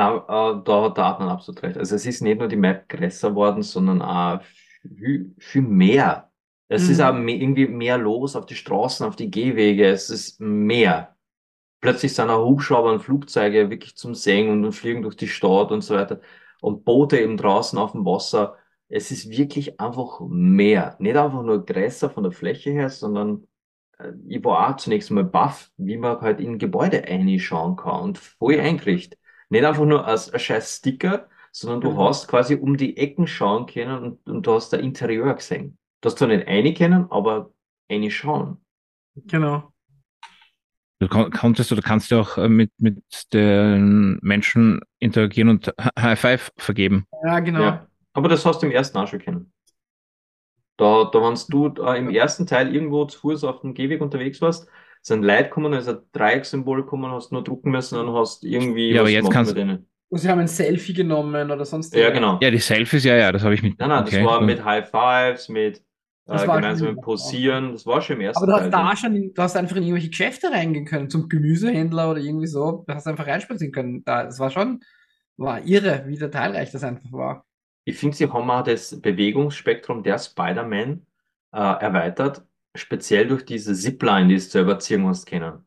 Na, 0.00 0.16
äh, 0.58 0.62
da 0.64 0.82
hat 0.84 0.98
Adnan 0.98 1.28
absolut 1.28 1.62
recht. 1.62 1.76
Also 1.78 1.94
es 1.96 2.06
ist 2.06 2.22
nicht 2.22 2.38
nur 2.38 2.48
die 2.48 2.56
Map 2.56 2.88
größer 2.88 3.34
worden, 3.34 3.62
sondern 3.62 4.02
auch 4.02 4.40
viel, 4.96 5.34
viel 5.38 5.62
mehr. 5.62 6.30
Es 6.68 6.88
ist 6.88 7.00
auch 7.00 7.12
Mhm. 7.12 7.24
me 7.24 7.32
irgendwie 7.32 7.66
mehr 7.66 7.98
los 7.98 8.36
auf 8.36 8.46
die 8.46 8.54
Straßen, 8.54 9.04
auf 9.06 9.16
die 9.16 9.30
Gehwege. 9.30 9.86
Es 9.86 10.08
ist 10.10 10.40
mehr. 10.40 11.16
Plötzlich 11.80 12.14
sind 12.14 12.30
auch 12.30 12.46
Hubschrauber 12.46 12.92
und 12.92 13.00
Flugzeuge 13.00 13.70
wirklich 13.70 13.96
zum 13.96 14.14
Sehen 14.14 14.50
und, 14.50 14.64
und 14.64 14.72
fliegen 14.72 15.02
durch 15.02 15.16
die 15.16 15.28
Stadt 15.28 15.72
und 15.72 15.82
so 15.82 15.94
weiter. 15.96 16.20
Und 16.60 16.84
Boote 16.84 17.18
eben 17.20 17.36
draußen 17.36 17.78
auf 17.78 17.92
dem 17.92 18.04
Wasser. 18.06 18.56
Es 18.88 19.10
ist 19.10 19.30
wirklich 19.30 19.80
einfach 19.80 20.20
mehr. 20.28 20.96
Nicht 21.00 21.16
einfach 21.16 21.42
nur 21.42 21.64
größer 21.64 22.10
von 22.10 22.24
der 22.24 22.32
Fläche 22.32 22.70
her, 22.70 22.90
sondern 22.90 23.46
äh, 23.98 24.12
ich 24.28 24.44
war 24.44 24.70
auch 24.70 24.76
zunächst 24.76 25.10
mal 25.10 25.24
baff, 25.24 25.70
wie 25.78 25.96
man 25.98 26.20
halt 26.20 26.40
in 26.40 26.58
Gebäude 26.58 27.02
reinschauen 27.06 27.76
kann 27.76 28.02
und 28.02 28.18
voll 28.18 28.60
einkriegt. 28.60 29.16
Nicht 29.50 29.64
einfach 29.64 29.84
nur 29.84 30.06
als 30.06 30.32
ein 30.32 30.40
scheiß 30.40 30.76
Sticker, 30.78 31.28
sondern 31.52 31.80
du 31.80 31.90
Mhm. 31.92 31.98
hast 31.98 32.28
quasi 32.28 32.54
um 32.54 32.76
die 32.76 32.96
Ecken 32.96 33.26
schauen 33.26 33.66
können 33.66 33.98
und, 34.02 34.28
und 34.28 34.46
du 34.46 34.52
hast 34.54 34.70
der 34.72 34.80
Interieur 34.80 35.34
gesehen. 35.34 35.76
Du 36.00 36.06
hast 36.08 36.18
zwar 36.18 36.28
nicht 36.28 36.46
rein 36.46 36.72
können, 36.74 37.10
aber 37.10 37.52
reinschauen. 37.90 38.64
Genau. 39.26 39.72
Du 41.00 41.08
kon 41.08 41.30
konntest 41.30 41.72
oder 41.72 41.82
kannst 41.82 42.10
ja 42.10 42.20
auch 42.20 42.36
äh, 42.38 42.48
mit, 42.48 42.70
mit 42.78 43.02
den 43.32 44.18
Menschen 44.22 44.80
interagieren 44.98 45.48
und 45.48 45.66
Hi- 45.80 45.90
High 45.98 46.20
Five 46.20 46.52
vergeben. 46.58 47.06
Ja, 47.24 47.40
genau. 47.40 47.60
Ja. 47.60 47.86
Aber 48.12 48.28
das 48.28 48.44
hast 48.44 48.62
du 48.62 48.66
im 48.66 48.72
ersten 48.72 48.98
auch 48.98 49.08
schon 49.08 49.18
kennen. 49.18 49.52
Da, 50.76 51.04
da, 51.12 51.20
wenn 51.22 51.38
du 51.48 51.82
äh, 51.82 51.98
im 51.98 52.10
ersten 52.10 52.46
Teil 52.46 52.74
irgendwo 52.74 53.04
zu 53.06 53.18
Fuß 53.18 53.44
auf 53.44 53.60
dem 53.60 53.74
Gehweg 53.74 54.00
unterwegs 54.00 54.40
warst, 54.40 54.68
sind 55.02 55.22
Leute 55.22 55.44
gekommen, 55.44 55.72
ist 55.72 55.88
ein 55.88 55.98
Dreieckssymbol 56.12 56.82
gekommen, 56.82 57.10
hast 57.10 57.32
nur 57.32 57.42
drucken 57.42 57.70
müssen 57.70 57.98
und 57.98 58.14
hast 58.14 58.44
irgendwie 58.44 58.92
Ja, 58.92 59.00
aber 59.00 59.10
jetzt 59.10 59.30
kannst- 59.30 59.56
denen. 59.56 59.86
Und 60.08 60.18
sie 60.18 60.28
haben 60.28 60.40
ein 60.40 60.48
Selfie 60.48 60.92
genommen 60.92 61.50
oder 61.52 61.64
sonst 61.64 61.94
Ja, 61.94 62.10
genau. 62.10 62.38
Ja, 62.42 62.50
die 62.50 62.58
Selfies, 62.58 63.04
ja, 63.04 63.14
ja, 63.16 63.30
das 63.30 63.44
habe 63.44 63.54
ich 63.54 63.62
mit. 63.62 63.78
Nein, 63.78 63.88
nein, 63.90 64.02
okay. 64.02 64.16
das 64.16 64.24
war 64.26 64.40
mit 64.40 64.64
High 64.64 64.90
Fives, 64.90 65.48
mit 65.48 65.84
Das 66.26 66.42
äh, 66.42 66.48
war 66.48 66.56
gemeinsam 66.56 66.96
Posieren, 67.00 67.70
das 67.72 67.86
war 67.86 68.02
schon 68.02 68.16
im 68.16 68.22
ersten 68.22 68.42
Aber 68.42 68.46
du 68.52 68.58
hast 68.58 68.62
Teil. 68.62 68.70
da 68.72 68.88
drin. 68.88 68.96
schon, 68.96 69.34
du 69.34 69.42
hast 69.42 69.56
einfach 69.56 69.76
in 69.76 69.84
irgendwelche 69.84 70.08
Geschäfte 70.10 70.50
reingehen 70.50 70.84
können, 70.84 71.08
zum 71.10 71.28
Gemüsehändler 71.28 72.10
oder 72.10 72.20
irgendwie 72.20 72.48
so. 72.48 72.84
Du 72.88 72.92
hast 72.94 73.06
einfach 73.06 73.26
reinspazieren 73.28 73.72
können. 73.72 74.04
Da, 74.04 74.24
das 74.24 74.40
war 74.40 74.50
schon, 74.50 74.80
war 75.36 75.64
irre, 75.64 76.02
wie 76.08 76.18
detailreich 76.18 76.72
das 76.72 76.82
einfach 76.82 77.12
war. 77.12 77.46
Ich 77.84 77.96
finde, 77.96 78.16
sie 78.16 78.28
haben 78.28 78.50
auch 78.50 78.62
das 78.64 79.00
Bewegungsspektrum 79.00 80.02
der 80.02 80.18
Spider-Man 80.18 81.06
äh, 81.52 81.56
erweitert, 81.58 82.44
speziell 82.76 83.28
durch 83.28 83.44
diese 83.44 83.74
Zipline, 83.74 84.28
die 84.28 84.34
es 84.36 84.50
selber 84.52 84.78
ziehen 84.78 85.02
musst 85.02 85.26
kennen. 85.26 85.66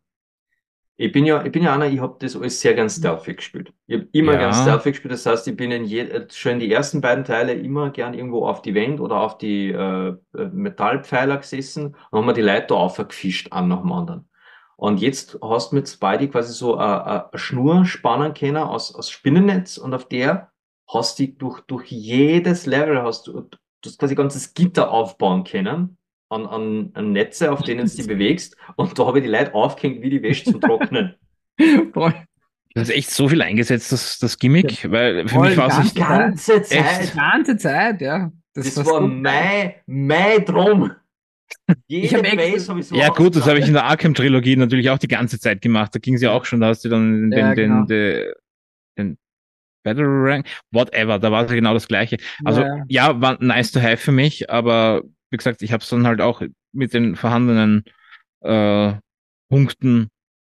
Ich 0.95 1.11
bin 1.11 1.25
ja, 1.25 1.43
ich 1.43 1.51
bin 1.51 1.63
ja 1.63 1.73
einer, 1.73 1.87
ich 1.87 1.99
habe 1.99 2.17
das 2.19 2.35
alles 2.35 2.61
sehr 2.61 2.75
gern 2.75 2.89
stealthy 2.89 3.33
gespielt. 3.33 3.73
Ich 3.87 3.95
habe 3.97 4.07
immer 4.11 4.33
Ja. 4.33 4.37
gern 4.37 4.53
stealthy 4.53 4.91
gespielt, 4.91 5.11
das 5.11 5.25
heißt, 5.25 5.47
ich 5.47 5.55
bin 5.57 5.71
in 5.71 5.85
je, 5.85 6.01
äh, 6.01 6.27
schon 6.29 6.53
in 6.53 6.59
die 6.59 6.71
ersten 6.71 7.01
beiden 7.01 7.23
Teile 7.25 7.53
immer 7.53 7.89
gern 7.89 8.13
irgendwo 8.13 8.45
auf 8.47 8.61
die 8.61 8.75
Wand 8.75 8.99
oder 8.99 9.19
auf 9.21 9.37
die 9.39 9.71
äh, 9.71 10.09
äh, 10.09 10.45
Metallpfeiler 10.51 11.37
gesessen 11.37 11.95
und 12.11 12.19
haben 12.19 12.25
mir 12.27 12.33
die 12.33 12.41
Leute 12.41 12.67
da 12.67 12.75
aufgefischt, 12.75 13.51
an 13.51 13.69
nach 13.69 13.81
dem 13.81 13.91
anderen. 13.91 14.29
Und 14.75 15.01
jetzt 15.01 15.37
hast 15.41 15.71
du 15.71 15.75
mit 15.77 15.89
Spidey 15.89 16.27
quasi 16.29 16.53
so 16.53 16.75
eine, 16.77 17.05
eine 17.05 17.39
Schnur 17.39 17.85
spannen 17.85 18.33
können 18.35 18.57
aus, 18.57 18.93
aus 18.93 19.09
Spinnennetz 19.09 19.77
und 19.77 19.93
auf 19.95 20.07
der 20.07 20.51
hast 20.87 21.17
du 21.19 21.27
durch, 21.27 21.61
durch 21.61 21.87
jedes 21.91 22.65
Level 22.67 23.01
hast 23.01 23.25
du, 23.27 23.41
du 23.41 23.57
hast 23.85 23.97
quasi 23.97 24.13
ganzes 24.15 24.53
Gitter 24.53 24.91
aufbauen 24.91 25.43
können 25.43 25.97
an, 26.33 26.45
an, 26.45 26.89
an 26.93 27.11
Netze, 27.11 27.51
auf 27.51 27.61
denen 27.63 27.85
du 27.87 27.95
dich 27.95 28.07
bewegst. 28.07 28.57
Und 28.75 28.97
da 28.97 29.05
habe 29.05 29.19
ich 29.19 29.25
die 29.25 29.29
Leute 29.31 29.53
aufgehängt 29.53 30.01
wie 30.01 30.09
die 30.09 30.21
Wäsche 30.21 30.45
zum 30.45 30.59
Trocknen. 30.61 31.15
Voll. 31.93 32.13
Das 32.75 32.89
ist 32.89 32.95
echt 32.95 33.11
so 33.11 33.29
viel 33.29 33.41
eingesetzt, 33.41 33.91
das, 33.91 34.17
das 34.17 34.37
Gimmick, 34.39 34.89
weil 34.91 35.27
für 35.27 35.35
Voll 35.35 35.49
mich 35.49 35.57
war 35.57 35.67
es 35.67 35.77
nicht. 35.77 35.95
Die 35.95 35.99
ganze 36.01 36.55
Die 36.59 36.63
Zeit. 36.65 37.13
ganze 37.15 37.57
Zeit, 37.57 38.01
ja. 38.01 38.31
Das, 38.55 38.75
war 38.77 38.85
war 38.85 39.01
so- 39.01 39.07
mein, 39.07 39.73
mein 39.85 40.45
Traum. 40.45 40.91
Jede 41.87 42.17
hab 42.17 42.35
Base 42.35 42.67
habe 42.69 42.79
ich 42.79 42.87
so 42.87 42.95
Ja, 42.95 43.09
gut, 43.09 43.35
das 43.35 43.47
habe 43.47 43.59
ich 43.59 43.67
in 43.67 43.73
der 43.73 43.83
Arkham-Trilogie 43.85 44.55
natürlich 44.55 44.89
auch 44.89 44.97
die 44.97 45.07
ganze 45.07 45.39
Zeit 45.39 45.61
gemacht. 45.61 45.93
Da 45.93 45.99
ging 45.99 46.15
es 46.15 46.21
ja 46.21 46.31
auch 46.31 46.45
schon, 46.45 46.59
da 46.61 46.67
hast 46.67 46.83
du 46.83 46.89
dann 46.89 47.29
den, 47.29 47.39
Ja, 47.39 47.53
den, 47.53 47.69
genau. 47.69 47.85
den, 47.85 48.33
den 48.97 49.17
Battle 49.83 50.05
Rank, 50.07 50.47
whatever, 50.71 51.19
da 51.19 51.31
war 51.31 51.43
es 51.43 51.49
ja 51.51 51.55
genau 51.55 51.73
das 51.75 51.87
Gleiche. 51.87 52.17
Also, 52.43 52.61
Ja. 52.61 52.83
ja, 52.87 53.21
war 53.21 53.37
nice 53.43 53.71
to 53.71 53.79
have 53.81 53.97
für 53.97 54.11
mich, 54.11 54.49
aber 54.49 55.03
wie 55.33 55.37
gesagt, 55.37 55.63
ich 55.63 55.73
habe 55.73 55.81
es 55.81 55.89
dann 55.89 56.05
halt 56.05 56.21
auch 56.21 56.43
mit 56.71 56.93
den 56.93 57.15
vorhandenen 57.15 57.83
äh, 58.41 58.93
Punkten 59.49 60.09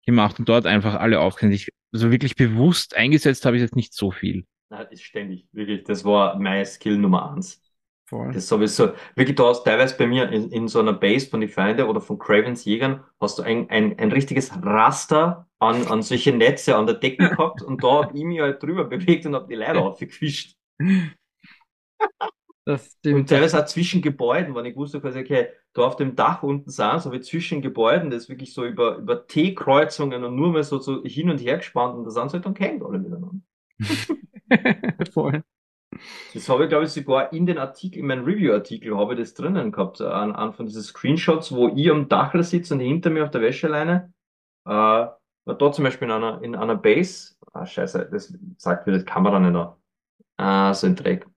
gemacht 0.05 0.39
und 0.39 0.47
dort 0.47 0.65
einfach 0.65 0.95
alle 0.95 1.19
aufgehängt. 1.19 1.53
Ich, 1.53 1.69
also 1.93 2.11
wirklich 2.11 2.35
bewusst 2.35 2.95
eingesetzt 2.95 3.45
habe 3.45 3.57
ich 3.57 3.61
jetzt 3.61 3.75
nicht 3.75 3.93
so 3.93 4.09
viel. 4.09 4.45
Nein, 4.69 4.83
das 4.83 4.93
ist 4.93 5.03
ständig, 5.03 5.47
wirklich. 5.51 5.83
Das 5.83 6.05
war 6.05 6.39
mein 6.39 6.65
Skill 6.65 6.97
Nummer 6.97 7.33
eins. 7.33 7.61
Voll. 8.05 8.31
Das 8.31 8.47
sowieso, 8.47 8.93
wirklich, 9.15 9.35
du 9.35 9.45
hast 9.45 9.65
teilweise 9.65 9.97
bei 9.97 10.07
mir 10.07 10.29
in, 10.31 10.49
in 10.49 10.67
so 10.69 10.79
einer 10.79 10.93
Base 10.93 11.29
von 11.29 11.41
die 11.41 11.49
Feinde 11.49 11.85
oder 11.85 11.99
von 11.99 12.17
Cravens 12.17 12.63
Jägern, 12.63 13.03
hast 13.19 13.37
du 13.37 13.43
ein, 13.43 13.69
ein, 13.69 13.99
ein 13.99 14.11
richtiges 14.13 14.51
Raster 14.63 15.45
an, 15.59 15.85
an 15.87 16.01
solche 16.01 16.31
Netze 16.31 16.77
an 16.77 16.85
der 16.85 16.95
Decke 16.95 17.29
gehabt 17.29 17.61
und 17.61 17.83
da 17.83 18.03
hab 18.03 18.15
ich 18.15 18.23
mich 18.23 18.39
halt 18.39 18.63
drüber 18.63 18.85
bewegt 18.85 19.25
und 19.25 19.35
hab 19.35 19.49
die 19.49 19.55
Leute 19.55 19.79
aufgefischt. 19.81 20.55
Und 23.05 23.29
teilweise 23.29 23.59
auch 23.59 23.65
zwischen 23.65 24.01
Gebäuden, 24.01 24.53
wenn 24.55 24.65
ich 24.65 24.75
wusste, 24.75 25.01
quasi, 25.01 25.19
okay, 25.19 25.47
da 25.73 25.83
auf 25.83 25.95
dem 25.95 26.15
Dach 26.15 26.43
unten 26.43 26.69
sind, 26.69 27.01
so 27.01 27.11
wie 27.11 27.21
zwischen 27.21 27.61
Gebäuden, 27.61 28.09
das 28.09 28.23
ist 28.23 28.29
wirklich 28.29 28.53
so 28.53 28.65
über, 28.65 28.97
über 28.97 29.27
T-Kreuzungen 29.27 30.23
und 30.23 30.35
nur 30.35 30.51
mal 30.51 30.63
so, 30.63 30.79
so 30.79 31.03
hin 31.03 31.29
und 31.29 31.39
her 31.39 31.57
gespannt 31.57 31.95
und 31.95 32.05
da 32.05 32.11
sind 32.11 32.29
sie 32.29 32.35
halt 32.35 32.45
dann 32.45 32.53
gehängt 32.53 32.83
alle 32.83 32.99
miteinander. 32.99 33.41
Voll. 35.13 35.43
Das 36.33 36.47
habe 36.49 36.63
ich, 36.63 36.69
glaube 36.69 36.85
ich, 36.85 36.91
sogar 36.91 37.33
in 37.33 37.45
den 37.45 37.57
Artikel, 37.57 37.99
in 37.99 38.07
meinem 38.07 38.23
Review-Artikel 38.25 38.95
habe 38.95 39.13
ich 39.13 39.19
das 39.19 39.33
drinnen 39.33 39.71
gehabt, 39.71 40.01
an, 40.01 40.31
an 40.33 40.53
von 40.53 40.67
diesen 40.67 40.83
Screenshots, 40.83 41.51
wo 41.51 41.69
ich 41.69 41.89
am 41.89 42.07
Dachel 42.07 42.43
sitze 42.43 42.73
und 42.75 42.79
hinter 42.79 43.09
mir 43.09 43.23
auf 43.23 43.31
der 43.31 43.41
Wäscheleine, 43.41 44.13
äh, 44.65 44.69
war 44.69 45.19
da 45.45 45.71
zum 45.71 45.83
Beispiel 45.83 46.07
in 46.07 46.13
einer, 46.13 46.41
in 46.43 46.55
einer 46.55 46.75
Base, 46.75 47.35
ah, 47.53 47.65
scheiße, 47.65 48.09
das 48.11 48.33
sagt 48.57 48.87
mir 48.87 48.97
die 48.97 49.05
Kamera 49.05 49.39
nicht 49.39 49.55
an. 49.55 49.73
Ah, 50.37 50.73
so 50.73 50.87
ein 50.87 50.95
Dreck. 50.95 51.27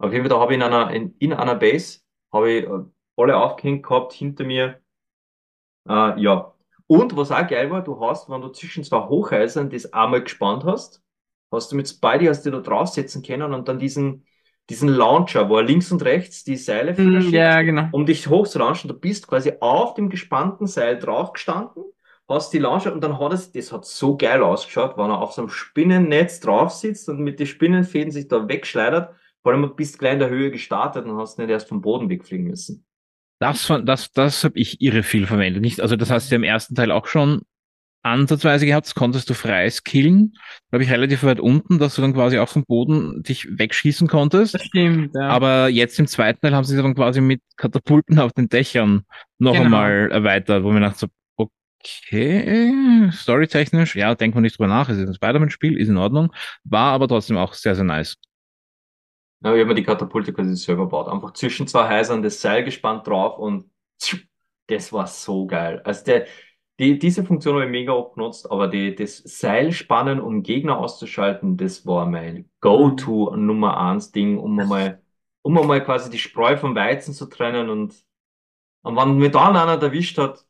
Auf 0.00 0.12
jeden 0.12 0.24
Fall, 0.24 0.30
da 0.30 0.40
habe 0.40 0.52
ich 0.54 0.56
in 0.58 0.64
einer, 0.64 0.90
in, 0.92 1.14
in 1.18 1.32
einer 1.32 1.54
Base, 1.56 2.00
habe 2.32 2.50
ich 2.52 2.64
äh, 2.66 2.70
alle 3.16 3.36
aufgehängt 3.38 3.84
gehabt, 3.86 4.12
hinter 4.14 4.44
mir, 4.44 4.80
äh, 5.88 6.20
ja. 6.20 6.54
Und 6.86 7.16
was 7.16 7.30
auch 7.30 7.46
geil 7.46 7.70
war, 7.70 7.82
du 7.84 8.00
hast, 8.00 8.28
wenn 8.28 8.40
du 8.40 8.48
zwischen 8.50 8.84
zwei 8.84 9.00
Hochhäusern 9.08 9.70
das 9.70 9.92
einmal 9.92 10.22
gespannt 10.22 10.64
hast, 10.64 11.02
hast 11.52 11.70
du 11.72 11.76
mit 11.76 11.88
Spidey 11.88 12.26
hast 12.26 12.44
du 12.46 12.50
da 12.50 12.60
draufsetzen 12.60 13.22
können 13.22 13.52
und 13.54 13.68
dann 13.68 13.78
diesen, 13.78 14.26
diesen 14.68 14.88
Launcher, 14.88 15.48
wo 15.48 15.56
er 15.58 15.62
links 15.64 15.92
und 15.92 16.02
rechts 16.04 16.44
die 16.44 16.56
Seile 16.56 16.94
Hm, 16.96 17.12
verschickt, 17.12 17.32
Ja, 17.32 17.62
genau. 17.62 17.88
um 17.90 18.06
dich 18.06 18.28
hochzulaunchen. 18.28 18.88
Du 18.88 18.94
bist 18.98 19.28
quasi 19.28 19.52
auf 19.60 19.94
dem 19.94 20.10
gespannten 20.10 20.66
Seil 20.66 20.98
draufgestanden, 20.98 21.84
hast 22.28 22.52
die 22.52 22.58
Launcher 22.58 22.92
und 22.92 23.02
dann 23.02 23.18
hat 23.18 23.32
es, 23.32 23.52
das 23.52 23.72
hat 23.72 23.84
so 23.84 24.16
geil 24.16 24.42
ausgeschaut, 24.42 24.96
wenn 24.96 25.10
er 25.10 25.20
auf 25.20 25.32
so 25.32 25.42
einem 25.42 25.50
Spinnennetz 25.50 26.40
drauf 26.40 26.70
sitzt 26.72 27.08
und 27.08 27.20
mit 27.20 27.40
den 27.40 27.46
Spinnenfäden 27.46 28.12
sich 28.12 28.28
da 28.28 28.48
wegschleudert. 28.48 29.14
Vor 29.42 29.52
allem, 29.52 29.62
du 29.62 29.68
bist 29.68 29.98
gleich 29.98 30.14
in 30.14 30.18
der 30.18 30.28
Höhe 30.30 30.50
gestartet 30.50 31.06
und 31.06 31.16
hast 31.16 31.38
nicht 31.38 31.48
erst 31.50 31.68
vom 31.68 31.80
Boden 31.80 32.08
wegfliegen 32.08 32.46
müssen. 32.46 32.84
Das, 33.38 33.72
das, 33.84 34.12
das 34.12 34.44
habe 34.44 34.58
ich 34.58 34.80
irre 34.82 35.02
viel 35.02 35.26
verwendet. 35.26 35.62
Nicht, 35.62 35.80
also 35.80 35.96
das 35.96 36.10
hast 36.10 36.30
du 36.30 36.34
ja 36.34 36.36
im 36.36 36.44
ersten 36.44 36.74
Teil 36.74 36.90
auch 36.90 37.06
schon 37.06 37.40
ansatzweise 38.02 38.64
gehabt, 38.66 38.86
das 38.86 38.94
konntest 38.94 39.28
du 39.28 39.34
frei 39.34 39.68
skillen. 39.68 40.32
Da 40.70 40.76
habe 40.76 40.84
ich 40.84 40.90
relativ 40.90 41.22
weit 41.22 41.40
unten, 41.40 41.78
dass 41.78 41.94
du 41.94 42.02
dann 42.02 42.14
quasi 42.14 42.38
auch 42.38 42.48
vom 42.48 42.64
Boden 42.64 43.22
dich 43.22 43.46
wegschießen 43.50 44.08
konntest. 44.08 44.54
Das 44.54 44.62
stimmt, 44.62 45.14
ja. 45.14 45.28
Aber 45.28 45.68
jetzt 45.68 45.98
im 45.98 46.06
zweiten 46.06 46.40
Teil 46.40 46.54
haben 46.54 46.64
sie 46.64 46.76
es 46.76 46.82
dann 46.82 46.94
quasi 46.94 47.20
mit 47.20 47.42
Katapulten 47.56 48.18
auf 48.18 48.32
den 48.32 48.48
Dächern 48.48 49.04
noch 49.38 49.52
Genau. 49.52 49.64
einmal 49.64 50.10
erweitert, 50.10 50.62
wo 50.64 50.70
mir 50.72 50.80
dachte 50.80 50.98
so, 50.98 51.06
okay, 51.36 53.10
storytechnisch, 53.12 53.96
ja, 53.96 54.14
denkt 54.14 54.34
man 54.34 54.42
nicht 54.42 54.58
drüber 54.58 54.68
nach, 54.68 54.88
es 54.88 54.98
ist 54.98 55.08
ein 55.08 55.14
Spider-Man-Spiel, 55.14 55.78
ist 55.78 55.88
in 55.88 55.96
Ordnung, 55.96 56.32
war 56.64 56.92
aber 56.92 57.08
trotzdem 57.08 57.36
auch 57.36 57.54
sehr, 57.54 57.74
sehr 57.74 57.84
nice. 57.84 58.16
Ja, 59.42 59.54
ich 59.54 59.60
habe 59.60 59.66
mir 59.66 59.74
die 59.74 59.82
Katapulte 59.82 60.32
quasi 60.32 60.54
selber 60.56 60.84
gebaut. 60.84 61.08
Einfach 61.08 61.32
zwischen 61.32 61.66
zwei 61.66 61.88
Häusern 61.98 62.22
das 62.22 62.40
Seil 62.40 62.64
gespannt 62.64 63.06
drauf 63.06 63.38
und 63.38 63.70
das 64.66 64.92
war 64.92 65.06
so 65.06 65.46
geil. 65.46 65.80
Also 65.84 66.04
der, 66.04 66.26
die, 66.78 66.98
diese 66.98 67.24
Funktion 67.24 67.54
habe 67.54 67.64
ich 67.64 67.70
mega 67.70 67.92
oft 67.92 68.14
genutzt, 68.14 68.50
aber 68.50 68.68
die, 68.68 68.94
das 68.94 69.18
Seilspannen, 69.18 70.20
um 70.20 70.42
Gegner 70.42 70.78
auszuschalten, 70.78 71.56
das 71.56 71.86
war 71.86 72.06
mein 72.06 72.50
Go-To 72.60 73.36
Nummer 73.36 73.78
eins 73.78 74.12
Ding, 74.12 74.38
um 74.38 74.58
einmal, 74.60 75.02
um 75.42 75.58
einmal 75.58 75.82
quasi 75.84 76.10
die 76.10 76.18
Spreu 76.18 76.56
vom 76.56 76.74
Weizen 76.74 77.14
zu 77.14 77.26
trennen 77.26 77.70
und, 77.70 77.94
und 78.82 78.96
wenn 78.96 79.18
mir 79.18 79.30
dann 79.30 79.56
einer 79.56 79.82
erwischt 79.82 80.18
hat, 80.18 80.46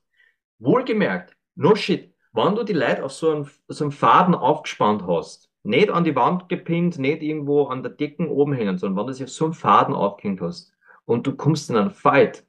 wohlgemerkt, 0.59 1.36
no 1.57 1.74
shit, 1.74 2.14
wenn 2.32 2.55
du 2.55 2.64
die 2.64 2.72
Leute 2.74 3.05
auf 3.05 3.12
so 3.12 3.30
einem, 3.30 3.51
so 3.68 3.84
einem 3.84 3.93
Faden 3.93 4.34
aufgespannt 4.34 5.05
hast, 5.07 5.49
nicht 5.62 5.90
an 5.90 6.04
die 6.04 6.16
Wand 6.16 6.48
gepinnt, 6.48 6.98
nicht 6.98 7.22
irgendwo 7.22 7.64
an 7.66 7.82
der 7.82 7.92
Decken 7.92 8.28
oben 8.28 8.52
hängen, 8.54 8.78
sondern 8.78 8.98
wenn 9.00 9.06
du 9.08 9.14
sie 9.14 9.24
auf 9.24 9.30
so 9.30 9.44
einem 9.46 9.54
Faden 9.54 9.94
aufgehängt 9.94 10.40
hast 10.40 10.74
und 11.04 11.26
du 11.26 11.36
kommst 11.36 11.70
in 11.70 11.76
einen 11.76 11.90
Fight, 11.90 12.46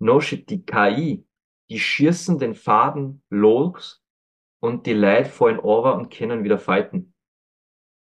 no 0.00 0.20
shit, 0.20 0.48
die 0.50 0.64
KI, 0.64 1.26
die 1.70 1.78
schießen 1.78 2.38
den 2.38 2.54
Faden 2.54 3.22
los 3.30 4.02
und 4.60 4.86
die 4.86 4.94
Leute 4.94 5.30
fallen 5.30 5.58
over 5.58 5.94
und 5.96 6.10
können 6.12 6.44
wieder 6.44 6.58
fighten. 6.58 7.14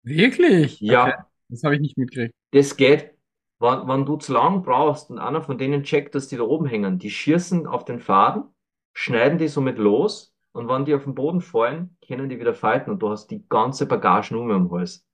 Wirklich? 0.03 0.81
Ja, 0.81 1.07
Okay, 1.07 1.23
das 1.49 1.63
habe 1.65 1.77
ich 1.77 1.81
nicht 1.81 1.97
mitgekriegt. 1.97 2.35
das 2.53 2.77
geht. 2.77 3.13
Wenn, 3.61 3.89
wenn 3.89 4.05
du 4.05 4.17
zu 4.17 4.33
lang 4.33 4.63
brauchst 4.63 5.11
und 5.11 5.19
einer 5.19 5.43
von 5.43 5.59
denen 5.59 5.85
checkt, 5.85 6.15
dass 6.15 6.29
die 6.29 6.37
da 6.37 6.43
oben 6.43 6.67
hängen, 6.67 6.99
die 6.99 7.11
schießen 7.11 7.67
auf 7.67 7.85
den 7.85 8.01
Faden, 8.01 8.45
schneiden 8.93 9.39
die 9.39 9.49
somit 9.49 9.79
los 9.79 10.34
und 10.55 10.69
wenn 10.69 10.85
die 10.85 10.95
auf 10.95 11.05
den 11.05 11.15
Boden 11.15 11.41
fallen, 11.41 11.97
können 12.07 12.29
die 12.29 12.39
wieder 12.39 12.55
fighten 12.55 12.91
und 12.91 13.03
du 13.03 13.11
hast 13.11 13.27
die 13.27 13.45
ganze 13.49 13.87
Bagage 13.87 14.33
nur 14.33 14.45
mehr 14.45 14.57
am 14.57 14.71
Hals. 14.71 15.05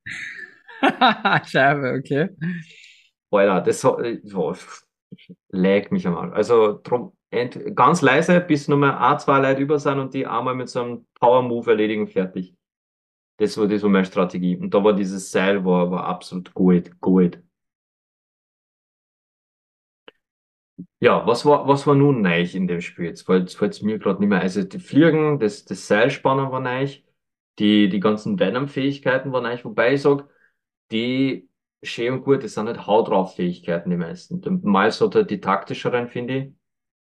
Scheibe, 1.47 1.95
okay. 1.99 2.28
Alter, 3.30 3.61
das 3.62 3.82
hat, 3.82 4.01
äh, 4.01 4.20
lag 5.49 5.91
mich 5.91 6.07
einmal. 6.07 6.32
Also 6.34 6.78
drum, 6.82 7.16
ganz 7.74 8.03
leise, 8.03 8.41
bis 8.41 8.68
nur 8.68 8.78
mehr 8.78 9.01
ein, 9.01 9.18
zwei 9.18 9.41
Leute 9.41 9.62
über 9.62 9.78
sind 9.78 9.99
und 9.99 10.12
die 10.12 10.26
einmal 10.26 10.55
mit 10.55 10.68
so 10.68 10.82
einem 10.82 11.07
Power-Move 11.18 11.70
erledigen, 11.70 12.07
fertig. 12.07 12.55
Das 13.38 13.57
war, 13.57 13.66
das 13.66 13.82
war 13.82 13.88
meine 13.88 14.05
Strategie. 14.05 14.59
Und 14.59 14.74
da 14.74 14.84
war 14.84 14.93
dieses 14.93 15.30
Seil 15.30 15.64
war, 15.64 15.91
war 15.91 16.05
absolut 16.05 16.53
gut, 16.53 17.01
gut. 17.01 17.43
Ja, 21.03 21.27
was 21.27 21.47
war, 21.47 21.67
was 21.67 21.87
war 21.87 21.95
nun 21.95 22.21
neu 22.21 22.43
in 22.43 22.67
dem 22.69 22.81
Spiel? 22.83 23.07
Jetzt 23.07 23.23
fällt 23.27 23.49
es 23.59 23.83
mir 23.83 23.99
gerade 23.99 24.21
nicht 24.21 24.29
mehr. 24.29 24.41
Also 24.41 24.63
die 24.63 24.79
Fliegen, 24.79 25.39
das, 25.39 25.65
das 25.65 25.87
Seilspannen 25.87 26.51
war 26.53 26.61
neu, 26.61 26.89
die, 27.59 27.89
die 27.89 28.01
ganzen 28.01 28.39
Venom-Fähigkeiten 28.39 29.33
waren 29.33 29.45
neu, 29.45 29.59
wobei 29.65 29.95
ich 29.95 30.03
sag, 30.03 30.29
die 30.93 31.49
schön 31.83 32.15
und 32.15 32.25
gut, 32.25 32.45
das 32.45 32.55
sind 32.55 32.67
halt 32.67 32.87
Haut 32.87 33.09
drauf 33.09 33.37
Fähigkeiten 33.37 33.91
die 33.91 33.97
meisten. 33.97 34.41
Der 34.43 34.53
Miles 34.53 35.01
hat 35.01 35.15
halt 35.15 35.31
die 35.31 35.41
taktischeren, 35.41 36.09
finde 36.09 36.37
ich. 36.39 36.55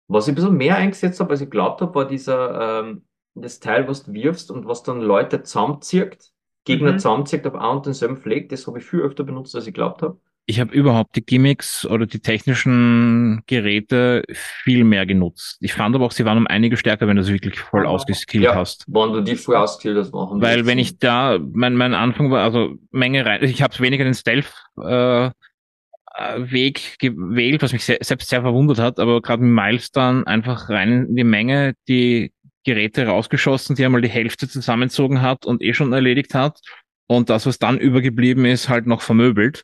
Was 0.07 0.27
ich 0.27 0.33
ein 0.33 0.35
bisschen 0.35 0.57
mehr 0.57 0.77
eingesetzt 0.77 1.19
habe, 1.21 1.31
als 1.31 1.41
ich 1.41 1.49
glaubt 1.51 1.81
habe, 1.81 1.95
war 1.95 2.07
dieser, 2.07 2.81
ähm, 2.81 3.05
das 3.35 3.59
Teil, 3.61 3.87
was 3.87 4.03
du 4.03 4.13
wirfst 4.13 4.51
und 4.51 4.67
was 4.67 4.83
dann 4.83 5.01
Leute 5.01 5.43
zusammenzieht, 5.43 6.31
Gegner 6.65 6.93
Mhm. 6.93 6.99
zusammenzieht 6.99 7.47
auf 7.47 7.55
einen 7.55 7.77
und 7.77 7.85
denselben 7.87 8.17
Fleck, 8.17 8.49
das 8.49 8.67
habe 8.67 8.79
ich 8.79 8.85
viel 8.85 9.01
öfter 9.01 9.23
benutzt, 9.25 9.55
als 9.55 9.67
ich 9.67 9.73
glaubt 9.75 10.01
habe. 10.03 10.19
Ich 10.47 10.59
habe 10.59 10.73
überhaupt 10.75 11.15
die 11.15 11.25
Gimmicks 11.25 11.85
oder 11.87 12.05
die 12.05 12.19
technischen 12.19 13.41
Geräte 13.47 14.23
viel 14.31 14.83
mehr 14.83 15.07
genutzt. 15.07 15.57
Ich 15.59 15.73
fand 15.73 15.95
aber 15.95 16.05
auch, 16.05 16.11
sie 16.11 16.23
waren 16.23 16.37
um 16.37 16.45
einige 16.45 16.77
stärker, 16.77 17.07
wenn 17.07 17.17
du 17.17 17.23
sie 17.23 17.33
wirklich 17.33 17.59
voll 17.59 17.87
ausgeskillt 17.87 18.43
Ja, 18.43 18.53
hast. 18.53 18.85
wenn 18.87 19.11
du 19.13 19.21
die 19.21 19.35
voll 19.35 19.55
ausgekillt 19.55 19.97
hast, 19.97 20.13
machen 20.13 20.41
Weil 20.41 20.67
wenn 20.67 20.77
ich 20.77 20.99
da, 20.99 21.39
mein, 21.53 21.75
mein 21.75 21.95
Anfang 21.95 22.29
war, 22.29 22.43
also 22.43 22.75
Menge 22.91 23.25
rein, 23.25 23.43
ich 23.43 23.63
habe 23.63 23.79
weniger 23.79 24.03
den 24.03 24.13
Stealth 24.13 24.53
äh, 24.77 25.31
Weg 26.37 26.95
gewählt, 26.99 27.61
was 27.61 27.73
mich 27.73 27.83
se 27.83 27.97
selbst 28.01 28.29
sehr 28.29 28.41
verwundert 28.41 28.79
hat, 28.79 28.99
aber 28.99 29.21
gerade 29.21 29.43
mit 29.43 29.51
Miles 29.51 29.91
dann 29.91 30.25
einfach 30.27 30.69
rein 30.69 31.07
in 31.09 31.15
die 31.15 31.23
Menge 31.25 31.73
die 31.89 32.31
Geräte 32.63 33.07
rausgeschossen, 33.07 33.75
die 33.75 33.83
einmal 33.83 34.01
die 34.01 34.09
Hälfte 34.09 34.47
zusammenzogen 34.47 35.21
hat 35.21 35.45
und 35.45 35.61
eh 35.61 35.73
schon 35.73 35.91
erledigt 35.91 36.33
hat. 36.33 36.59
Und 37.07 37.29
das, 37.29 37.45
was 37.45 37.59
dann 37.59 37.77
übergeblieben 37.79 38.45
ist, 38.45 38.69
halt 38.69 38.87
noch 38.87 39.01
vermöbelt. 39.01 39.63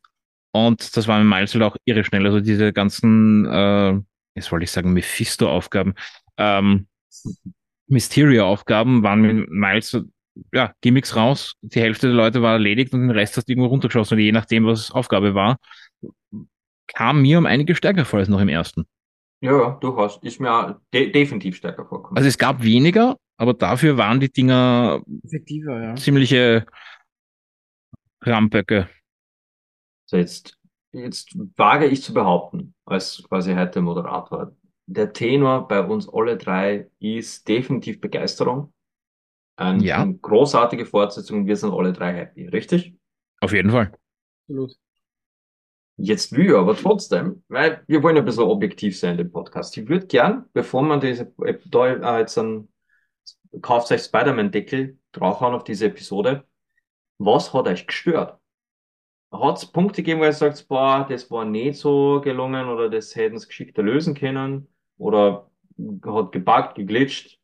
Und 0.51 0.95
das 0.97 1.07
war 1.07 1.19
mit 1.19 1.27
Miles 1.27 1.53
halt 1.53 1.63
auch 1.63 1.77
irre 1.85 2.03
schnell. 2.03 2.25
Also 2.25 2.39
diese 2.39 2.73
ganzen, 2.73 3.45
äh, 3.45 3.99
jetzt 4.35 4.51
wollte 4.51 4.65
ich 4.65 4.71
sagen, 4.71 4.93
Mephisto-Aufgaben, 4.93 5.93
ähm, 6.37 6.87
Mysterio-Aufgaben 7.87 9.03
waren 9.03 9.21
mit 9.21 9.49
Miles 9.49 9.97
ja, 10.53 10.73
Gimmicks 10.81 11.15
raus, 11.15 11.55
die 11.61 11.81
Hälfte 11.81 12.07
der 12.07 12.15
Leute 12.15 12.41
war 12.41 12.53
erledigt 12.53 12.93
und 12.93 13.01
den 13.01 13.11
Rest 13.11 13.37
hast 13.37 13.47
du 13.47 13.51
irgendwo 13.51 13.67
runtergeschossen. 13.67 14.17
Und 14.17 14.23
je 14.23 14.31
nachdem, 14.31 14.65
was 14.65 14.91
Aufgabe 14.91 15.35
war, 15.35 15.57
kam 16.87 17.21
mir 17.21 17.37
um 17.37 17.45
einige 17.45 17.75
stärker 17.75 18.05
vor 18.05 18.19
als 18.19 18.29
noch 18.29 18.39
im 18.39 18.49
ersten. 18.49 18.85
Ja, 19.41 19.57
ja, 19.57 19.77
durchaus. 19.81 20.19
Ist 20.21 20.39
mir 20.39 20.51
auch 20.51 20.75
de 20.93 21.11
definitiv 21.11 21.55
stärker 21.55 21.85
vorkommen. 21.85 22.17
Also 22.17 22.29
es 22.29 22.37
gab 22.37 22.63
weniger, 22.63 23.17
aber 23.37 23.53
dafür 23.53 23.97
waren 23.97 24.19
die 24.19 24.31
Dinger 24.31 25.01
Effektiver, 25.23 25.81
ja. 25.81 25.95
ziemliche 25.95 26.65
Ramböcke. 28.21 28.87
So 30.11 30.17
jetzt, 30.17 30.59
jetzt 30.91 31.37
wage 31.55 31.85
ich 31.85 32.03
zu 32.03 32.13
behaupten, 32.13 32.73
als 32.83 33.23
quasi 33.29 33.53
heute 33.53 33.79
Moderator, 33.79 34.53
der 34.85 35.13
Tenor 35.13 35.69
bei 35.69 35.81
uns 35.81 36.09
alle 36.11 36.37
drei 36.37 36.89
ist 36.99 37.47
definitiv 37.47 38.01
Begeisterung. 38.01 38.73
Ein, 39.55 39.79
Ja. 39.79 40.01
eine 40.01 40.15
großartige 40.15 40.85
Fortsetzung, 40.85 41.47
wir 41.47 41.55
sind 41.55 41.71
alle 41.71 41.93
drei 41.93 42.13
happy, 42.13 42.45
richtig? 42.49 42.93
Auf 43.39 43.53
jeden 43.53 43.71
Fall. 43.71 43.93
Absolut. 44.49 44.75
Jetzt 45.95 46.35
will 46.35 46.47
ich 46.47 46.55
aber 46.55 46.75
trotzdem, 46.75 47.45
weil 47.47 47.81
wir 47.87 48.03
wollen 48.03 48.17
ein 48.17 48.25
bisschen 48.25 48.43
objektiv 48.43 48.99
sein 48.99 49.17
im 49.17 49.31
Podcast. 49.31 49.77
Ich 49.77 49.87
würde 49.87 50.07
gern, 50.07 50.43
bevor 50.51 50.83
man 50.83 50.99
diese, 50.99 51.33
da 51.69 51.87
äh, 51.87 52.19
jetzt 52.19 52.37
ein, 52.37 52.67
kauft 53.61 53.89
euch 53.93 54.01
Spider-Man-Deckel 54.01 54.97
draufhauen 55.13 55.55
auf 55.55 55.63
diese 55.63 55.85
Episode, 55.85 56.43
was 57.17 57.53
hat 57.53 57.67
euch 57.67 57.87
gestört? 57.87 58.40
Hat 59.33 59.57
es 59.57 59.65
Punkte 59.65 60.01
gegeben, 60.03 60.19
wo 60.19 60.25
ihr 60.25 60.33
sagt, 60.33 60.67
boah, 60.67 61.05
das 61.07 61.31
war 61.31 61.45
nicht 61.45 61.79
so 61.79 62.19
gelungen 62.21 62.67
oder 62.67 62.89
das 62.89 63.15
hätten 63.15 63.37
sie 63.39 63.47
geschickter 63.47 63.81
lösen 63.81 64.13
können 64.13 64.67
oder 64.97 65.49
hat 66.05 66.31
gebuggt, 66.33 66.75
geglitscht? 66.75 67.37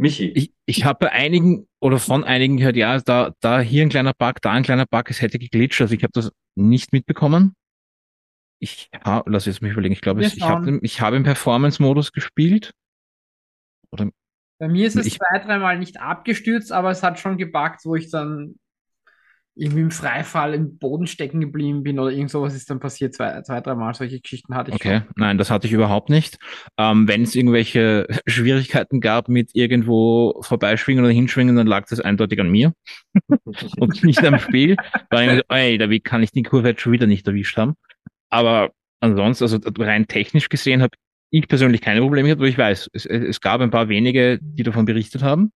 Michi, 0.00 0.28
Ich, 0.30 0.52
ich 0.66 0.84
habe 0.84 1.06
bei 1.06 1.12
einigen 1.12 1.66
oder 1.80 1.98
von 1.98 2.22
einigen 2.22 2.56
gehört, 2.58 2.76
ja, 2.76 3.00
da, 3.00 3.34
da 3.40 3.60
hier 3.60 3.82
ein 3.82 3.88
kleiner 3.88 4.14
Bug, 4.16 4.40
da 4.42 4.52
ein 4.52 4.62
kleiner 4.62 4.86
Bug, 4.86 5.10
es 5.10 5.20
hätte 5.20 5.40
geglitscht. 5.40 5.80
Also 5.80 5.94
ich 5.94 6.02
habe 6.04 6.12
das 6.12 6.30
nicht 6.56 6.92
mitbekommen. 6.92 7.54
Ich 8.60 8.88
habe, 9.04 9.28
lass 9.30 9.46
jetzt 9.46 9.62
mich 9.62 9.72
überlegen, 9.72 9.92
ich 9.92 10.00
glaube, 10.00 10.24
ich 10.24 10.40
habe 10.40 10.78
ich 10.82 11.00
hab 11.00 11.14
im 11.14 11.24
Performance-Modus 11.24 12.12
gespielt. 12.12 12.72
Oder 13.92 14.10
Bei 14.60 14.68
mir 14.68 14.86
ist 14.86 14.96
es 14.96 15.06
Ich- 15.06 15.18
zwei, 15.18 15.38
dreimal 15.40 15.78
nicht 15.78 16.00
abgestürzt, 16.00 16.70
aber 16.70 16.90
es 16.90 17.02
hat 17.02 17.18
schon 17.18 17.36
gebuggt, 17.36 17.84
wo 17.84 17.96
ich 17.96 18.10
dann 18.10 18.58
irgendwie 19.58 19.82
im 19.82 19.90
Freifall 19.90 20.54
im 20.54 20.78
Boden 20.78 21.06
stecken 21.06 21.40
geblieben 21.40 21.82
bin 21.82 21.98
oder 21.98 22.10
irgend 22.10 22.30
sowas 22.30 22.54
ist 22.54 22.70
dann 22.70 22.78
passiert. 22.80 23.14
Zwei, 23.14 23.42
zwei 23.42 23.60
dreimal 23.60 23.92
solche 23.94 24.20
Geschichten 24.20 24.54
hatte 24.54 24.70
ich 24.70 24.76
Okay, 24.76 24.98
schon. 25.00 25.08
nein, 25.16 25.36
das 25.38 25.50
hatte 25.50 25.66
ich 25.66 25.72
überhaupt 25.72 26.10
nicht. 26.10 26.38
Ähm, 26.78 27.08
wenn 27.08 27.22
es 27.22 27.34
irgendwelche 27.34 28.06
Schwierigkeiten 28.26 29.00
gab 29.00 29.28
mit 29.28 29.50
irgendwo 29.54 30.40
vorbeischwingen 30.42 31.04
oder 31.04 31.12
hinschwingen, 31.12 31.56
dann 31.56 31.66
lag 31.66 31.86
das 31.88 32.00
eindeutig 32.00 32.40
an 32.40 32.50
mir 32.50 32.72
und 33.78 34.04
nicht 34.04 34.24
am 34.24 34.38
Spiel. 34.38 34.76
Weil 35.10 35.28
ich 35.28 35.36
so, 35.36 35.42
ey, 35.48 35.76
da 35.76 35.86
kann 35.98 36.22
ich 36.22 36.30
die 36.30 36.42
Kurve 36.42 36.68
jetzt 36.68 36.80
schon 36.80 36.92
wieder 36.92 37.06
nicht 37.06 37.26
erwischt 37.26 37.56
haben. 37.56 37.74
Aber 38.30 38.70
ansonsten, 39.00 39.44
also 39.44 39.58
rein 39.78 40.06
technisch 40.06 40.48
gesehen, 40.48 40.82
habe 40.82 40.96
ich 41.30 41.48
persönlich 41.48 41.80
keine 41.80 42.00
Probleme 42.00 42.28
gehabt, 42.28 42.40
aber 42.40 42.48
ich 42.48 42.58
weiß, 42.58 42.90
es, 42.92 43.06
es 43.06 43.40
gab 43.40 43.60
ein 43.60 43.70
paar 43.70 43.88
wenige, 43.88 44.38
die 44.40 44.62
davon 44.62 44.84
berichtet 44.84 45.22
haben. 45.22 45.52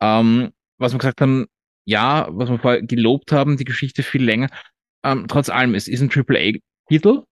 Ähm, 0.00 0.50
was 0.78 0.92
wir 0.92 0.98
gesagt 0.98 1.20
haben, 1.20 1.46
ja, 1.84 2.28
was 2.30 2.48
wir 2.48 2.58
vorher 2.58 2.82
gelobt 2.82 3.32
haben, 3.32 3.56
die 3.56 3.64
Geschichte 3.64 4.02
viel 4.02 4.24
länger. 4.24 4.48
Ähm, 5.04 5.26
trotz 5.28 5.48
allem, 5.48 5.74
es 5.74 5.88
ist 5.88 6.00
ein 6.00 6.10
AAA-Titel. 6.10 7.24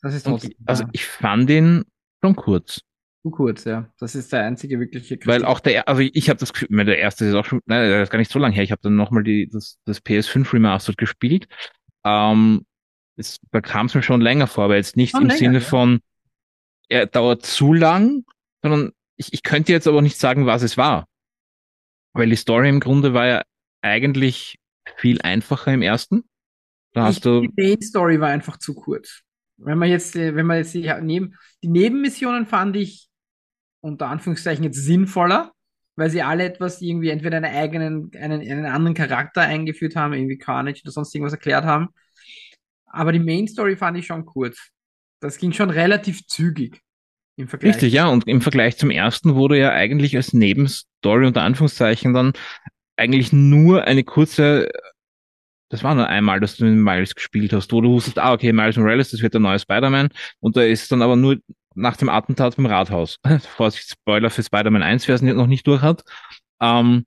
Das 0.00 0.14
ist 0.14 0.24
trotzdem 0.24 0.52
also 0.66 0.84
ja, 0.84 0.88
ich 0.92 1.04
fand 1.04 1.48
ihn 1.50 1.84
schon 2.24 2.36
kurz. 2.36 2.80
zu 3.22 3.30
kurz, 3.30 3.64
ja. 3.64 3.88
Das 3.98 4.14
ist 4.14 4.32
der 4.32 4.44
einzige 4.44 4.80
wirkliche 4.80 5.16
Weil 5.24 5.40
Kritik. 5.40 5.46
auch 5.46 5.60
der, 5.60 5.88
also 5.88 6.02
ich 6.02 6.28
habe 6.28 6.40
das 6.40 6.52
Gefühl, 6.52 6.84
der 6.84 6.98
erste 6.98 7.24
ist 7.24 7.34
auch 7.34 7.44
schon, 7.44 7.60
nein, 7.66 7.88
der 7.88 8.02
ist 8.02 8.10
gar 8.10 8.18
nicht 8.18 8.30
so 8.30 8.38
lange 8.38 8.54
her. 8.54 8.64
Ich 8.64 8.72
habe 8.72 8.82
dann 8.82 8.96
nochmal 8.96 9.22
die, 9.22 9.48
das, 9.48 9.78
das 9.84 10.02
PS5 10.02 10.52
Remastered 10.52 10.98
gespielt. 10.98 11.46
Ähm, 12.04 12.64
es, 13.16 13.38
da 13.50 13.60
kam 13.60 13.86
es 13.86 13.94
mir 13.94 14.02
schon 14.02 14.20
länger 14.20 14.46
vor, 14.46 14.64
aber 14.64 14.76
jetzt 14.76 14.96
nicht 14.96 15.12
Schon 15.12 15.22
im 15.22 15.28
länger, 15.28 15.38
Sinne 15.38 15.58
ja. 15.58 15.64
von, 15.64 16.00
er 16.88 17.06
dauert 17.06 17.44
zu 17.44 17.72
lang, 17.72 18.24
sondern 18.62 18.92
ich, 19.16 19.32
ich 19.32 19.42
könnte 19.42 19.72
jetzt 19.72 19.86
aber 19.86 20.02
nicht 20.02 20.18
sagen, 20.18 20.46
was 20.46 20.62
es 20.62 20.76
war. 20.76 21.06
Weil 22.14 22.28
die 22.28 22.36
Story 22.36 22.68
im 22.68 22.80
Grunde 22.80 23.14
war 23.14 23.26
ja 23.26 23.42
eigentlich 23.82 24.58
viel 24.96 25.20
einfacher 25.22 25.72
im 25.72 25.82
ersten. 25.82 26.24
Da 26.92 27.02
Ich, 27.02 27.16
hast 27.16 27.24
du, 27.24 27.40
die 27.40 27.52
Main 27.56 27.82
Story 27.82 28.20
war 28.20 28.28
einfach 28.28 28.58
zu 28.58 28.74
kurz. 28.74 29.22
Wenn 29.56 29.78
man 29.78 29.88
jetzt, 29.88 30.16
äh, 30.16 30.34
wenn 30.34 30.46
man 30.46 30.58
jetzt 30.58 30.74
die, 30.74 30.92
neben, 31.00 31.34
die 31.62 31.68
Nebenmissionen 31.68 32.46
fand 32.46 32.76
ich 32.76 33.08
unter 33.80 34.08
Anführungszeichen 34.08 34.64
jetzt 34.64 34.82
sinnvoller, 34.82 35.52
weil 35.96 36.10
sie 36.10 36.22
alle 36.22 36.44
etwas 36.44 36.80
irgendwie 36.80 37.10
entweder 37.10 37.36
einen 37.36 37.54
eigenen, 37.54 38.10
einen, 38.18 38.40
einen 38.40 38.66
anderen 38.66 38.94
Charakter 38.94 39.42
eingeführt 39.42 39.96
haben, 39.96 40.14
irgendwie 40.14 40.38
Carnage 40.38 40.82
oder 40.84 40.92
sonst 40.92 41.14
irgendwas 41.14 41.32
erklärt 41.34 41.64
haben. 41.64 41.88
Aber 42.86 43.12
die 43.12 43.18
Main 43.18 43.48
Story 43.48 43.76
fand 43.76 43.98
ich 43.98 44.06
schon 44.06 44.24
kurz. 44.24 44.70
Das 45.20 45.38
ging 45.38 45.52
schon 45.52 45.70
relativ 45.70 46.26
zügig 46.26 46.80
im 47.36 47.48
Vergleich. 47.48 47.74
Richtig, 47.74 47.92
ja. 47.92 48.08
Und 48.08 48.26
im 48.28 48.40
Vergleich 48.40 48.76
zum 48.76 48.90
ersten 48.90 49.34
wurde 49.34 49.58
ja 49.58 49.70
eigentlich 49.70 50.16
als 50.16 50.32
Nebenstory 50.32 51.26
unter 51.26 51.42
Anführungszeichen 51.42 52.12
dann 52.12 52.32
eigentlich 52.96 53.32
nur 53.32 53.84
eine 53.84 54.04
kurze, 54.04 54.68
das 55.70 55.82
war 55.82 55.94
nur 55.94 56.06
einmal, 56.08 56.40
dass 56.40 56.56
du 56.56 56.64
mit 56.64 56.74
Miles 56.74 57.14
gespielt 57.14 57.52
hast, 57.52 57.72
wo 57.72 57.80
du 57.80 57.90
wusstest, 57.92 58.18
ah, 58.18 58.32
okay, 58.32 58.52
Miles 58.52 58.76
Morales, 58.76 59.10
das 59.10 59.22
wird 59.22 59.34
der 59.34 59.40
neue 59.40 59.58
Spider-Man. 59.58 60.08
Und 60.40 60.56
da 60.56 60.62
ist 60.62 60.92
dann 60.92 61.02
aber 61.02 61.16
nur 61.16 61.36
nach 61.74 61.96
dem 61.96 62.08
Attentat 62.10 62.56
beim 62.56 62.66
Rathaus. 62.66 63.18
Vorsicht, 63.56 63.88
Spoiler 63.90 64.28
für 64.30 64.42
Spider-Man 64.42 64.82
1, 64.82 65.08
wer 65.08 65.14
es 65.14 65.22
noch 65.22 65.46
nicht 65.46 65.66
durch 65.66 65.80
hat. 65.80 66.02
Ähm, 66.60 67.06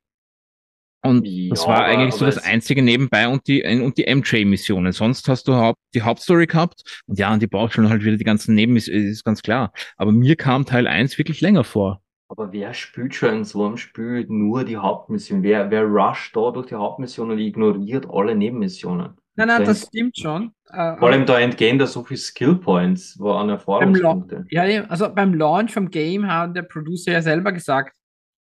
und 1.04 1.24
das 1.52 1.62
Ja, 1.62 1.68
war 1.68 1.76
aber- 1.78 1.86
eigentlich 1.86 2.16
so 2.16 2.26
das 2.26 2.40
einzige 2.44 2.82
nebenbei 2.82 3.28
und 3.28 3.48
die, 3.48 3.64
und 3.64 3.96
die 4.00 4.06
MJ-Missionen. 4.08 4.92
Sonst 4.92 5.28
hast 5.30 5.48
du 5.48 5.54
Haupt, 5.54 5.78
die 5.94 6.02
Hauptstory 6.02 6.48
gehabt 6.48 6.82
und 7.06 7.20
ja, 7.20 7.32
und 7.32 7.44
die 7.44 7.48
braucht 7.48 7.74
schon 7.74 7.88
halt 7.90 8.04
wieder 8.04 8.18
die 8.18 8.24
ganzen 8.24 8.56
Nebenmissionen, 8.56 9.08
ist 9.10 9.24
ganz 9.24 9.44
klar. 9.44 9.72
Aber 9.98 10.12
mir 10.12 10.36
kam 10.36 10.66
Teil 10.66 10.88
1 10.88 11.20
wirklich 11.20 11.42
länger 11.42 11.64
vor. 11.64 12.02
Aber 12.28 12.52
wer 12.52 12.74
spielt 12.74 13.14
schon 13.14 13.36
in 13.36 13.44
so 13.44 13.66
einem 13.66 13.78
Spiel 13.78 14.26
nur 14.28 14.64
die 14.64 14.78
Hauptmission? 14.78 15.44
Wer, 15.44 15.70
wer 15.70 15.84
rusht 15.86 16.36
da 16.36 16.52
durch 16.52 16.68
die 16.68 16.76
Hauptmission 16.76 17.30
und 17.32 17.38
ignoriert 17.40 18.08
alle 18.10 18.36
Nebenmissionen? 18.36 19.14
Nein, 19.36 19.48
nein, 19.48 19.60
Da 19.60 19.66
das 19.66 19.82
stimmt 19.88 20.18
schon. 20.18 20.54
Äh, 20.70 20.98
Vor 20.98 21.10
allem 21.10 21.26
da 21.26 21.40
entgehen 21.40 21.78
da 21.78 21.86
so 21.86 22.04
viele 22.04 22.18
Skill 22.18 22.56
Points, 22.56 23.20
wo 23.20 23.32
an 23.34 23.50
Erfahrungspunkte. 23.50 24.46
ja, 24.50 24.64
also 24.86 25.14
beim 25.14 25.34
Launch 25.34 25.74
vom 25.74 25.90
Game 25.92 26.26
hat 26.28 26.56
der 26.56 26.64
Producer 26.64 27.12
ja 27.12 27.22
selber 27.22 27.52
gesagt, 27.52 27.96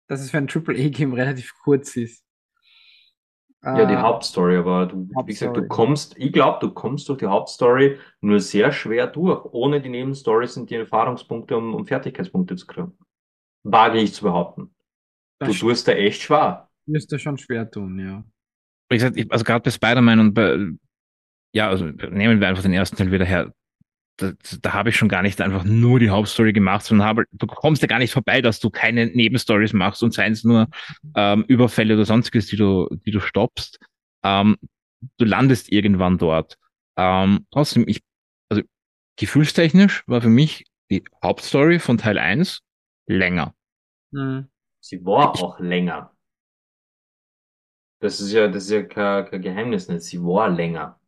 dass 0.09 0.21
es 0.23 0.31
für 0.31 0.39
ein 0.39 0.49
AAA-Game 0.49 1.13
relativ 1.13 1.53
kurz 1.63 1.95
ist. 1.97 2.25
Ja, 3.63 3.85
die 3.87 3.95
Äh, 3.95 3.97
Hauptstory, 3.97 4.57
aber 4.57 4.87
du, 4.87 5.09
wie 5.25 5.33
gesagt, 5.35 5.57
du 5.57 5.61
Hauptstory. 5.63 5.69
kommst, 5.69 6.17
ich 6.17 6.33
glaube, 6.33 6.59
du 6.61 6.71
kommst 6.73 7.09
durch 7.09 7.19
die 7.19 7.27
Hauptstory 7.27 7.99
nur 8.21 8.41
sehr 8.41 8.73
schwer 8.73 9.07
durch. 9.09 9.45
Ohne 9.53 9.81
die 9.81 9.89
Nebenstories 9.91 10.55
sind 10.55 10.71
die 10.71 10.77
Erfahrungspunkte, 10.77 11.57
um, 11.57 11.75
um 11.75 11.85
Fertigkeitspunkte 11.87 12.57
zu 12.57 12.67
kriegen. 12.67 12.97
Wage 13.73 13.99
ich 14.01 14.15
zu 14.15 14.25
behaupten. 14.25 14.75
Du 15.41 15.47
Das 15.47 15.59
tust 15.59 15.89
da 15.89 15.93
echt 15.93 16.23
schwer. 16.23 16.69
müsste 16.87 17.19
schon 17.19 17.39
schwer 17.39 17.71
tun, 17.71 17.99
ja. 17.99 18.25
Wie 18.91 18.97
gesagt, 18.97 19.17
ich, 19.17 19.31
also 19.31 19.45
gerade 19.45 19.63
bei 19.63 19.71
Spider-Man 19.71 20.21
und 20.21 20.35
bei, 20.35 20.59
ja, 21.53 21.69
also 21.69 21.85
nehmen 21.85 22.41
wir 22.41 22.49
einfach 22.49 22.63
den 22.63 22.73
ersten 22.73 22.97
Teil 22.97 23.13
wieder 23.13 23.25
her. 23.25 23.53
Da, 24.17 24.33
da 24.63 24.73
habe 24.73 24.89
ich 24.89 24.97
schon 24.97 25.09
gar 25.09 25.23
nicht 25.23 25.41
einfach 25.41 25.63
nur 25.63 26.01
die 26.01 26.11
Hauptstory 26.11 26.53
gemacht, 26.53 26.85
sondern 26.85 27.07
habe, 27.07 27.25
du 27.31 27.47
kommst 27.47 27.83
ja 27.83 27.89
gar 27.89 28.01
nicht 28.01 28.13
vorbei, 28.13 28.43
dass 28.43 28.59
du 28.59 28.69
keine 28.69 29.07
Nebenstories 29.07 29.73
machst 29.73 30.03
und 30.03 30.13
seien 30.13 30.33
es 30.33 30.43
nur 30.43 30.67
ähm, 31.15 31.45
Überfälle 31.47 31.95
oder 31.95 32.05
sonstiges, 32.05 32.47
die 32.47 32.57
du, 32.57 32.89
die 33.07 33.13
du 33.13 33.21
stoppst. 33.21 33.79
Ähm, 34.25 34.57
du 35.19 35.25
landest 35.25 35.71
irgendwann 35.71 36.19
dort. 36.19 36.57
Ähm, 36.97 37.47
trotzdem, 37.53 37.85
ich, 37.87 38.01
also 38.51 38.63
gefühlstechnisch 39.17 40.03
war 40.09 40.21
für 40.21 40.29
mich 40.29 40.65
die 40.91 41.05
Hauptstory 41.23 41.79
von 41.79 41.99
Teil 41.99 42.19
1 42.19 42.61
länger. 43.07 43.55
Hm. 44.13 44.49
Sie 44.81 45.05
war 45.05 45.31
auch 45.43 45.59
länger. 45.61 46.15
Das 48.01 48.21
ist 48.21 48.33
ja, 48.33 48.49
das 48.49 48.65
ist 48.65 48.71
ja 48.71 48.83
kein, 48.83 49.27
kein 49.27 49.43
Geheimnis 49.43 49.89
nicht. 49.89 50.03
Sie 50.03 50.21
war 50.23 50.49
länger. 50.49 51.01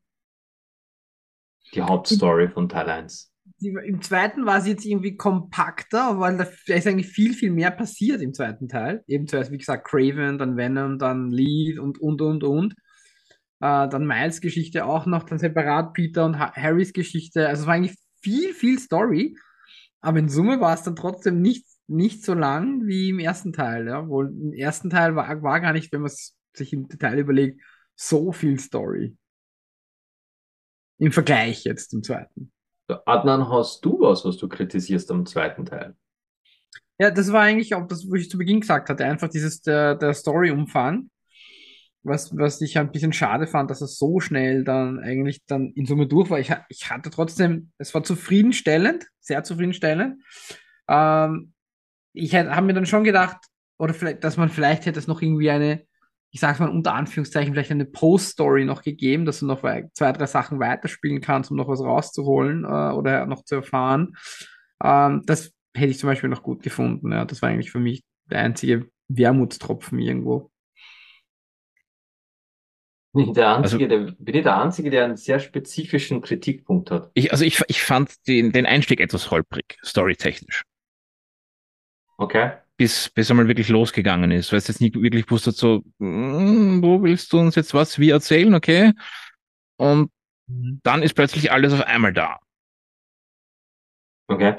Die 1.74 1.82
Hauptstory 1.82 2.48
von 2.48 2.68
Teil 2.68 2.88
1. 2.90 3.32
Die, 3.60 3.68
Im 3.68 4.02
zweiten 4.02 4.44
war 4.44 4.60
sie 4.60 4.70
jetzt 4.70 4.84
irgendwie 4.84 5.16
kompakter, 5.16 6.18
weil 6.18 6.36
da, 6.36 6.46
ist 6.74 6.86
eigentlich 6.86 7.08
viel, 7.08 7.32
viel 7.32 7.50
mehr 7.50 7.70
passiert 7.70 8.20
im 8.22 8.34
zweiten 8.34 8.68
Teil. 8.68 9.04
Eben 9.06 9.28
zuerst, 9.28 9.52
wie 9.52 9.58
gesagt, 9.58 9.86
Craven, 9.86 10.38
dann 10.38 10.56
Venom, 10.56 10.98
dann 10.98 11.30
Lead 11.30 11.78
und, 11.78 12.00
und, 12.00 12.20
und, 12.22 12.42
und. 12.42 12.72
Äh, 13.60 13.88
dann 13.88 14.06
Miles 14.06 14.40
Geschichte 14.40 14.84
auch 14.84 15.06
noch, 15.06 15.24
dann 15.24 15.38
separat 15.38 15.92
Peter 15.92 16.24
und 16.24 16.38
ha 16.38 16.52
Harrys 16.54 16.92
Geschichte. 16.92 17.46
Also 17.48 17.62
es 17.62 17.66
war 17.66 17.74
eigentlich 17.74 17.98
viel, 18.20 18.52
viel 18.52 18.78
Story. 18.78 19.36
Aber 20.00 20.18
in 20.18 20.28
Summe 20.28 20.60
war 20.60 20.74
es 20.74 20.82
dann 20.82 20.96
trotzdem 20.96 21.40
nicht, 21.40 21.66
nicht 21.90 22.24
so 22.24 22.34
lang 22.34 22.86
wie 22.86 23.10
im 23.10 23.18
ersten 23.18 23.52
Teil. 23.52 23.86
Ja? 23.86 24.08
Wohl 24.08 24.28
im 24.28 24.52
ersten 24.52 24.90
Teil 24.90 25.16
war, 25.16 25.42
war 25.42 25.60
gar 25.60 25.72
nicht, 25.72 25.92
wenn 25.92 26.00
man 26.00 26.10
es 26.10 26.36
sich 26.54 26.72
im 26.72 26.88
Detail 26.88 27.18
überlegt, 27.18 27.60
so 27.94 28.32
viel 28.32 28.58
Story. 28.58 29.16
Im 30.98 31.12
Vergleich 31.12 31.64
jetzt 31.64 31.90
zum 31.90 32.02
zweiten. 32.02 32.52
Adnan, 33.06 33.48
hast 33.48 33.84
du 33.84 34.00
was, 34.00 34.24
was 34.24 34.36
du 34.36 34.48
kritisierst 34.48 35.10
am 35.10 35.26
zweiten 35.26 35.64
Teil? 35.64 35.96
Ja, 36.98 37.10
das 37.10 37.32
war 37.32 37.42
eigentlich 37.42 37.74
auch 37.74 37.86
das, 37.86 38.08
wo 38.08 38.14
ich 38.14 38.28
zu 38.28 38.36
Beginn 38.36 38.60
gesagt 38.60 38.90
hatte, 38.90 39.04
einfach 39.04 39.28
dieses 39.28 39.62
der, 39.62 39.94
der 39.94 40.12
Story-Umfang, 40.12 41.10
was, 42.02 42.36
was 42.36 42.60
ich 42.60 42.78
ein 42.78 42.92
bisschen 42.92 43.12
schade 43.12 43.46
fand, 43.46 43.70
dass 43.70 43.80
es 43.80 43.98
so 43.98 44.20
schnell 44.20 44.64
dann 44.64 44.98
eigentlich 44.98 45.42
dann 45.46 45.72
in 45.72 45.86
Summe 45.86 46.06
durch 46.06 46.30
war. 46.30 46.38
Ich, 46.38 46.52
ich 46.68 46.90
hatte 46.90 47.10
trotzdem, 47.10 47.72
es 47.78 47.94
war 47.94 48.02
zufriedenstellend, 48.02 49.06
sehr 49.20 49.44
zufriedenstellend. 49.44 50.22
Ähm, 50.88 51.54
ich 52.12 52.34
habe 52.34 52.62
mir 52.66 52.74
dann 52.74 52.86
schon 52.86 53.04
gedacht, 53.04 53.36
oder 53.78 53.94
vielleicht, 53.94 54.24
dass 54.24 54.36
man 54.36 54.48
vielleicht 54.48 54.86
hätte 54.86 54.98
es 54.98 55.06
noch 55.06 55.22
irgendwie 55.22 55.50
eine, 55.50 55.84
ich 56.32 56.40
sag's 56.40 56.58
mal 56.60 56.68
unter 56.68 56.94
Anführungszeichen, 56.94 57.52
vielleicht 57.54 57.70
eine 57.70 57.86
Post-Story 57.86 58.64
noch 58.64 58.82
gegeben, 58.82 59.24
dass 59.24 59.40
du 59.40 59.46
noch 59.46 59.62
wei- 59.62 59.88
zwei, 59.94 60.12
drei 60.12 60.26
Sachen 60.26 60.60
weiterspielen 60.60 61.20
kannst, 61.20 61.50
um 61.50 61.56
noch 61.56 61.68
was 61.68 61.80
rauszuholen 61.80 62.64
äh, 62.64 62.92
oder 62.92 63.26
noch 63.26 63.44
zu 63.44 63.56
erfahren. 63.56 64.16
Ähm, 64.82 65.22
das 65.26 65.52
hätte 65.74 65.90
ich 65.90 65.98
zum 65.98 66.08
Beispiel 66.08 66.30
noch 66.30 66.42
gut 66.42 66.62
gefunden. 66.62 67.10
Ja. 67.12 67.24
Das 67.24 67.42
war 67.42 67.48
eigentlich 67.48 67.70
für 67.70 67.80
mich 67.80 68.02
der 68.26 68.40
einzige 68.40 68.90
Wermutstropfen 69.08 69.98
irgendwo. 69.98 70.50
Bin 73.12 73.28
ich 73.28 73.32
der 73.32 73.48
Also- 73.48 73.76
Einzige, 73.76 73.88
der, 73.88 74.12
bin 74.18 74.34
ich 74.36 74.42
der 74.44 74.60
Einzige, 74.62 74.90
der 74.90 75.04
einen 75.04 75.16
sehr 75.16 75.40
spezifischen 75.40 76.20
Kritikpunkt 76.20 76.90
hat? 76.92 77.10
Ich, 77.14 77.32
also 77.32 77.44
ich, 77.44 77.60
ich 77.66 77.82
fand 77.82 78.14
den, 78.28 78.52
den 78.52 78.66
Einstieg 78.66 79.00
etwas 79.00 79.30
holprig, 79.32 79.78
storytechnisch. 79.84 80.62
Okay? 82.20 82.52
bis, 82.80 83.10
bis 83.10 83.30
einmal 83.30 83.46
wirklich 83.46 83.68
losgegangen 83.68 84.30
ist. 84.30 84.52
Weil 84.52 84.58
es 84.58 84.68
jetzt 84.68 84.80
nicht 84.80 84.94
wirklich 84.94 85.30
wusste, 85.30 85.52
so, 85.52 85.82
mm, 85.98 86.82
wo 86.82 87.02
willst 87.02 87.30
du 87.30 87.38
uns 87.38 87.54
jetzt 87.54 87.74
was 87.74 87.98
wie 87.98 88.08
erzählen, 88.08 88.54
okay? 88.54 88.94
Und 89.76 90.10
dann 90.46 91.02
ist 91.02 91.12
plötzlich 91.12 91.52
alles 91.52 91.74
auf 91.74 91.82
einmal 91.82 92.14
da. 92.14 92.38
Okay. 94.28 94.56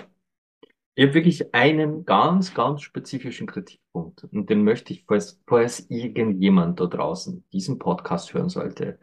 Ich 0.94 1.06
habe 1.06 1.16
wirklich 1.16 1.52
einen 1.56 2.06
ganz, 2.06 2.54
ganz 2.54 2.84
spezifischen 2.84 3.48
Kritikpunkt. 3.48 4.26
Und 4.26 4.52
den 4.52 4.64
möchte 4.64 4.94
ich, 4.94 5.04
falls, 5.08 5.42
falls 5.48 5.90
irgendjemand 5.90 6.80
da 6.80 6.86
draußen 6.86 7.44
diesen 7.52 7.80
Podcast 7.80 8.36
hören 8.36 8.50
sollte, 8.50 9.00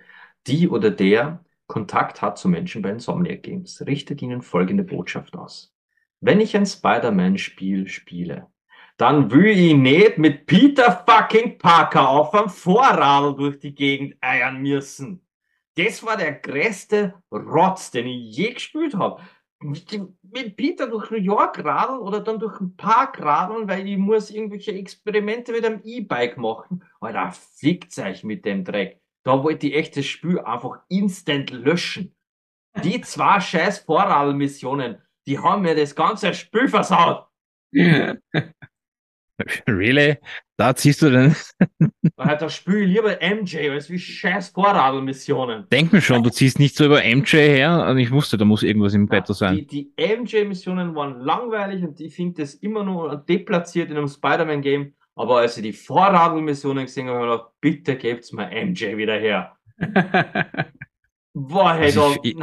die 0.47 0.69
oder 0.69 0.93
der 0.93 1.45
Kontakt 1.67 2.23
hat 2.23 2.39
zu 2.39 2.49
Menschen 2.49 2.83
bei 2.83 2.91
Insomniac 2.91 3.43
Games, 3.43 3.85
richtet 3.85 4.23
ihnen 4.23 4.43
folgende 4.43 4.85
Botschaft 4.85 5.35
aus. 5.35 5.75
Wenn 6.21 6.41
ich 6.41 6.57
ein 6.57 6.67
Spider-Man-Spiel 6.67 7.87
spiele, 7.89 8.49
dann 8.97 9.31
will 9.31 9.47
ich 9.47 9.75
nicht 9.75 10.19
mit 10.19 10.47
Peter 10.47 11.05
fucking 11.07 11.59
Parker 11.59 12.09
auf 12.09 12.35
einem 12.35 12.49
Vorradl 12.49 13.37
durch 13.37 13.61
die 13.61 13.75
Gegend 13.75 14.17
eiern 14.21 14.61
müssen. 14.61 15.25
Das 15.77 16.05
war 16.05 16.17
der 16.17 16.33
größte 16.33 17.15
Rotz, 17.31 17.93
den 17.93 18.09
ich 18.09 18.37
je 18.37 18.55
gespielt 18.55 18.97
habe. 18.97 19.23
Mit 19.61 20.57
Peter 20.57 20.89
durch 20.89 21.11
New 21.11 21.19
York 21.19 21.65
radeln 21.65 22.01
oder 22.01 22.21
dann 22.21 22.41
durch 22.41 22.59
den 22.59 22.77
Park 22.77 23.21
radeln, 23.21 23.69
weil 23.69 23.87
ich 23.89 23.97
muss 23.97 24.31
irgendwelche 24.31 24.73
Experimente 24.73 25.53
mit 25.53 25.65
einem 25.65 25.81
E-Bike 25.85 26.37
machen. 26.37 26.85
Alter, 27.01 27.31
fickt 27.31 27.97
euch 27.99 28.25
mit 28.25 28.45
dem 28.45 28.65
Dreck. 28.65 29.01
Da 29.23 29.45
wollte 29.45 29.69
ich 29.69 29.75
echt 29.75 29.97
das 29.97 30.07
Spiel 30.07 30.41
einfach 30.41 30.81
instant 30.89 31.51
löschen. 31.51 32.17
Die 32.83 33.01
zwei 33.01 33.39
scheiß 33.41 33.81
Vorradl-Missionen, 33.81 34.99
die 35.29 35.39
haben 35.39 35.63
mir 35.63 35.77
das 35.77 35.95
ganze 35.95 36.35
Spiel 36.35 36.67
versaut. 36.69 37.27
Really? 39.69 40.17
Da 40.57 40.75
ziehst 40.75 41.01
du 41.01 41.11
den, 41.11 41.37
Alter, 42.17 42.49
spiel 42.49 42.79
ich 42.83 42.89
lieber 42.89 43.19
MJ 43.23 43.71
als 43.71 43.89
wie 43.89 43.99
scheiß 44.01 44.49
Vorradl-Missionen. 44.49 45.69
denk 45.71 45.93
mir 45.93 46.01
schon, 46.01 46.25
du 46.25 46.31
ziehst 46.31 46.59
nicht 46.59 46.75
so 46.77 46.87
über 46.87 47.03
MJ 47.05 47.37
her 47.37 47.87
und 47.89 47.99
ich 47.99 48.11
wusste, 48.11 48.37
da 48.37 48.45
muss 48.45 48.65
irgendwas 48.65 48.95
im 48.95 49.07
Bett 49.07 49.29
sein. 49.29 49.55
Die, 49.55 49.67
die 49.67 49.93
MJ-Missionen 50.17 50.93
waren 50.97 51.21
langweilig 51.21 51.85
und 51.85 52.01
ich 52.01 52.17
finde 52.17 52.43
das 52.43 52.55
immer 52.55 52.83
nur 52.83 53.15
deplatziert 53.29 53.91
in 53.93 53.97
einem 53.97 54.09
Spider-Man-Game. 54.09 54.95
Aber 55.15 55.39
als 55.39 55.57
ich 55.57 55.63
die 55.63 55.73
Vorradl-Missionen 55.73 56.87
gesehen 56.87 57.07
habe, 57.07 57.19
habe 57.19 57.27
ich 57.29 57.33
gedacht, 57.39 57.53
bitte 57.61 57.97
gebt's 57.97 58.33
mir 58.33 58.47
MJ 58.51 58.97
wieder 58.97 59.19
her. 59.21 59.57
Boah, 61.33 61.75
hey, 61.75 61.85
Also 61.85 62.17
ich- 62.25 62.35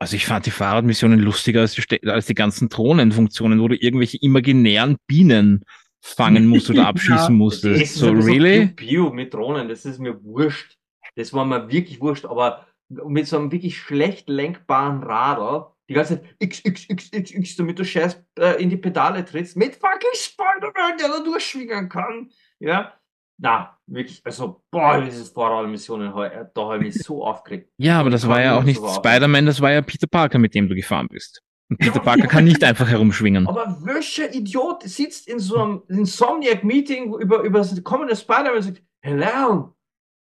Also 0.00 0.16
ich 0.16 0.26
fand 0.26 0.46
die 0.46 0.50
Fahrradmissionen 0.50 1.20
lustiger 1.20 1.60
als 1.60 1.74
die, 1.74 2.08
als 2.08 2.24
die 2.26 2.34
ganzen 2.34 2.70
Drohnenfunktionen, 2.70 3.60
wo 3.60 3.68
du 3.68 3.76
irgendwelche 3.76 4.16
imaginären 4.20 4.96
Bienen 5.06 5.64
fangen 6.00 6.46
musst 6.46 6.70
oder 6.70 6.82
Ja. 6.82 6.88
abschießen 6.88 7.16
das 7.16 7.28
musstest. 7.30 7.82
ist 7.82 7.94
So, 7.96 8.10
really? 8.10 8.68
Piu 8.68 9.10
mit 9.10 9.34
Drohnen, 9.34 9.68
das 9.68 9.84
ist 9.84 9.98
mir 9.98 10.24
wurscht. 10.24 10.78
Das 11.16 11.34
war 11.34 11.44
mir 11.44 11.70
wirklich 11.70 12.00
wurscht, 12.00 12.24
aber 12.24 12.66
mit 12.88 13.26
so 13.26 13.38
einem 13.38 13.52
wirklich 13.52 13.78
schlecht 13.78 14.28
lenkbaren 14.30 15.02
Radl, 15.02 15.66
die 15.88 15.94
ganze 15.94 16.22
Zeit 16.22 16.34
x, 16.38 16.60
x, 16.64 16.86
x, 16.88 17.08
x, 17.12 17.30
x, 17.32 17.56
damit 17.56 17.78
du 17.78 17.84
scheiß 17.84 18.24
äh, 18.38 18.62
in 18.62 18.70
die 18.70 18.78
Pedale 18.78 19.22
trittst, 19.24 19.56
mit 19.56 19.74
fucking 19.74 20.14
Spider-Man, 20.14 20.96
der 20.98 21.08
da 21.08 21.20
durchschwingen 21.22 21.88
kann. 21.90 22.30
Ja, 22.58 22.94
na, 23.42 23.74
wirklich, 23.86 24.20
also, 24.24 24.62
boah, 24.70 25.00
diese 25.00 25.24
Vorradmissionen, 25.24 26.12
da 26.12 26.62
habe 26.62 26.76
ich 26.76 26.94
mich 26.94 27.02
so 27.02 27.24
aufgeregt. 27.24 27.70
Ja, 27.78 27.98
aber 27.98 28.10
das 28.10 28.28
war 28.28 28.42
ja 28.42 28.58
auch 28.58 28.64
nicht. 28.64 28.78
Spider-Man, 28.78 29.46
das 29.46 29.62
war 29.62 29.72
ja 29.72 29.80
Peter 29.80 30.06
Parker, 30.06 30.38
mit 30.38 30.54
dem 30.54 30.68
du 30.68 30.74
gefahren 30.74 31.08
bist. 31.08 31.42
Und 31.70 31.78
Peter 31.78 32.00
Parker 32.00 32.26
kann 32.26 32.44
nicht 32.44 32.62
einfach 32.62 32.88
herumschwingen. 32.88 33.46
Aber 33.46 33.78
welcher 33.82 34.34
Idiot 34.34 34.82
sitzt 34.82 35.26
in 35.26 35.38
so 35.38 35.56
einem 35.56 35.82
Insomniac-Meeting 35.88 37.14
über, 37.14 37.40
über 37.42 37.60
das 37.60 37.82
kommende 37.82 38.14
Spider-Man 38.14 38.56
und 38.56 38.62
sagt, 38.62 38.82
hey 39.00 39.16
Leon, 39.16 39.72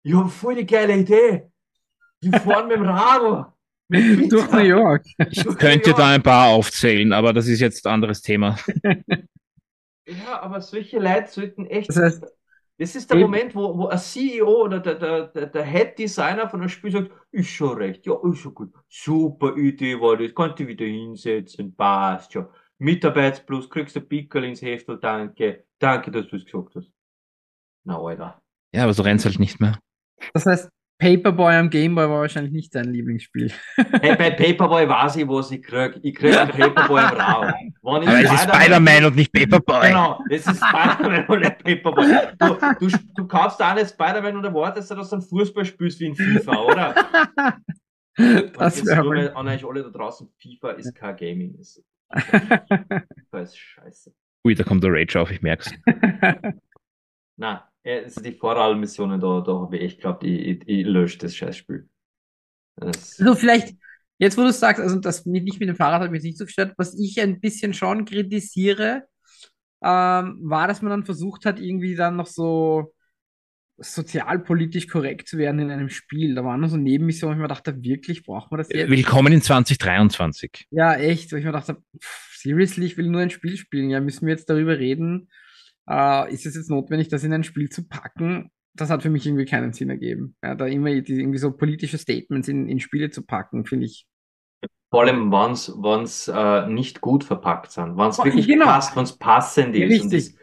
ich 0.04 0.16
habe 0.16 0.30
voll 0.30 0.56
die 0.56 0.66
geile 0.66 0.98
Idee. 0.98 1.52
Wir 2.22 2.40
fahren 2.40 2.68
mit 2.68 2.78
dem 2.78 2.86
Radl. 2.86 3.46
Mit 3.90 4.32
Durch 4.32 4.52
New 4.52 4.60
York. 4.60 5.06
Ich 5.30 5.44
könnte 5.58 5.94
da 5.94 6.10
ein 6.10 6.24
paar 6.24 6.48
aufzählen, 6.48 7.14
aber 7.14 7.32
das 7.32 7.48
ist 7.48 7.60
jetzt 7.60 7.86
ein 7.86 7.94
anderes 7.94 8.22
Thema. 8.22 8.58
Ja, 10.08 10.42
aber 10.42 10.62
solche 10.62 11.00
Leute 11.00 11.30
sollten 11.30 11.66
echt. 11.68 11.90
Das 11.90 11.98
heißt, 11.98 12.24
Das 12.78 12.96
ist 12.96 13.10
der 13.10 13.18
Eben. 13.18 13.30
Moment, 13.30 13.56
wo, 13.56 13.78
wo 13.78 13.88
ein 13.88 14.00
CEO 14.00 14.64
oder 14.64 14.80
der, 14.80 14.96
der, 14.96 15.28
der, 15.28 15.46
der 15.48 15.64
Head 15.64 16.00
Designer 16.00 16.50
von 16.50 16.60
einem 16.60 16.70
Spiel 16.70 16.92
sagt, 16.92 17.12
ist 17.32 17.50
schon 17.50 17.78
recht, 17.78 18.06
ja, 18.06 18.16
ist 18.24 18.40
schon 18.40 18.54
gut. 18.54 18.74
Super 18.90 19.56
Idee 19.56 20.00
war 20.00 20.18
das, 20.18 20.34
kannst 20.34 20.60
du 20.60 20.68
wieder 20.68 20.86
hinsetzen, 20.86 21.76
passt 21.76 22.34
schon. 22.34 22.48
Mitarbeit 22.80 23.46
plus 23.46 23.70
kriegst 23.70 23.96
du 23.96 24.02
Pickel 24.02 24.44
ins 24.46 24.62
Heftel, 24.62 25.00
danke. 25.00 25.66
Danke, 25.78 26.12
dass 26.12 26.28
du 26.28 26.38
es 26.38 26.46
gesagt 26.46 26.76
hast. 26.76 26.92
Na, 27.84 28.00
Alter. 28.00 28.42
Ja, 28.74 28.84
aber 28.84 28.94
so 28.94 29.04
rennt's 29.04 29.26
halt 29.26 29.40
nicht 29.40 29.60
mehr. 29.60 29.78
Das 30.34 30.46
heißt, 30.46 30.70
Paperboy 31.04 31.54
am 31.56 31.70
Gameboy 31.70 32.10
war 32.10 32.22
wahrscheinlich 32.22 32.54
nicht 32.54 32.74
dein 32.74 32.86
Lieblingsspiel. 32.86 33.52
Hey, 33.76 34.16
bei 34.16 34.32
Paperboy 34.32 34.88
weiß 34.88 35.18
ich, 35.18 35.28
was 35.28 35.52
ich 35.52 35.62
krieg. 35.62 36.00
Ich 36.02 36.16
krieg 36.16 36.34
einen 36.38 36.50
Paperboy 36.50 37.02
im 37.02 37.20
Raum. 37.20 37.54
Aber 37.84 38.22
es 38.22 38.32
ist 38.32 38.44
Spider-Man 38.44 39.06
und 39.06 39.16
nicht 39.18 39.34
Paperboy. 39.34 39.90
Genau, 39.90 40.24
es 40.30 40.48
ist 40.48 40.64
Spider-Man 40.64 41.26
und 41.28 41.40
nicht 41.42 41.58
Paperboy. 41.62 42.06
Du, 42.40 42.88
du, 42.88 42.98
du 43.16 43.28
kaufst 43.28 43.62
auch 43.62 43.76
nicht 43.76 43.90
Spider-Man 43.90 44.38
und 44.38 44.46
erwartest, 44.46 44.92
dass 44.92 45.10
du 45.10 45.18
ein 45.18 45.22
Fußball 45.22 45.66
spielst 45.66 46.00
wie 46.00 46.08
in 46.08 46.16
FIFA, 46.16 46.62
oder? 46.64 46.96
Das 48.16 48.86
wäre 48.86 49.04
mal 49.04 49.34
an 49.34 49.48
euch 49.48 49.66
alle 49.66 49.82
da 49.82 49.90
draußen, 49.90 50.32
FIFA 50.38 50.72
ist 50.74 50.94
kein 50.94 51.16
Gaming. 51.18 51.56
Ist, 51.56 51.84
FIFA 52.14 53.40
ist 53.42 53.58
scheiße. 53.58 54.14
Ui, 54.46 54.54
da 54.54 54.64
kommt 54.64 54.84
der 54.84 54.92
Rage 54.94 55.20
auf, 55.20 55.32
ich 55.32 55.42
merk's. 55.42 55.74
Na, 57.38 57.73
also 57.86 58.22
die 58.22 58.34
Vorwahlmissionen, 58.34 59.20
da, 59.20 59.42
da 59.42 59.54
habe 59.54 59.78
ich 59.78 59.84
echt 59.84 59.98
geglaubt, 59.98 60.24
ich, 60.24 60.40
ich, 60.40 60.68
ich 60.68 60.86
lösche 60.86 61.18
das 61.20 61.36
Scheißspiel. 61.36 61.88
Das, 62.78 63.20
Also 63.20 63.36
vielleicht, 63.36 63.76
jetzt 64.18 64.38
wo 64.38 64.42
du 64.42 64.52
sagst, 64.52 64.82
also 64.82 65.00
das 65.00 65.26
mit, 65.26 65.44
nicht 65.44 65.60
mit 65.60 65.70
dem 65.70 65.76
Fahrrad 65.76 66.02
hat 66.02 66.12
mich 66.12 66.24
nicht 66.24 66.38
so 66.38 66.46
gestört, 66.46 66.74
was 66.78 66.98
ich 66.98 67.22
ein 67.22 67.40
bisschen 67.40 67.74
schon 67.74 68.06
kritisiere, 68.06 69.04
ähm, 69.84 70.40
war, 70.42 70.68
dass 70.68 70.82
man 70.82 70.92
dann 70.92 71.06
versucht 71.06 71.46
hat, 71.46 71.60
irgendwie 71.60 71.96
dann 71.96 72.16
noch 72.16 72.28
so 72.28 72.94
sozialpolitisch 73.78 74.88
korrekt 74.88 75.28
zu 75.28 75.38
werden 75.38 75.60
in 75.60 75.72
einem 75.72 75.90
Spiel. 75.90 76.36
Da 76.36 76.46
waren 76.46 76.60
nur 76.60 76.70
so 76.70 76.78
Nebenmissionen, 76.78 77.38
wo 77.38 77.42
ich 77.42 77.42
mir 77.42 77.54
dachte, 77.54 77.84
wirklich, 77.84 78.24
braucht 78.24 78.52
man 78.52 78.60
das 78.60 78.70
jetzt? 78.70 78.90
Willkommen 78.90 79.34
in 79.34 79.42
2023. 79.42 80.68
Ja, 80.72 80.94
echt, 80.96 81.32
wo 81.32 81.36
ich 81.36 81.44
mir 81.44 81.52
dachte, 81.52 81.78
pff, 82.00 82.38
seriously, 82.38 82.86
ich 82.86 82.98
will 82.98 83.10
nur 83.10 83.22
ein 83.22 83.30
Spiel 83.30 83.58
spielen. 83.58 83.90
Ja, 83.90 84.00
müssen 84.00 84.26
wir 84.26 84.34
jetzt 84.34 84.50
darüber 84.50 84.78
reden? 84.78 85.30
Äh, 85.90 86.34
ist 86.34 86.46
es 86.46 86.56
jetzt 86.56 86.70
notwendig, 86.70 87.10
das 87.10 87.24
in 87.24 87.34
ein 87.34 87.44
Spiel 87.44 87.70
zu 87.70 87.88
packen? 87.88 88.52
Das 88.76 88.90
hat 88.90 89.04
für 89.04 89.10
mich 89.10 89.26
irgendwie 89.26 89.46
keinen 89.46 89.74
Sinn 89.74 89.90
ergeben. 89.90 90.36
Ja, 90.44 90.56
da 90.56 90.66
immer 90.66 90.90
die, 91.02 91.14
irgendwie 91.20 91.38
so 91.40 91.52
politische 91.52 91.98
Statements 91.98 92.48
in, 92.48 92.68
in 92.68 92.80
Spiele 92.80 93.12
zu 93.12 93.24
packen, 93.24 93.66
finde 93.66 93.86
ich. 93.86 94.08
vor 94.90 95.02
allem, 95.02 95.32
wenn's, 95.32 95.70
wenn's 95.70 96.28
äh, 96.28 96.68
nicht 96.68 97.02
gut 97.02 97.24
verpackt 97.24 97.72
sind, 97.72 97.98
wenn's 97.98 98.18
Oh, 98.18 98.24
wirklich 98.24 98.48
genau. 98.48 98.66
passt, 98.66 98.96
wenn's 98.96 99.18
passend 99.18 99.76
Ja, 99.76 99.86
ist. 99.88 100.00
Und 100.00 100.14
richtig. 100.14 100.14
das, 100.14 100.36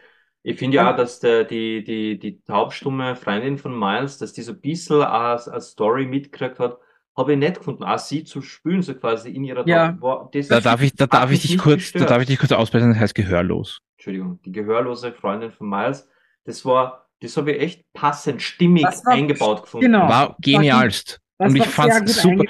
ich 0.43 0.57
finde 0.57 0.77
ja 0.77 0.91
auch, 0.91 0.95
dass 0.97 1.19
der, 1.19 1.43
die, 1.45 1.83
die, 1.83 2.19
die 2.19 2.41
taubstumme 2.43 3.15
Freundin 3.15 3.57
von 3.57 3.77
Miles, 3.77 4.17
dass 4.17 4.33
die 4.33 4.41
so 4.41 4.53
ein 4.53 4.61
bisschen 4.61 5.01
als, 5.03 5.47
als 5.47 5.69
Story 5.71 6.05
mitgekriegt 6.05 6.59
hat, 6.59 6.77
habe 7.17 7.33
ich 7.33 7.39
nicht 7.39 7.55
gefunden. 7.57 7.83
Auch 7.83 7.99
sie 7.99 8.23
zu 8.23 8.41
spülen, 8.41 8.81
so 8.81 8.93
quasi 8.95 9.29
in 9.31 9.43
ihrer 9.43 9.67
Ja. 9.67 9.95
war, 10.01 10.29
das 10.33 10.47
Da 10.47 10.59
darf 10.61 10.81
ich, 10.81 10.93
da 10.95 11.07
darf 11.07 11.31
ich 11.31 11.41
dich 11.41 11.57
kurz, 11.57 11.67
da 11.91 11.99
gestört. 11.99 12.09
darf 12.09 12.21
ich 12.21 12.27
dich 12.27 12.39
kurz 12.39 12.51
ausbessern, 12.51 12.89
das 12.91 12.99
heißt 12.99 13.15
gehörlos. 13.15 13.79
Entschuldigung, 13.97 14.39
die 14.43 14.51
gehörlose 14.51 15.11
Freundin 15.13 15.51
von 15.51 15.69
Miles, 15.69 16.07
das 16.45 16.63
war, 16.65 17.07
das 17.21 17.37
habe 17.37 17.51
ich 17.51 17.61
echt 17.61 17.85
passend, 17.93 18.41
stimmig 18.41 18.85
eingebaut 19.05 19.63
gefunden. 19.63 19.85
genau. 19.87 20.07
War 20.07 20.35
genialst. 20.41 21.19
Das 21.37 21.49
Und 21.51 21.57
ich 21.57 21.65
sehr 21.65 21.99
gut 21.99 22.09
super. 22.09 22.43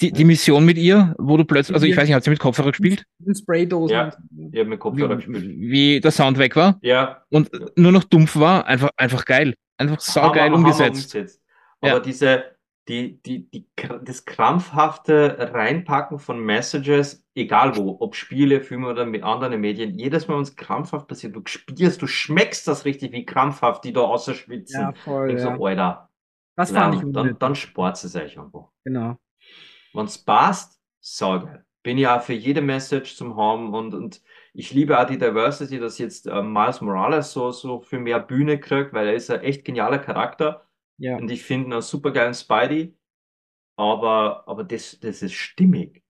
Die, 0.00 0.12
die 0.12 0.24
Mission 0.24 0.64
mit 0.64 0.78
ihr, 0.78 1.14
wo 1.18 1.36
du 1.36 1.44
plötzlich, 1.44 1.74
also 1.74 1.84
ich 1.86 1.92
Ja. 1.94 1.98
weiß 2.00 2.08
nicht, 2.08 2.14
hat 2.14 2.24
sie 2.24 2.30
mit 2.30 2.38
Kopfhörer 2.38 2.70
gespielt? 2.70 3.04
In 3.24 3.34
Spraydosen. 3.34 3.94
Ja. 3.94 4.06
habe 4.56 4.64
mit 4.64 4.80
Kopfhörer 4.80 5.16
gespielt. 5.16 5.44
Wie, 5.44 6.00
der 6.00 6.10
Sound 6.10 6.38
weg 6.38 6.56
war 6.56 6.78
Ja, 6.82 7.22
und 7.30 7.50
nur 7.76 7.92
noch 7.92 8.04
dumpf 8.04 8.36
war, 8.36 8.66
einfach, 8.66 8.90
einfach 8.96 9.24
geil. 9.26 9.54
Einfach 9.76 10.00
saugeil 10.00 10.52
umgesetzt. 10.54 10.90
umgesetzt. 11.14 11.42
Aber 11.82 11.92
Ja. 11.94 12.00
diese, 12.00 12.44
die, 12.90 13.22
die, 13.22 13.48
die, 13.48 13.66
das 14.02 14.24
krampfhafte 14.24 15.52
Reinpacken 15.54 16.18
von 16.18 16.40
Messages, 16.40 17.24
egal 17.36 17.76
wo, 17.76 17.96
ob 18.00 18.16
Spiele, 18.16 18.60
Filme 18.62 18.88
oder 18.88 19.06
mit 19.06 19.22
anderen 19.22 19.60
Medien, 19.60 19.96
jedes 19.96 20.26
Mal, 20.26 20.34
wenn 20.34 20.42
es 20.42 20.56
krampfhaft 20.56 21.06
passiert, 21.06 21.36
du 21.36 21.42
spürst, 21.46 22.02
du 22.02 22.08
schmeckst 22.08 22.66
das 22.66 22.84
richtig, 22.84 23.12
wie 23.12 23.24
krampfhaft 23.24 23.84
die 23.84 23.92
da 23.92 24.00
außer 24.00 24.34
schwitzen. 24.34 24.80
Ja, 24.80 24.92
voll. 24.92 25.30
Ich 25.30 25.38
Ja. 25.40 25.56
so, 25.56 25.64
Alter, 25.64 26.10
Das 26.56 26.72
fand 26.72 26.96
ich 26.96 27.12
dann, 27.12 27.38
dann 27.38 27.54
spart 27.54 28.02
es 28.02 28.16
euch 28.16 28.38
einfach. 28.38 28.68
Genau. 28.84 29.16
Wenn's 29.92 30.18
passt, 30.18 30.80
saugeil. 31.00 31.64
Bin 31.82 31.96
ja 31.96 32.18
für 32.18 32.34
jede 32.34 32.60
Message 32.60 33.16
zum 33.16 33.36
haben 33.36 33.72
und, 33.72 33.94
und 33.94 34.20
ich 34.52 34.72
liebe 34.72 34.98
auch 35.00 35.06
die 35.06 35.16
Diversity, 35.16 35.78
dass 35.78 35.96
jetzt 35.98 36.26
äh, 36.26 36.42
Miles 36.42 36.80
Morales 36.80 37.32
so, 37.32 37.52
so 37.52 37.80
für 37.80 37.98
mehr 38.00 38.18
Bühne 38.18 38.58
kriegt, 38.58 38.92
weil 38.92 39.06
er 39.06 39.14
ist 39.14 39.30
ein 39.30 39.40
echt 39.40 39.64
genialer 39.64 39.98
Charakter 39.98 40.66
Ja. 41.00 41.16
und 41.16 41.30
ich 41.30 41.42
finde 41.42 41.76
einen 41.76 41.82
super 41.82 42.12
geilen 42.12 42.34
Spidey, 42.34 42.94
aber, 43.76 44.46
aber 44.46 44.64
das, 44.64 45.00
das 45.00 45.22
ist 45.22 45.32
stimmig. 45.32 46.02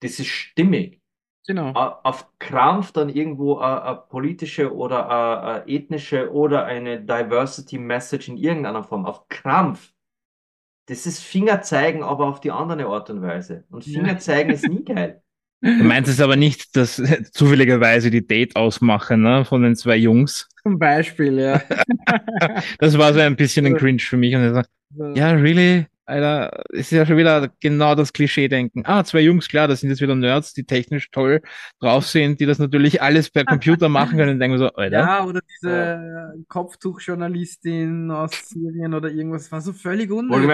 Das 0.00 0.18
ist 0.18 0.28
stimmig. 0.28 1.00
Genau. 1.46 1.70
Auf 1.72 2.28
Krampf 2.38 2.92
dann 2.92 3.08
irgendwo 3.08 3.58
eine, 3.58 3.96
politische 4.08 4.74
oder 4.74 5.08
eine, 5.40 5.66
ethnische 5.68 6.32
oder 6.32 6.64
eine 6.66 7.00
Diversity 7.00 7.78
Message 7.78 8.28
in 8.28 8.36
irgendeiner 8.36 8.82
Form. 8.82 9.06
Auf 9.06 9.28
Krampf. 9.28 9.94
Das 10.88 11.06
ist 11.06 11.22
Fingerzeigen, 11.22 12.02
aber 12.02 12.26
auf 12.26 12.40
die 12.40 12.50
andere 12.50 12.86
Art 12.86 13.10
und 13.10 13.22
Weise. 13.22 13.64
Und 13.70 13.86
Ja. 13.86 14.00
Fingerzeigen 14.00 14.52
ist 14.52 14.68
nie 14.68 14.84
geil. 14.84 15.22
Du 15.62 15.68
meinst 15.84 16.10
es 16.10 16.20
aber 16.20 16.36
nicht, 16.36 16.76
dass 16.76 16.96
zufälligerweise 17.32 18.10
die 18.10 18.26
Date 18.26 18.56
ausmachen, 18.56 19.22
ne, 19.22 19.44
von 19.44 19.62
den 19.62 19.76
zwei 19.76 19.96
Jungs. 19.96 20.48
Zum 20.62 20.78
Beispiel, 20.78 21.38
ja. 21.38 21.62
Das 22.78 22.96
war 22.98 23.12
so 23.12 23.20
ein 23.20 23.36
bisschen 23.36 23.66
ein. 23.66 23.76
Cringe 23.76 24.00
für 24.00 24.16
mich. 24.16 24.34
Und 24.34 24.44
ich 24.44 24.52
so, 24.52 24.62
So. 24.96 25.14
ja, 25.14 25.30
really? 25.32 25.86
Alter, 26.08 26.62
ist 26.68 26.92
ja 26.92 27.04
schon 27.04 27.16
wieder 27.16 27.50
genau 27.58 27.96
das 27.96 28.12
Klischee-Denken. 28.12 28.84
Ah, 28.86 29.02
zwei 29.02 29.22
Jungs, 29.22 29.48
klar, 29.48 29.66
das 29.66 29.80
sind 29.80 29.90
jetzt 29.90 30.00
wieder 30.00 30.14
Nerds, 30.14 30.52
die 30.54 30.62
technisch 30.62 31.10
toll 31.10 31.42
drauf 31.80 32.06
sind, 32.06 32.38
die 32.38 32.46
das 32.46 32.60
natürlich 32.60 33.02
alles 33.02 33.28
per 33.28 33.44
Computer 33.44 33.88
machen 33.88 34.16
können. 34.16 34.34
Und 34.34 34.38
denken 34.38 34.54
wir 34.56 34.68
so, 34.68 34.72
Alter, 34.74 34.98
Ja, 35.00 35.24
oder 35.24 35.40
diese 35.56 36.44
Kopftuchjournalistin 36.46 38.12
aus 38.12 38.30
Syrien 38.48 38.94
oder 38.94 39.10
irgendwas, 39.10 39.50
war 39.50 39.60
so 39.60 39.72
völlig 39.72 40.10
unnötig. 40.12 40.48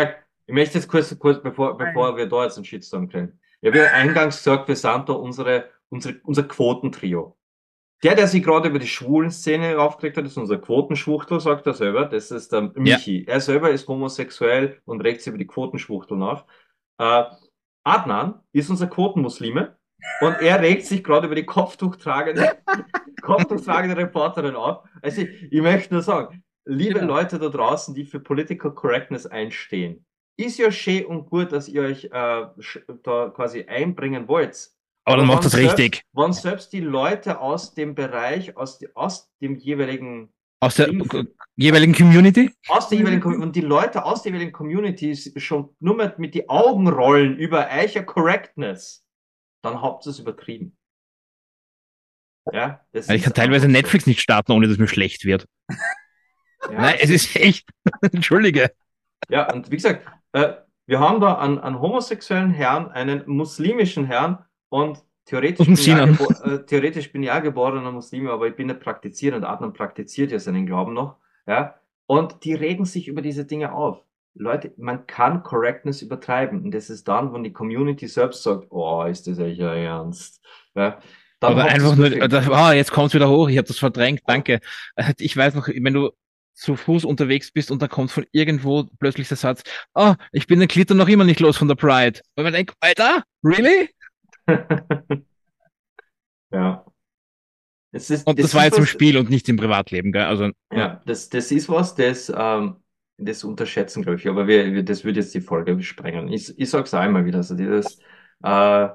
Ich 0.46 0.54
möchte 0.54 0.78
jetzt 0.78 0.88
kurz, 0.88 1.16
kurz 1.18 1.42
bevor, 1.42 1.76
bevor 1.76 2.16
wir 2.16 2.26
da 2.26 2.44
jetzt 2.44 2.56
einen 2.56 2.64
Shitstorm 2.64 3.10
kriegen. 3.10 3.38
Ich 3.62 3.68
habe 3.68 3.78
ja 3.78 3.92
eingangs 3.92 4.38
gesagt, 4.38 4.66
wir 4.66 4.76
sind 4.76 5.08
da 5.08 5.12
unsere, 5.12 5.70
unsere, 5.88 6.16
unser 6.24 6.42
Quotentrio. 6.42 7.36
Der, 8.02 8.16
der 8.16 8.26
sich 8.26 8.42
gerade 8.42 8.68
über 8.68 8.80
die 8.80 8.88
schwulen 8.88 9.30
Szene 9.30 9.78
aufgeregt 9.78 10.16
hat, 10.16 10.24
ist 10.24 10.36
unser 10.36 10.58
Quotenschwuchtel, 10.58 11.38
sagt 11.38 11.68
er 11.68 11.74
selber. 11.74 12.06
Das 12.06 12.32
ist 12.32 12.52
der 12.52 12.72
Michi. 12.74 13.24
Er 13.24 13.40
selber 13.40 13.70
ist 13.70 13.86
homosexuell 13.86 14.80
und 14.84 15.00
regt 15.02 15.20
sich 15.20 15.28
über 15.28 15.38
die 15.38 15.46
Quotenschwuchteln 15.46 16.22
auf. 16.22 16.44
Äh, 16.98 17.22
Adnan 17.84 18.40
ist 18.52 18.68
unser 18.68 18.88
Quotenmuslime 18.88 19.76
und 20.20 20.34
er 20.40 20.60
regt 20.60 20.84
sich 20.84 21.04
gerade 21.04 21.26
über 21.26 21.36
die 21.36 21.46
Kopftuchtragende, 21.46 22.58
Kopftuchtragende 23.22 23.96
Reporterin 23.96 24.56
auf. 24.56 24.84
Also 25.00 25.22
ich, 25.22 25.52
ich 25.52 25.62
möchte 25.62 25.94
nur 25.94 26.02
sagen, 26.02 26.42
liebe 26.64 26.98
Genau. 26.98 27.14
Leute 27.14 27.38
da 27.38 27.48
draußen, 27.48 27.94
die 27.94 28.04
für 28.04 28.18
Political 28.18 28.74
Correctness 28.74 29.26
einstehen, 29.26 30.04
ist 30.36 30.58
ja 30.58 30.70
schön 30.72 31.06
und 31.06 31.28
gut, 31.30 31.52
dass 31.52 31.68
ihr 31.68 31.82
euch 31.82 32.04
äh, 32.04 32.10
da 32.10 33.30
quasi 33.34 33.64
einbringen 33.64 34.28
wollt. 34.28 34.70
aber 35.04 35.18
dann 35.18 35.26
macht 35.26 35.44
das 35.44 35.54
wenn 35.54 35.66
richtig. 35.66 35.94
Selbst, 35.94 36.06
wenn 36.14 36.32
selbst 36.32 36.72
die 36.72 36.80
Leute 36.80 37.40
aus 37.40 37.74
dem 37.74 37.94
Bereich, 37.94 38.56
aus, 38.56 38.78
die, 38.78 38.88
aus 38.96 39.30
dem 39.40 39.56
jeweiligen, 39.56 40.32
Aus 40.60 40.76
der 40.76 40.88
äh, 40.88 41.24
jeweiligen 41.56 41.94
Community? 41.94 42.50
aus 42.68 42.88
der 42.88 42.98
jeweiligen, 42.98 43.20
Com- 43.22 43.42
und 43.42 43.54
die 43.56 43.60
Leute 43.62 44.04
aus 44.04 44.22
der 44.22 44.30
jeweiligen 44.32 44.52
Community 44.52 45.14
schon 45.38 45.74
nur 45.80 45.96
mit, 45.96 46.18
mit 46.18 46.34
die 46.34 46.48
Augen 46.48 46.88
rollen 46.88 47.36
über 47.36 47.68
eicher 47.68 48.02
Correctness, 48.04 49.04
dann 49.62 49.80
habt 49.82 50.06
ihr 50.06 50.10
es 50.10 50.18
übertrieben. 50.18 50.76
Ja, 52.52 52.80
das 52.92 53.08
Also 53.08 53.16
ich 53.16 53.22
kann 53.22 53.34
teilweise 53.34 53.66
so. 53.66 53.72
Netflix 53.72 54.06
nicht 54.06 54.20
starten, 54.20 54.52
ohne 54.52 54.66
dass 54.68 54.78
mir 54.78 54.88
schlecht 54.88 55.24
wird. 55.24 55.46
Ja, 56.70 56.70
Nein, 56.80 56.96
es 57.00 57.10
ist 57.10 57.36
echt. 57.36 57.68
Entschuldige. 58.12 58.72
Ja, 59.28 59.52
und 59.52 59.70
wie 59.70 59.76
gesagt, 59.76 60.06
äh, 60.32 60.54
wir 60.86 61.00
haben 61.00 61.20
da 61.20 61.38
einen, 61.38 61.58
einen 61.58 61.80
homosexuellen 61.80 62.50
Herrn, 62.50 62.90
einen 62.90 63.22
muslimischen 63.26 64.04
Herrn 64.04 64.44
und 64.68 65.02
theoretisch, 65.24 65.66
bin 65.66 65.74
ich, 65.74 65.84
gebo 65.84 66.32
äh, 66.44 66.66
theoretisch 66.66 67.12
bin 67.12 67.22
ich 67.22 67.30
auch 67.30 67.42
geborener 67.42 67.92
Muslim, 67.92 68.28
aber 68.28 68.48
ich 68.48 68.56
bin 68.56 68.66
nicht 68.66 68.80
praktizierend. 68.80 69.44
Adnan 69.44 69.72
praktiziert 69.72 70.32
ja 70.32 70.38
seinen 70.38 70.66
Glauben 70.66 70.94
noch. 70.94 71.16
Ja, 71.46 71.76
und 72.06 72.44
die 72.44 72.54
regen 72.54 72.84
sich 72.84 73.08
über 73.08 73.22
diese 73.22 73.44
Dinge 73.44 73.72
auf. 73.72 74.04
Leute, 74.34 74.72
man 74.76 75.06
kann 75.06 75.42
Correctness 75.42 76.02
übertreiben. 76.02 76.64
Und 76.64 76.72
das 76.72 76.88
ist 76.88 77.06
dann, 77.06 77.32
wenn 77.34 77.44
die 77.44 77.52
Community 77.52 78.08
selbst 78.08 78.42
sagt, 78.42 78.66
oh, 78.70 79.04
ist 79.04 79.26
das 79.26 79.38
echt 79.38 79.60
Ernst? 79.60 80.40
Ja, 80.74 80.98
dann 81.40 81.56
ihr's 81.56 81.66
einfach 81.66 81.96
nur, 81.96 82.06
übertrieben. 82.06 82.48
oder, 82.48 82.56
ah, 82.56 82.72
jetzt 82.72 82.92
kommt's 82.92 83.14
wieder 83.14 83.28
hoch, 83.28 83.48
ich 83.48 83.58
habe 83.58 83.68
das 83.68 83.78
verdrängt, 83.78 84.22
danke. 84.26 84.60
Ich 85.18 85.36
weiß 85.36 85.54
noch, 85.54 85.68
wenn 85.68 85.92
du 85.92 86.10
zu 86.62 86.76
Fuß 86.76 87.04
unterwegs 87.04 87.50
bist 87.52 87.70
und 87.70 87.82
dann 87.82 87.88
kommt 87.88 88.10
von 88.10 88.24
irgendwo 88.32 88.84
plötzlich 88.98 89.28
der 89.28 89.36
Satz, 89.36 89.62
ah, 89.94 90.16
ich 90.32 90.46
bin 90.46 90.60
den 90.60 90.68
Glitter 90.68 90.94
noch 90.94 91.08
immer 91.08 91.24
nicht 91.24 91.40
los 91.40 91.56
von 91.56 91.68
der 91.68 91.74
Pride. 91.74 92.20
Und 92.36 92.44
man 92.44 92.52
denkt, 92.52 92.74
Alter, 92.80 93.24
really? 93.44 93.90
ja. 96.52 96.84
Es 97.94 98.08
ist, 98.10 98.26
Und 98.26 98.38
das, 98.38 98.46
ist 98.46 98.54
war 98.54 98.64
jetzt 98.64 98.78
im 98.78 98.84
was- 98.84 98.88
Spiel 98.90 99.18
und 99.18 99.28
nicht 99.28 99.48
im 99.48 99.56
Privatleben, 99.56 100.12
gell? 100.12 100.22
Also, 100.24 100.50
Ja, 100.72 101.02
das, 101.04 101.28
das 101.28 101.50
ist 101.52 101.68
was, 101.68 101.94
das, 101.94 102.32
ähm, 102.34 102.76
das 103.18 103.44
unterschätzen, 103.44 104.02
glaube 104.02 104.18
ich. 104.18 104.28
Aber 104.28 104.46
wir, 104.46 104.72
wir, 104.72 104.82
das 104.82 105.04
würde 105.04 105.20
jetzt 105.20 105.34
die 105.34 105.40
Folge 105.42 105.80
sprengen. 105.82 106.32
Ich, 106.32 106.58
ich 106.58 106.70
sage 106.70 106.84
es 106.84 106.94
einmal 106.94 107.26
wieder. 107.26 107.38
Also 107.38 107.54
dieses, 107.54 107.98
äh, 108.42 108.88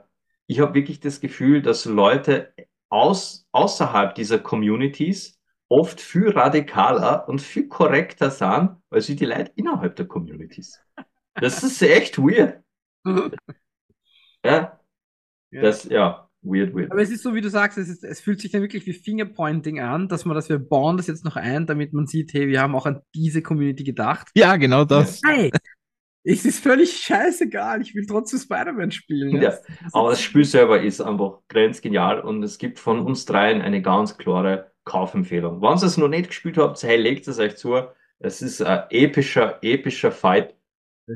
ich 0.47 0.59
habe 0.59 0.74
wirklich 0.74 0.99
das 0.99 1.20
Gefühl, 1.20 1.61
dass 1.61 1.86
Leute 1.86 2.53
aus, 2.89 3.45
außerhalb 3.51 4.15
dieser 4.15 4.39
Communities 4.39 5.37
oft 5.70 5.99
viel 6.01 6.30
radikaler 6.30 7.28
und 7.28 7.41
viel 7.41 7.68
korrekter 7.68 8.32
sind, 8.32 8.78
als 8.89 9.09
wie 9.09 9.15
die 9.15 9.26
Leute 9.26 9.51
innerhalb 9.55 9.95
der 9.95 10.07
Communities. 10.07 10.80
Das 11.36 11.63
ist 11.63 11.82
echt 11.82 12.18
weird. 12.18 12.61
Ja, 14.45 14.80
Ja. 15.51 15.61
das, 15.61 15.86
ja, 15.86 16.30
weird, 16.41 16.74
weird. 16.76 16.91
Aber 16.91 17.01
es 17.01 17.09
ist 17.09 17.24
so, 17.24 17.34
wie 17.34 17.41
du 17.41 17.49
sagst, 17.49 17.78
es, 17.78 17.89
ist, 17.89 18.03
es 18.03 18.22
fühlt 18.22 18.39
sich 18.39 18.51
dann 18.51 18.61
wirklich 18.61 18.86
wie 18.86 18.93
Fingerpointing 18.93 19.80
an, 19.80 20.07
dass 20.07 20.26
man 20.26 20.36
das, 20.36 20.47
wir 20.49 20.59
bauen 20.59 20.97
das 20.97 21.07
jetzt 21.07 21.26
noch 21.26 21.36
ein, 21.36 21.65
damit 21.65 21.93
man 21.93 22.05
sieht, 22.05 22.34
hey, 22.34 22.47
wir 22.47 22.61
haben 22.61 22.76
auch 22.76 22.86
an 22.86 23.01
diese 23.15 23.41
Community 23.41 23.84
gedacht. 23.84 24.30
Ja, 24.36 24.55
genau 24.57 24.86
das. 24.86 25.22
Hey, 25.26 25.51
es 26.24 26.45
ist 26.45 26.61
völlig 26.61 26.97
scheißegal, 26.97 27.82
ich 27.82 27.95
will 27.95 28.05
trotzdem 28.05 28.39
Spider-Man 28.39 28.91
spielen. 28.91 29.41
Ja, 29.41 29.53
Aber 29.93 30.11
das 30.11 30.22
Spiel 30.22 30.45
selber 30.45 30.82
ist 30.82 31.01
einfach 31.01 31.39
grenzgenial 31.47 32.20
und 32.22 32.43
es 32.43 32.57
gibt 32.57 32.80
von 32.80 32.99
uns 32.99 33.26
dreien 33.26 33.61
eine 33.61 33.82
ganz 33.82 34.18
klare 34.18 34.72
Kaufempfehlung. 34.88 35.62
Wenn 35.62 35.78
ihr 35.78 35.84
es 35.84 35.98
noch 35.98 36.08
nicht 36.08 36.30
gespielt 36.30 36.58
habt, 36.58 36.82
hey, 36.82 36.98
legt 36.98 37.28
es 37.28 37.40
euch 37.40 37.58
zu. 37.58 37.76
Es 38.20 38.42
ist 38.42 38.62
ein 38.62 38.86
epischer, 38.90 39.60
epischer 39.62 40.12
Fight 40.12 40.56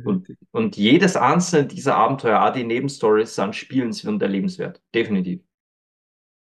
und, 0.05 0.27
und 0.51 0.77
jedes 0.77 1.15
einzelne 1.15 1.67
dieser 1.67 1.95
Abenteuer, 1.95 2.41
auch 2.43 2.53
die 2.53 2.63
Nebenstories, 2.63 3.35
sind 3.35 3.55
spielenswert 3.55 4.13
und 4.13 4.21
erlebenswert. 4.21 4.81
Definitiv. 4.93 5.41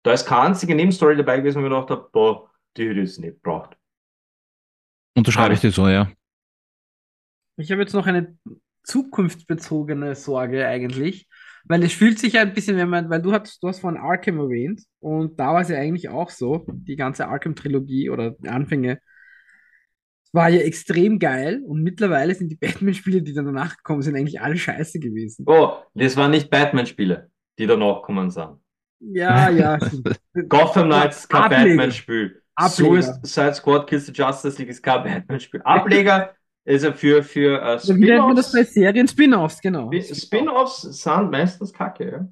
Da 0.03 0.11
ist 0.11 0.25
keine 0.25 0.47
einzige 0.47 0.75
Nebenstory 0.75 1.15
dabei 1.15 1.37
gewesen, 1.37 1.55
wo 1.55 1.65
ich 1.65 1.69
mir 1.69 1.75
gedacht 1.75 1.91
habe, 1.91 2.09
boah, 2.11 2.51
die 2.75 2.89
hätte 2.89 2.99
ich 2.99 3.07
jetzt 3.07 3.19
nicht 3.19 3.35
gebraucht. 3.35 3.77
Unterschreibe 5.15 5.53
ich 5.53 5.61
dir 5.61 5.71
so, 5.71 5.87
ja. 5.87 6.11
Ich 7.57 7.71
habe 7.71 7.81
jetzt 7.81 7.93
noch 7.93 8.05
eine 8.05 8.37
zukunftsbezogene 8.83 10.15
Sorge 10.15 10.67
eigentlich, 10.67 11.27
weil 11.65 11.83
es 11.83 11.93
fühlt 11.93 12.19
sich 12.19 12.33
ja 12.33 12.41
ein 12.41 12.53
bisschen, 12.53 12.77
wenn 12.77 12.89
man, 12.89 13.09
weil 13.09 13.21
du 13.21 13.31
hast, 13.31 13.61
du 13.63 13.67
hast 13.67 13.79
vorhin 13.79 13.99
Arkham 13.99 14.39
erwähnt 14.39 14.81
und 14.99 15.39
da 15.39 15.53
war 15.53 15.61
es 15.61 15.69
ja 15.69 15.77
eigentlich 15.77 16.09
auch 16.09 16.29
so, 16.29 16.65
die 16.67 16.95
ganze 16.95 17.27
Arkham-Trilogie 17.27 18.09
oder 18.09 18.31
die 18.31 18.49
Anfänge 18.49 18.99
war 20.33 20.49
ja 20.49 20.61
extrem 20.61 21.19
geil 21.19 21.61
und 21.65 21.83
mittlerweile 21.83 22.35
sind 22.35 22.49
die 22.49 22.55
Batman-Spiele, 22.61 23.21
die 23.21 23.33
dann 23.33 23.45
danach 23.45 23.77
gekommen 23.77 24.01
sind, 24.01 24.15
eigentlich 24.15 24.41
alle 24.41 24.57
scheiße 24.57 24.99
gewesen. 24.99 25.45
Oh, 25.47 25.73
das 25.93 26.17
waren 26.17 26.31
nicht 26.31 26.49
Batman-Spiele, 26.49 27.29
die 27.57 27.67
danach 27.67 28.01
gekommen 28.01 28.29
sind. 28.29 28.57
Ja, 28.99 29.49
ja. 29.49 29.77
Gotham 30.49 30.87
Knights 30.87 31.19
ist 31.19 31.29
kein. 31.29 31.49
Batman-Spiel. 31.49 32.41
Suicide 32.59 33.55
Squad 33.55 33.87
Kills 33.87 34.05
the 34.05 34.11
Justice 34.11 34.57
League 34.59 34.69
ist 34.69 34.81
kein 34.81 35.03
Batman-Spiel. 35.03 35.61
Ableger 35.63 36.33
ja 36.83 36.93
für, 36.93 37.23
für 37.23 37.59
äh, 37.59 37.61
Also 37.61 37.95
wie 37.95 38.05
nennt 38.05 38.25
man 38.25 38.35
das 38.35 38.51
bei 38.51 38.59
Spin-offs. 38.59 38.73
Serien? 38.73 39.07
Spin-offs, 39.07 39.61
genau. 39.61 39.91
Spin-offs 39.91 40.81
sind 40.81 41.31
meistens 41.31 41.73
kacke, 41.73 42.11
ja. 42.11 42.27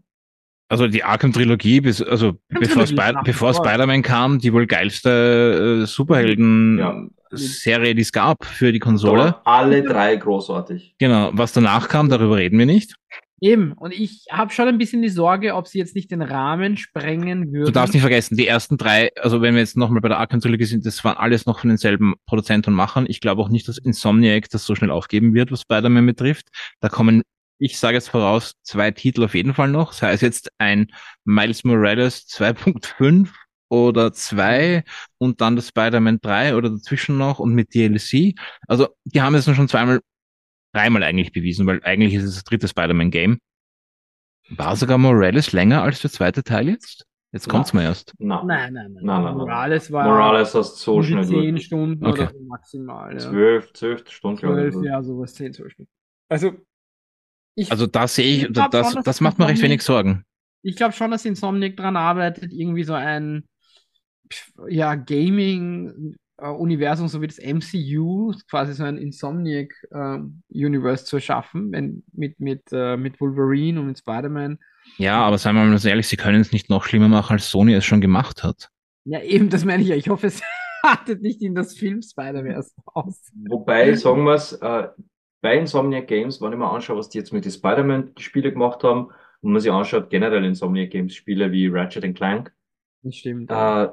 Also 0.69 0.87
die 0.87 1.03
Arkham-Trilogie, 1.03 1.81
bis, 1.81 2.01
also 2.01 2.33
bevor, 2.47 2.85
Trilogie, 2.85 3.03
Spi 3.03 3.13
bevor 3.25 3.53
vor. 3.53 3.65
Spider-Man 3.65 4.03
kam, 4.03 4.39
die 4.39 4.53
wohl 4.53 4.67
geilste 4.67 5.81
äh, 5.81 5.85
Superhelden-Serie, 5.85 7.93
die 7.93 8.01
es 8.01 8.13
gab 8.13 8.45
für 8.45 8.71
die 8.71 8.79
Konsole. 8.79 9.35
alle 9.43 9.83
drei 9.83 10.15
großartig. 10.15 10.95
Genau, 10.97 11.31
was 11.33 11.51
danach 11.51 11.89
kam, 11.89 12.07
darüber 12.07 12.37
reden 12.37 12.57
wir 12.57 12.65
nicht. 12.65 12.95
Eben, 13.43 13.73
und 13.73 13.91
ich 13.91 14.27
habe 14.31 14.53
schon 14.53 14.67
ein 14.67 14.77
bisschen 14.77 15.01
die 15.01 15.09
Sorge, 15.09 15.55
ob 15.55 15.67
sie 15.67 15.79
jetzt 15.79 15.95
nicht 15.95 16.11
den 16.11 16.21
Rahmen 16.21 16.77
sprengen 16.77 17.51
würden. 17.51 17.65
Du 17.65 17.71
darfst 17.71 17.93
nicht 17.95 18.03
vergessen, 18.03 18.37
die 18.37 18.45
ersten 18.45 18.77
drei, 18.77 19.09
also 19.19 19.41
wenn 19.41 19.55
wir 19.55 19.61
jetzt 19.61 19.75
nochmal 19.75 19.99
bei 19.99 20.09
der 20.09 20.19
Arkham-Trilogie 20.19 20.65
sind, 20.65 20.85
das 20.85 21.03
waren 21.03 21.17
alles 21.17 21.47
noch 21.47 21.59
von 21.59 21.69
denselben 21.69 22.13
Produzenten 22.27 22.69
und 22.69 22.75
Machern. 22.75 23.07
Ich 23.09 23.19
glaube 23.19 23.41
auch 23.41 23.49
nicht, 23.49 23.67
dass 23.67 23.79
Insomniac 23.79 24.47
das 24.51 24.65
so 24.65 24.75
schnell 24.75 24.91
aufgeben 24.91 25.33
wird, 25.33 25.51
was 25.51 25.61
Spider-Man 25.61 26.05
betrifft. 26.05 26.49
Da 26.81 26.89
kommen, 26.89 27.23
ich 27.57 27.79
sage 27.79 27.95
jetzt 27.95 28.09
voraus, 28.09 28.53
zwei 28.61 28.91
Titel 28.91 29.23
auf 29.23 29.33
jeden 29.33 29.55
Fall 29.55 29.69
noch. 29.69 29.93
Sei 29.93 30.11
es 30.11 30.21
jetzt 30.21 30.51
ein 30.59 30.91
Miles 31.25 31.63
Morales 31.63 32.27
2.5 32.27 33.29
oder 33.69 34.13
2 34.13 34.83
und 35.17 35.41
dann 35.41 35.55
das 35.55 35.69
Spider-Man 35.69 36.19
3 36.21 36.55
oder 36.55 36.69
dazwischen 36.69 37.17
noch 37.17 37.39
und 37.39 37.55
mit 37.55 37.73
DLC. 37.73 38.35
Also 38.67 38.89
die 39.05 39.21
haben 39.21 39.33
es 39.33 39.45
schon 39.45 39.67
zweimal, 39.67 40.01
dreimal 40.73 41.03
eigentlich 41.03 41.31
bewiesen, 41.31 41.65
weil 41.67 41.81
eigentlich 41.83 42.13
ist 42.13 42.23
es 42.23 42.35
das 42.35 42.43
dritte 42.43 42.67
Spider-Man-Game. 42.67 43.39
War 44.49 44.75
sogar 44.75 44.97
Morales 44.97 45.51
länger 45.53 45.81
als 45.83 46.01
der 46.01 46.11
zweite 46.11 46.43
Teil 46.43 46.69
jetzt? 46.69 47.05
Jetzt 47.33 47.47
kommt's 47.47 47.71
mir 47.71 47.83
erst. 47.83 48.13
Nein, 48.19 48.45
nein, 48.45 48.73
nein. 48.73 48.91
Nein, 48.93 49.03
nein, 49.03 49.23
nein. 49.23 49.37
Morales 49.37 49.89
war 49.89 50.03
Morales 50.05 50.53
hast 50.53 50.77
so 50.79 51.01
schnell 51.01 51.25
10 51.25 51.51
durch. 51.55 51.65
Stunden 51.65 52.05
Okay. 52.05 52.23
oder 52.23 52.31
so 52.33 52.43
maximal. 52.43 53.13
Ja. 53.13 53.19
Zwölf, 53.19 53.71
zwölf 53.73 54.09
Stunden, 54.09 54.37
glaube 54.41 54.67
ich. 54.67 54.73
12, 54.73 54.85
ja, 54.85 55.01
sowas, 55.01 55.33
10, 55.35 55.53
12 55.53 55.71
Stunden. 55.71 55.91
Also, 56.27 56.51
ich, 57.55 57.71
Also 57.71 57.87
da 57.87 58.07
sehe 58.07 58.25
ich, 58.35 58.43
Ich 58.43 58.53
glaub 58.53 58.71
das, 58.71 58.87
schon, 58.87 58.95
das 58.95 59.05
das 59.05 59.21
macht 59.21 59.39
mir 59.39 59.47
recht 59.47 59.61
wenig 59.61 59.81
Sorgen. 59.81 60.25
ich 60.61 60.75
glaube 60.75 60.93
schon, 60.93 61.11
dass 61.11 61.23
Insomniac 61.23 61.77
dran 61.77 61.95
arbeitet, 61.95 62.51
irgendwie 62.51 62.83
so 62.83 62.93
ein 62.93 63.45
pf, 64.29 64.51
ja, 66.41 66.49
Gaming-Universum, 66.49 67.07
so 67.07 67.21
wie 67.21 67.27
das 67.27 67.39
MCU, 67.39 68.33
quasi 68.49 68.73
so 68.73 68.83
ein 68.83 68.97
Insomniac-Universe 68.97 71.05
zu 71.05 71.17
erschaffen, 71.17 71.71
wenn, 71.71 72.03
mit, 72.13 72.39
mit, 72.39 72.63
äh, 72.71 72.97
mit 72.97 73.21
Wolverine 73.21 73.79
und 73.79 73.85
mit 73.87 73.99
Spider-Man. 73.99 74.57
Ja, 74.97 75.21
aber 75.21 75.37
seien 75.37 75.55
wir 75.55 75.63
mal 75.63 75.77
so 75.77 75.87
ehrlich, 75.87 76.07
sie 76.07 76.17
können 76.17 76.41
es 76.41 76.51
nicht 76.51 76.69
noch 76.69 76.83
schlimmer 76.83 77.07
machen, 77.07 77.33
als 77.33 77.49
Sony 77.49 77.73
es 77.73 77.85
schon 77.85 78.01
gemacht 78.01 78.43
hat. 78.43 78.69
Ja, 79.05 79.21
eben, 79.21 79.49
das 79.49 79.63
meine 79.65 79.83
ich 79.83 79.89
ja. 79.89 79.95
Ich 79.95 80.09
hoffe, 80.09 80.27
es 80.27 80.41
artet 80.83 81.21
nicht 81.21 81.41
in 81.41 81.55
das 81.55 81.75
Film 81.75 82.01
Spider-Verse 82.01 82.71
aus. 82.85 83.31
Wobei, 83.49 83.93
sagen 83.95 84.23
wir 84.23 84.33
es, 84.33 84.53
äh, 84.53 84.87
bei 85.41 85.57
Insomniac 85.57 86.07
Games, 86.07 86.41
wenn 86.41 86.53
ich 86.53 86.59
mir 86.59 86.69
anschaue, 86.69 86.97
was 86.97 87.09
die 87.09 87.17
jetzt 87.17 87.33
mit 87.33 87.45
den 87.45 87.51
Spider-Man-Spielen 87.51 88.53
gemacht 88.53 88.83
haben, 88.83 89.09
und 89.41 89.53
man 89.53 89.61
sich 89.61 89.71
anschaut, 89.71 90.11
generell 90.11 90.45
Insomniac 90.45 90.91
Games 90.91 91.15
Spiele 91.15 91.51
wie 91.51 91.67
Ratchet 91.67 92.15
Clank, 92.15 92.53
Das 93.01 93.15
stimmt. 93.15 93.49
äh, 93.49 93.87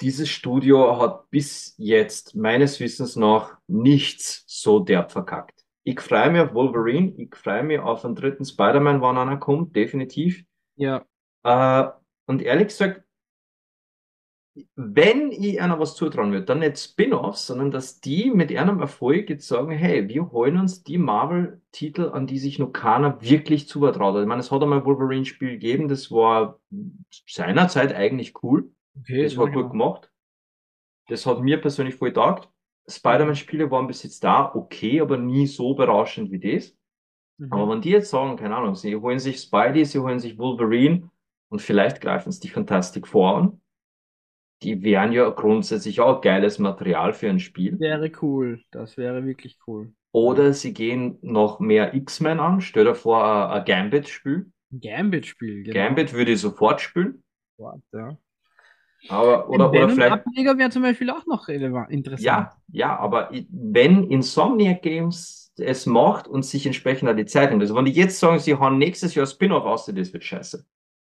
dieses 0.00 0.28
Studio 0.28 1.00
hat 1.00 1.30
bis 1.30 1.74
jetzt 1.76 2.34
meines 2.34 2.80
Wissens 2.80 3.16
nach 3.16 3.58
nichts 3.66 4.44
so 4.46 4.80
derb 4.80 5.12
verkackt. 5.12 5.64
Ich 5.82 6.00
freue 6.00 6.30
mich 6.30 6.40
auf 6.42 6.54
Wolverine, 6.54 7.12
ich 7.16 7.34
freue 7.34 7.62
mich 7.62 7.80
auf 7.80 8.04
einen 8.04 8.14
dritten 8.14 8.44
Spider-Man, 8.44 9.00
wann 9.00 9.18
einer 9.18 9.38
kommt, 9.38 9.74
definitiv. 9.76 10.44
ja, 10.76 11.04
Äh, 11.42 11.90
und 12.26 12.42
ehrlich 12.42 12.68
gesagt, 12.68 13.02
wenn 14.74 15.30
ich 15.30 15.60
einer 15.60 15.78
was 15.78 15.94
zutrauen 15.94 16.32
würde, 16.32 16.44
dann 16.44 16.58
nicht 16.58 16.78
Spin-offs, 16.78 17.46
sondern 17.46 17.70
dass 17.70 18.00
die 18.00 18.30
mit 18.30 18.50
ihrem 18.50 18.80
Erfolg 18.80 19.30
jetzt 19.30 19.46
sagen, 19.46 19.70
hey, 19.70 20.08
wir 20.08 20.30
holen 20.32 20.58
uns 20.58 20.82
die 20.82 20.98
Marvel-Titel, 20.98 22.10
an 22.12 22.26
die 22.26 22.38
sich 22.38 22.58
noch 22.58 22.72
keiner 22.72 23.20
wirklich 23.22 23.68
zutraut 23.68 24.14
hat. 24.14 24.22
Ich 24.22 24.28
meine, 24.28 24.40
es 24.40 24.50
hat 24.50 24.62
einmal 24.62 24.80
ein 24.80 24.84
Wolverine-Spiel 24.84 25.52
gegeben, 25.52 25.88
das 25.88 26.10
war 26.10 26.58
seinerzeit 27.26 27.94
eigentlich 27.94 28.42
cool. 28.42 28.70
Okay. 28.98 29.24
Das 29.24 29.36
war 29.36 29.50
gut 29.50 29.70
gemacht. 29.70 30.10
Das 31.08 31.26
hat 31.26 31.40
mir 31.40 31.60
persönlich 31.60 31.96
voll 31.96 32.12
taugt. 32.12 32.48
Spider-Man-Spiele 32.88 33.70
waren 33.70 33.86
bis 33.86 34.02
jetzt 34.02 34.24
da 34.24 34.52
okay, 34.54 35.00
aber 35.00 35.16
nie 35.16 35.46
so 35.46 35.74
berauschend 35.74 36.30
wie 36.30 36.38
das. 36.38 36.76
Mhm. 37.38 37.52
Aber 37.52 37.70
wenn 37.70 37.80
die 37.80 37.90
jetzt 37.90 38.10
sagen, 38.10 38.36
keine 38.36 38.56
Ahnung, 38.56 38.74
sie 38.74 38.94
holen 38.96 39.18
sich 39.18 39.40
Spidey, 39.40 39.84
sie 39.84 39.98
holen 39.98 40.18
sich 40.18 40.38
Wolverine 40.38 41.10
und 41.48 41.62
vielleicht 41.62 42.00
greifen 42.00 42.32
sie 42.32 42.40
die 42.40 42.48
Fantastic 42.48 43.06
Four 43.06 43.36
an, 43.36 43.60
die 44.62 44.82
wären 44.82 45.12
ja 45.12 45.28
grundsätzlich 45.30 46.00
auch 46.00 46.20
geiles 46.20 46.58
Material 46.58 47.12
für 47.12 47.30
ein 47.30 47.40
Spiel. 47.40 47.78
Wäre 47.80 48.12
cool. 48.20 48.62
Das 48.70 48.96
wäre 48.96 49.24
wirklich 49.24 49.58
cool. 49.66 49.92
Oder 50.12 50.52
sie 50.52 50.74
gehen 50.74 51.18
noch 51.22 51.60
mehr 51.60 51.94
X-Men 51.94 52.40
an. 52.40 52.60
Stell 52.60 52.84
dir 52.84 52.94
vor, 52.94 53.50
ein, 53.50 53.64
Gambit-Spiel. 53.64 54.52
Ein 54.72 54.80
Gambit-Spiel, 54.80 55.62
genau. 55.62 55.74
Gambit 55.74 56.12
würde 56.12 56.32
ich 56.32 56.40
sofort 56.40 56.80
spielen. 56.80 57.22
Ja. 57.58 58.18
Aber, 59.08 59.48
oder, 59.48 59.70
Ein 59.70 59.70
oder 59.72 59.88
vielleicht, 59.88 59.98
Venom-Ableger 60.12 60.58
wäre 60.58 60.70
zum 60.70 60.82
Beispiel 60.82 61.10
auch 61.10 61.26
noch 61.26 61.48
relevant, 61.48 61.90
interessant. 61.90 62.24
ja, 62.24 62.56
ja, 62.72 62.96
aber 62.98 63.30
wenn 63.50 64.04
Insomniac 64.10 64.82
Games 64.82 65.52
es 65.58 65.86
macht 65.86 66.28
und 66.28 66.44
sich 66.44 66.64
entsprechend 66.66 67.08
an 67.08 67.16
die 67.16 67.26
Zeit 67.26 67.50
nimmt, 67.50 67.62
also 67.62 67.74
wenn 67.74 67.84
die 67.84 67.92
jetzt 67.92 68.18
sagen, 68.18 68.38
sie 68.38 68.54
hauen 68.54 68.78
nächstes 68.78 69.14
Jahr 69.14 69.26
Spin-off 69.26 69.64
aus, 69.64 69.86
das 69.86 70.12
wird 70.12 70.24
scheiße. 70.24 70.64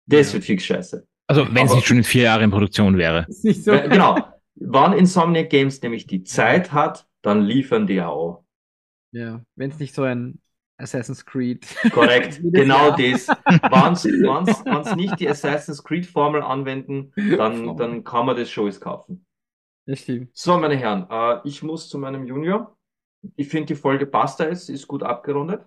Das 0.07 0.29
Ja. 0.29 0.35
wird 0.35 0.45
fix 0.45 0.65
scheiße. 0.65 1.07
Also 1.27 1.47
wenn 1.55 1.67
es 1.67 1.75
nicht 1.75 1.87
schon 1.87 1.99
in 1.99 2.05
vier 2.05 2.23
Jahren 2.25 2.43
in 2.43 2.51
Produktion 2.51 2.97
wäre. 2.97 3.27
Ist 3.29 3.45
nicht 3.45 3.65
so. 3.65 3.73
Genau. 3.73 4.17
Wann 4.57 4.93
Insomniac 4.95 5.49
Games 5.51 5.81
nämlich 5.83 6.07
die 6.07 6.23
Zeit 6.25 6.73
hat, 6.73 7.07
dann 7.23 7.43
liefern 7.43 7.87
die 7.87 8.03
auch. 8.03 8.45
Ja, 9.13 9.41
wenn 9.57 9.71
es 9.71 9.79
nicht 9.79 9.95
so 9.95 10.03
ein 10.03 10.41
Assassin's 10.81 11.25
Creed. 11.25 11.67
Korrekt. 11.93 12.41
Genau 12.53 12.91
das. 12.91 13.29
Wenn 13.29 13.95
sie 14.85 14.97
nicht 14.97 15.21
die 15.21 15.29
Assassin's 15.29 15.83
Creed 15.83 16.07
Formel 16.07 16.43
anwenden, 16.43 17.13
dann, 17.17 17.77
dann 17.77 18.05
kann 18.05 18.27
man 18.27 18.37
das 18.37 18.51
schon 18.51 18.65
alles 18.65 18.81
kaufen. 18.81 19.27
Das 19.87 20.01
stimmt. 20.01 20.31
So, 20.37 20.59
meine 20.59 20.77
Herren, 20.77 21.07
äh, 21.11 21.41
ich 21.45 21.63
muss 21.63 21.89
zu 21.89 21.99
meinem 21.99 22.27
Junior. 22.27 22.77
Ich 23.37 23.49
finde, 23.49 23.67
die 23.67 23.75
Folge 23.75 24.07
passt 24.07 24.41
da 24.41 24.49
jetzt, 24.49 24.71
ist 24.71 24.87
gut 24.87 25.03
abgerundet. 25.03 25.65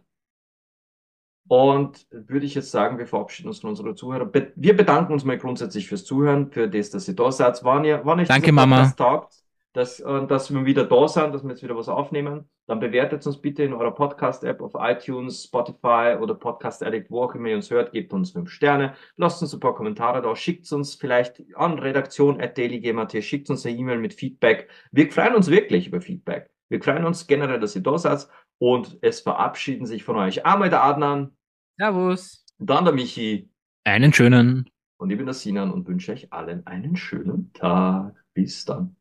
Und 1.49 2.07
würde 2.09 2.45
ich 2.45 2.55
jetzt 2.55 2.71
sagen, 2.71 2.97
wir 2.97 3.05
verabschieden 3.05 3.49
uns 3.49 3.59
von 3.59 3.71
unseren 3.71 3.95
Zuhörern. 3.97 4.31
Be 4.31 4.53
wir 4.55 4.77
bedanken 4.77 5.11
uns 5.11 5.25
mal 5.25 5.37
grundsätzlich 5.37 5.87
fürs 5.87 6.05
Zuhören, 6.05 6.51
für 6.51 6.69
das, 6.69 6.89
dass 6.89 7.07
ihr 7.07 7.15
da 7.15 7.31
seid. 7.31 7.63
Wann 7.63 7.83
ihr, 7.83 8.01
wann 8.05 8.21
euch 8.21 8.29
Danke, 8.29 8.53
Mama. 8.53 8.77
Podcast 8.77 8.97
taugt, 8.97 9.42
dass, 9.73 9.97
dass 9.97 10.53
wir 10.53 10.65
wieder 10.65 10.85
da 10.85 11.07
sind, 11.07 11.33
dass 11.33 11.43
wir 11.43 11.49
jetzt 11.49 11.63
wieder 11.63 11.75
was 11.75 11.89
aufnehmen. 11.89 12.47
Dann 12.67 12.79
bewertet 12.79 13.25
uns 13.25 13.41
bitte 13.41 13.63
in 13.63 13.73
eurer 13.73 13.91
Podcast-App 13.91 14.61
auf 14.61 14.73
iTunes, 14.77 15.43
Spotify 15.43 16.15
oder 16.21 16.35
Podcast 16.35 16.83
Addict, 16.83 17.11
wo 17.11 17.23
auch 17.23 17.35
immer 17.35 17.49
ihr 17.49 17.55
uns 17.55 17.69
hört. 17.71 17.91
Gebt 17.91 18.13
uns 18.13 18.31
fünf 18.31 18.49
Sterne. 18.51 18.93
Lasst 19.17 19.41
uns 19.41 19.53
ein 19.53 19.59
paar 19.59 19.75
Kommentare 19.75 20.21
da. 20.21 20.35
Schickt 20.35 20.71
uns 20.71 20.95
vielleicht 20.95 21.43
an 21.55 21.79
redaktion 21.79 22.39
at. 22.39 22.57
Schickt 23.21 23.49
uns 23.49 23.65
eine 23.65 23.75
E-Mail 23.75 23.97
mit 23.97 24.13
Feedback. 24.13 24.69
Wir 24.91 25.11
freuen 25.11 25.35
uns 25.35 25.49
wirklich 25.49 25.87
über 25.87 25.99
Feedback. 25.99 26.49
Wir 26.69 26.81
freuen 26.81 27.05
uns 27.05 27.27
generell, 27.27 27.59
dass 27.59 27.75
ihr 27.75 27.83
da 27.83 27.97
seid. 27.97 28.27
Und 28.59 28.97
es 29.01 29.19
verabschieden 29.19 29.85
sich 29.85 30.03
von 30.03 30.15
euch 30.15 30.45
einmal 30.45 30.69
der 30.69 30.83
Adnan. 30.83 31.35
Servus. 31.77 32.45
Dann 32.59 32.85
der 32.85 32.93
Michi. 32.93 33.49
Einen 33.83 34.13
schönen. 34.13 34.69
Und 34.97 35.09
ich 35.09 35.17
bin 35.17 35.25
der 35.25 35.33
Sinan 35.33 35.71
und 35.71 35.87
wünsche 35.87 36.13
euch 36.13 36.31
allen 36.31 36.65
einen 36.65 36.95
schönen 36.95 37.51
Tag. 37.51 38.15
Bis 38.33 38.63
dann. 38.63 38.95